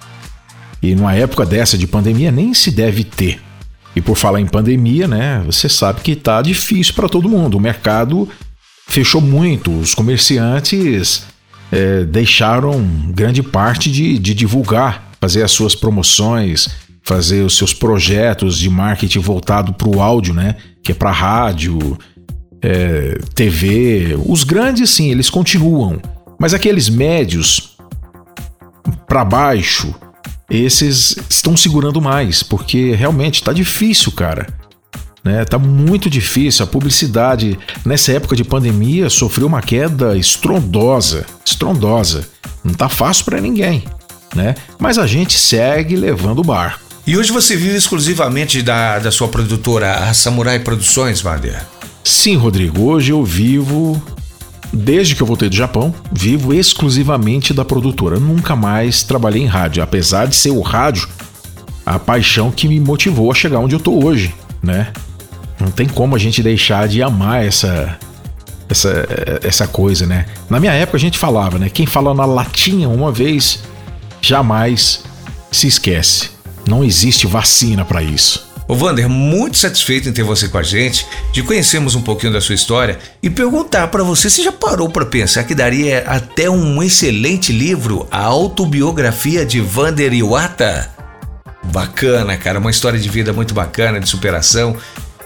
E 0.86 0.96
numa 0.96 1.16
época 1.16 1.46
dessa 1.46 1.78
de 1.78 1.88
pandemia 1.88 2.32
nem 2.32 2.54
se 2.54 2.70
deve 2.70 3.04
ter. 3.04 3.42
E 3.96 4.02
por 4.02 4.18
falar 4.18 4.40
em 4.40 4.46
pandemia, 4.46 5.08
né, 5.08 5.42
você 5.44 5.68
sabe 5.68 6.02
que 6.02 6.16
tá 6.16 6.42
difícil 6.42 6.94
para 6.94 7.10
todo 7.10 7.28
mundo. 7.28 7.58
O 7.58 7.60
mercado 7.60 8.30
fechou 8.88 9.20
muito, 9.20 9.72
os 9.72 9.96
comerciantes 9.96 11.24
é, 11.72 12.04
deixaram 12.04 12.86
grande 13.10 13.42
parte 13.42 13.92
de, 13.92 14.20
de 14.20 14.36
divulgar, 14.36 15.12
fazer 15.20 15.42
as 15.42 15.52
suas 15.52 15.74
promoções, 15.74 16.70
fazer 17.02 17.42
os 17.42 17.58
seus 17.58 17.74
projetos 17.74 18.60
de 18.60 18.70
marketing 18.70 19.20
voltado 19.20 19.74
para 19.74 19.88
o 19.88 20.00
áudio, 20.00 20.36
né, 20.36 20.56
que 20.84 20.92
é 20.92 20.96
para 20.96 21.12
rádio, 21.12 21.98
é, 22.62 23.18
TV. 23.34 24.16
Os 24.24 24.44
grandes, 24.44 24.92
sim, 24.92 25.10
eles 25.10 25.32
continuam, 25.32 26.00
mas 26.40 26.54
aqueles 26.54 26.90
médios 26.90 27.76
para 29.08 29.26
baixo 29.26 29.96
esses 30.50 31.18
estão 31.30 31.58
segurando 31.58 32.02
mais, 32.02 32.44
porque 32.44 32.94
realmente 32.94 33.36
está 33.36 33.52
difícil, 33.52 34.12
cara. 34.12 34.48
Né? 35.24 35.44
Tá 35.44 35.58
muito 35.58 36.10
difícil. 36.10 36.64
A 36.64 36.68
publicidade 36.68 37.58
nessa 37.84 38.12
época 38.12 38.36
de 38.36 38.44
pandemia 38.44 39.10
sofreu 39.10 39.48
uma 39.48 39.62
queda 39.62 40.16
estrondosa, 40.16 41.26
estrondosa. 41.44 42.28
Não 42.64 42.74
tá 42.74 42.88
fácil 42.88 43.26
para 43.26 43.42
ninguém, 43.42 43.84
né? 44.36 44.56
Mas 44.80 44.98
a 45.00 45.08
gente 45.08 45.38
segue 45.38 45.96
levando 45.96 46.40
o 46.40 46.44
barco. 46.44 46.86
E 47.08 47.18
hoje 47.18 47.32
você 47.32 47.56
vive 47.56 47.76
exclusivamente 47.76 48.62
da, 48.62 48.98
da 49.00 49.12
sua 49.12 49.28
produtora, 49.28 50.10
a 50.10 50.14
Samurai 50.14 50.60
Produções, 50.60 51.22
Vander? 51.22 51.64
Sim, 52.04 52.36
Rodrigo. 52.36 52.84
Hoje 52.84 53.12
eu 53.12 53.24
vivo 53.24 54.02
Desde 54.76 55.16
que 55.16 55.22
eu 55.22 55.28
voltei 55.28 55.48
do 55.48 55.56
Japão, 55.56 55.96
vivo 56.12 56.54
exclusivamente 56.54 57.54
da 57.54 57.64
produtora. 57.64 58.20
Nunca 58.20 58.58
mais 58.58 59.04
trabalhei 59.04 59.42
em 59.42 59.48
rádio, 59.48 59.82
apesar 59.82 60.28
de 60.28 60.36
ser 60.36 60.52
o 60.52 60.60
rádio 60.60 61.08
a 61.86 61.98
paixão 61.98 62.52
que 62.52 62.68
me 62.68 62.80
motivou 62.80 63.32
a 63.32 63.36
chegar 63.36 63.60
onde 63.60 63.74
eu 63.74 63.80
tô 63.80 64.04
hoje, 64.04 64.36
né? 64.62 64.92
Não 65.60 65.72
tem 65.72 65.88
como 65.88 66.16
a 66.16 66.20
gente 66.20 66.44
deixar 66.44 66.88
de 66.90 67.02
amar 67.02 67.46
essa 67.46 67.98
essa 68.68 69.08
essa 69.44 69.68
coisa, 69.68 70.06
né? 70.06 70.26
Na 70.50 70.60
minha 70.60 70.74
época 70.74 70.98
a 70.98 71.00
gente 71.00 71.18
falava, 71.18 71.58
né? 71.58 71.70
Quem 71.70 71.86
fala 71.86 72.14
na 72.14 72.26
latinha 72.26 72.90
uma 72.90 73.12
vez 73.12 73.64
jamais 74.22 75.04
se 75.52 75.68
esquece. 75.68 76.32
Não 76.68 76.84
existe 76.84 77.28
vacina 77.28 77.86
para 77.86 78.04
isso. 78.04 78.46
Ô 78.68 78.74
Vander, 78.74 79.08
muito 79.08 79.58
satisfeito 79.58 80.10
em 80.10 80.14
ter 80.14 80.24
você 80.24 80.48
com 80.48 80.58
a 80.58 80.64
gente, 80.64 81.06
de 81.32 81.44
conhecermos 81.44 81.94
um 81.94 82.02
pouquinho 82.02 82.34
da 82.34 82.42
sua 82.42 82.56
história 82.56 82.98
e 83.22 83.30
perguntar 83.30 83.88
para 83.90 84.04
você 84.04 84.28
se 84.28 84.44
já 84.44 84.52
parou 84.52 84.90
para 84.90 85.06
pensar 85.06 85.44
que 85.44 85.54
daria 85.54 86.04
até 86.08 86.50
um 86.50 86.82
excelente 86.82 87.52
livro, 87.52 88.08
a 88.10 88.24
autobiografia 88.24 89.46
de 89.46 89.62
Vander 89.62 90.12
Iwata? 90.14 90.92
Bacana, 91.64 92.36
cara, 92.38 92.58
uma 92.58 92.72
história 92.72 93.00
de 93.00 93.08
vida 93.08 93.32
muito 93.32 93.54
bacana, 93.54 94.00
de 94.00 94.10
superação 94.10 94.76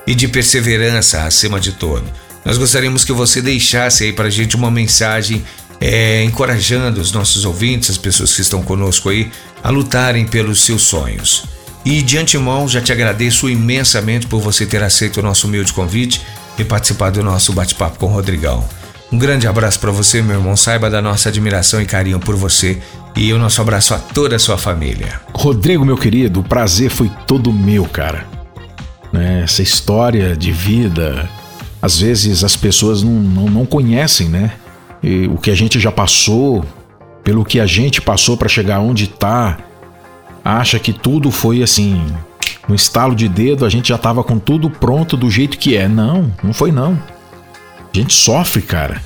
e 0.06 0.14
de 0.14 0.28
perseverança 0.28 1.24
acima 1.24 1.62
de 1.62 1.72
tudo. 1.72 2.04
Nós 2.44 2.58
gostaríamos 2.58 3.06
que 3.06 3.14
você 3.14 3.42
deixasse 3.42 4.04
aí 4.04 4.12
pra 4.12 4.30
gente 4.30 4.58
uma 4.58 4.70
mensagem 4.70 5.46
é, 5.80 6.24
encorajando 6.24 7.00
os 7.00 7.14
nossos 7.14 7.46
ouvintes, 7.46 7.90
as 7.90 7.98
pessoas 7.98 8.36
que 8.36 8.42
estão 8.42 8.62
conosco 8.62 9.08
aí, 9.08 9.32
a 9.64 9.70
lutarem 9.70 10.26
pelos 10.26 10.66
seus 10.66 10.82
sonhos. 10.82 11.59
E 11.86 12.02
de 12.02 12.18
antemão 12.18 12.68
já 12.68 12.82
te 12.82 12.92
agradeço 12.92 13.50
imensamente 13.50 14.28
por 14.28 14.42
você 14.42 14.66
ter 14.66 14.84
aceito 14.84 15.18
o 15.18 15.24
nosso 15.24 15.48
humilde 15.48 15.74
convite 15.74 16.22
e 16.58 16.64
participar 16.64 17.10
do 17.10 17.24
nosso 17.24 17.54
bate-papo 17.54 17.98
com 17.98 18.08
o 18.08 18.14
Rodrigão. 18.14 18.64
Um 19.12 19.18
grande 19.18 19.48
abraço 19.48 19.80
para 19.80 19.92
você, 19.92 20.22
meu 20.22 20.36
irmão. 20.36 20.56
Saiba 20.56 20.90
da 20.90 21.02
nossa 21.02 21.30
admiração 21.30 21.82
e 21.82 21.86
carinho 21.86 22.20
por 22.20 22.36
você 22.36 22.80
e 23.16 23.34
o 23.34 23.40
nosso 23.40 23.62
abraço 23.62 23.94
a 23.94 23.98
toda 23.98 24.36
a 24.36 24.40
sua 24.40 24.58
família. 24.58 25.20
Rodrigo, 25.34 25.84
meu 25.84 25.98
querido, 25.98 26.42
o 26.42 26.44
prazer 26.44 26.92
foi 26.92 27.10
todo 27.26 27.52
meu, 27.52 27.86
cara. 27.86 28.28
Né? 29.12 29.42
Essa 29.44 29.64
história 29.64 30.36
de 30.36 30.52
vida, 30.52 31.28
às 31.82 32.00
vezes 32.00 32.44
as 32.44 32.56
pessoas 32.56 33.02
não, 33.02 33.12
não, 33.12 33.46
não 33.46 33.66
conhecem, 33.66 34.30
né? 34.30 34.52
E 35.02 35.28
o 35.28 35.38
que 35.38 35.50
a 35.50 35.56
gente 35.56 35.80
já 35.80 35.92
passou, 35.92 36.64
pelo 37.24 37.44
que 37.44 37.60
a 37.60 37.66
gente 37.66 38.02
passou 38.02 38.38
para 38.38 38.48
chegar 38.48 38.80
onde 38.80 39.06
está 39.06 39.58
acha 40.44 40.80
que 40.80 40.94
tudo 40.94 41.32
foi 41.32 41.62
assim, 41.62 42.02
no 42.68 42.76
estalo 42.76 43.16
de 43.16 43.28
dedo 43.28 43.66
a 43.66 43.70
gente 43.70 43.90
já 43.90 43.98
tava 43.98 44.24
com 44.24 44.38
tudo 44.38 44.70
pronto 44.70 45.18
do 45.18 45.30
jeito 45.30 45.58
que 45.58 45.76
é. 45.76 45.88
Não, 45.88 46.32
não 46.44 46.54
foi 46.54 46.72
não. 46.72 47.02
A 47.94 47.98
gente 47.98 48.14
sofre, 48.14 48.62
cara. 48.62 49.02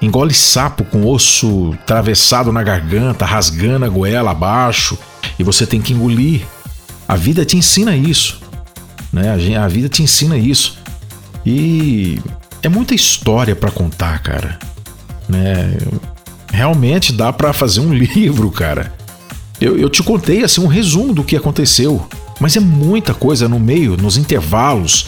Engole 0.00 0.32
sapo 0.32 0.84
com 0.84 1.04
osso 1.04 1.72
atravessado 1.82 2.52
na 2.52 2.62
garganta, 2.62 3.24
rasgando 3.24 3.84
a 3.84 3.88
goela 3.88 4.30
abaixo, 4.30 4.96
e 5.38 5.42
você 5.42 5.66
tem 5.66 5.82
que 5.82 5.92
engolir. 5.92 6.42
A 7.06 7.16
vida 7.16 7.44
te 7.44 7.56
ensina 7.56 7.96
isso, 7.96 8.40
né? 9.12 9.34
A 9.58 9.68
vida 9.68 9.88
te 9.88 10.02
ensina 10.02 10.36
isso. 10.36 10.78
E 11.44 12.20
é 12.62 12.68
muita 12.68 12.94
história 12.94 13.56
para 13.56 13.70
contar, 13.70 14.18
cara. 14.20 14.58
Né? 15.28 15.76
Realmente 16.50 17.12
dá 17.12 17.32
para 17.32 17.52
fazer 17.52 17.80
um 17.80 17.92
livro, 17.94 18.50
cara. 18.50 18.92
Eu, 19.60 19.76
eu 19.76 19.88
te 19.88 20.02
contei 20.02 20.44
assim 20.44 20.60
um 20.60 20.66
resumo 20.66 21.12
do 21.12 21.24
que 21.24 21.36
aconteceu, 21.36 22.06
mas 22.40 22.56
é 22.56 22.60
muita 22.60 23.12
coisa 23.12 23.48
no 23.48 23.58
meio, 23.58 23.96
nos 23.96 24.16
intervalos, 24.16 25.06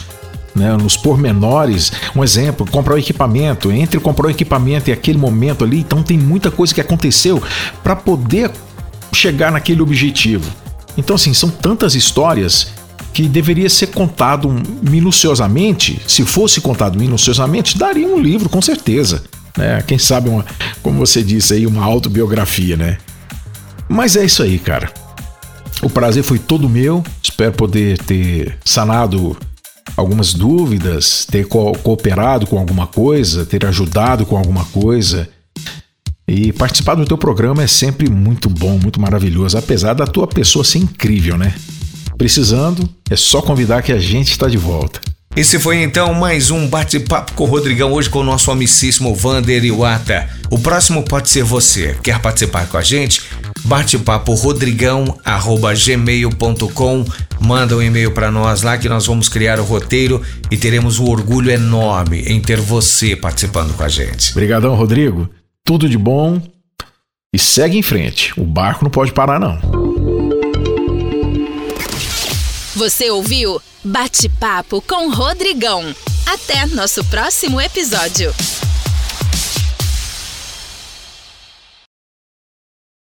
né, 0.53 0.75
nos 0.75 0.97
pormenores. 0.97 1.91
Um 2.15 2.23
exemplo, 2.23 2.69
comprar 2.69 2.95
o 2.95 2.97
equipamento, 2.97 3.71
entre 3.71 3.99
comprar 3.99 4.27
o 4.27 4.31
equipamento 4.31 4.89
e 4.89 4.93
aquele 4.93 5.17
momento 5.17 5.63
ali, 5.63 5.79
então 5.79 6.03
tem 6.03 6.17
muita 6.17 6.51
coisa 6.51 6.73
que 6.73 6.81
aconteceu 6.81 7.41
para 7.81 7.95
poder 7.95 8.51
chegar 9.13 9.51
naquele 9.51 9.81
objetivo. 9.81 10.49
Então, 10.97 11.15
assim, 11.15 11.33
são 11.33 11.49
tantas 11.49 11.95
histórias 11.95 12.73
que 13.13 13.27
deveria 13.27 13.69
ser 13.69 13.87
contado 13.87 14.53
minuciosamente. 14.81 16.01
Se 16.07 16.23
fosse 16.25 16.61
contado 16.61 16.97
minuciosamente, 16.99 17.77
daria 17.77 18.07
um 18.07 18.19
livro, 18.19 18.49
com 18.49 18.61
certeza. 18.61 19.23
Né? 19.57 19.81
Quem 19.85 19.97
sabe, 19.97 20.29
uma, 20.29 20.45
como 20.81 20.99
você 20.99 21.23
disse 21.23 21.53
aí, 21.53 21.67
uma 21.67 21.83
autobiografia, 21.83 22.77
né? 22.77 22.97
Mas 23.91 24.15
é 24.15 24.23
isso 24.23 24.41
aí, 24.41 24.57
cara. 24.57 24.89
O 25.83 25.89
prazer 25.89 26.23
foi 26.23 26.39
todo 26.39 26.69
meu. 26.69 27.03
Espero 27.21 27.51
poder 27.51 27.97
ter 27.97 28.57
sanado 28.63 29.35
algumas 29.97 30.33
dúvidas, 30.33 31.25
ter 31.29 31.45
co 31.45 31.73
cooperado 31.73 32.47
com 32.47 32.57
alguma 32.57 32.87
coisa, 32.87 33.45
ter 33.45 33.65
ajudado 33.65 34.25
com 34.25 34.37
alguma 34.37 34.63
coisa. 34.65 35.27
E 36.25 36.53
participar 36.53 36.95
do 36.95 37.05
teu 37.05 37.17
programa 37.17 37.63
é 37.63 37.67
sempre 37.67 38.09
muito 38.09 38.49
bom, 38.49 38.79
muito 38.79 39.01
maravilhoso, 39.01 39.57
apesar 39.57 39.93
da 39.93 40.07
tua 40.07 40.25
pessoa 40.25 40.63
ser 40.63 40.77
incrível, 40.77 41.37
né? 41.37 41.53
Precisando, 42.17 42.89
é 43.09 43.17
só 43.17 43.41
convidar 43.41 43.81
que 43.81 43.91
a 43.91 43.99
gente 43.99 44.31
está 44.31 44.47
de 44.47 44.57
volta. 44.57 45.01
Esse 45.33 45.57
foi 45.57 45.81
então 45.81 46.13
mais 46.13 46.51
um 46.51 46.67
bate-papo 46.67 47.31
com 47.33 47.45
o 47.45 47.47
Rodrigão, 47.47 47.93
hoje 47.93 48.09
com 48.09 48.19
o 48.19 48.23
nosso 48.23 48.51
amicíssimo 48.51 49.15
Vander 49.15 49.63
Iwata. 49.63 50.29
O 50.49 50.59
próximo 50.59 51.03
pode 51.03 51.29
ser 51.29 51.43
você. 51.43 51.95
Quer 52.03 52.19
participar 52.19 52.67
com 52.67 52.75
a 52.75 52.81
gente? 52.81 53.21
Bate-papo 53.63 54.33
rodrigão@gmail.com. 54.33 57.05
Manda 57.39 57.77
um 57.77 57.81
e-mail 57.81 58.11
para 58.11 58.29
nós 58.29 58.61
lá 58.61 58.77
que 58.77 58.89
nós 58.89 59.05
vamos 59.05 59.29
criar 59.29 59.57
o 59.61 59.63
roteiro 59.63 60.21
e 60.51 60.57
teremos 60.57 60.99
um 60.99 61.07
orgulho 61.07 61.49
enorme 61.49 62.23
em 62.27 62.41
ter 62.41 62.59
você 62.59 63.15
participando 63.15 63.73
com 63.73 63.83
a 63.83 63.89
gente. 63.89 64.31
Obrigadão, 64.31 64.75
Rodrigo. 64.75 65.29
Tudo 65.63 65.87
de 65.87 65.97
bom 65.97 66.41
e 67.33 67.39
segue 67.39 67.77
em 67.77 67.83
frente. 67.83 68.33
O 68.37 68.43
barco 68.43 68.83
não 68.83 68.91
pode 68.91 69.13
parar 69.13 69.39
não. 69.39 69.90
Você 72.75 73.11
ouviu? 73.11 73.61
Bate-papo 73.83 74.81
com 74.81 75.09
Rodrigão. 75.11 75.93
Até 76.25 76.65
nosso 76.67 77.03
próximo 77.05 77.59
episódio. 77.59 78.33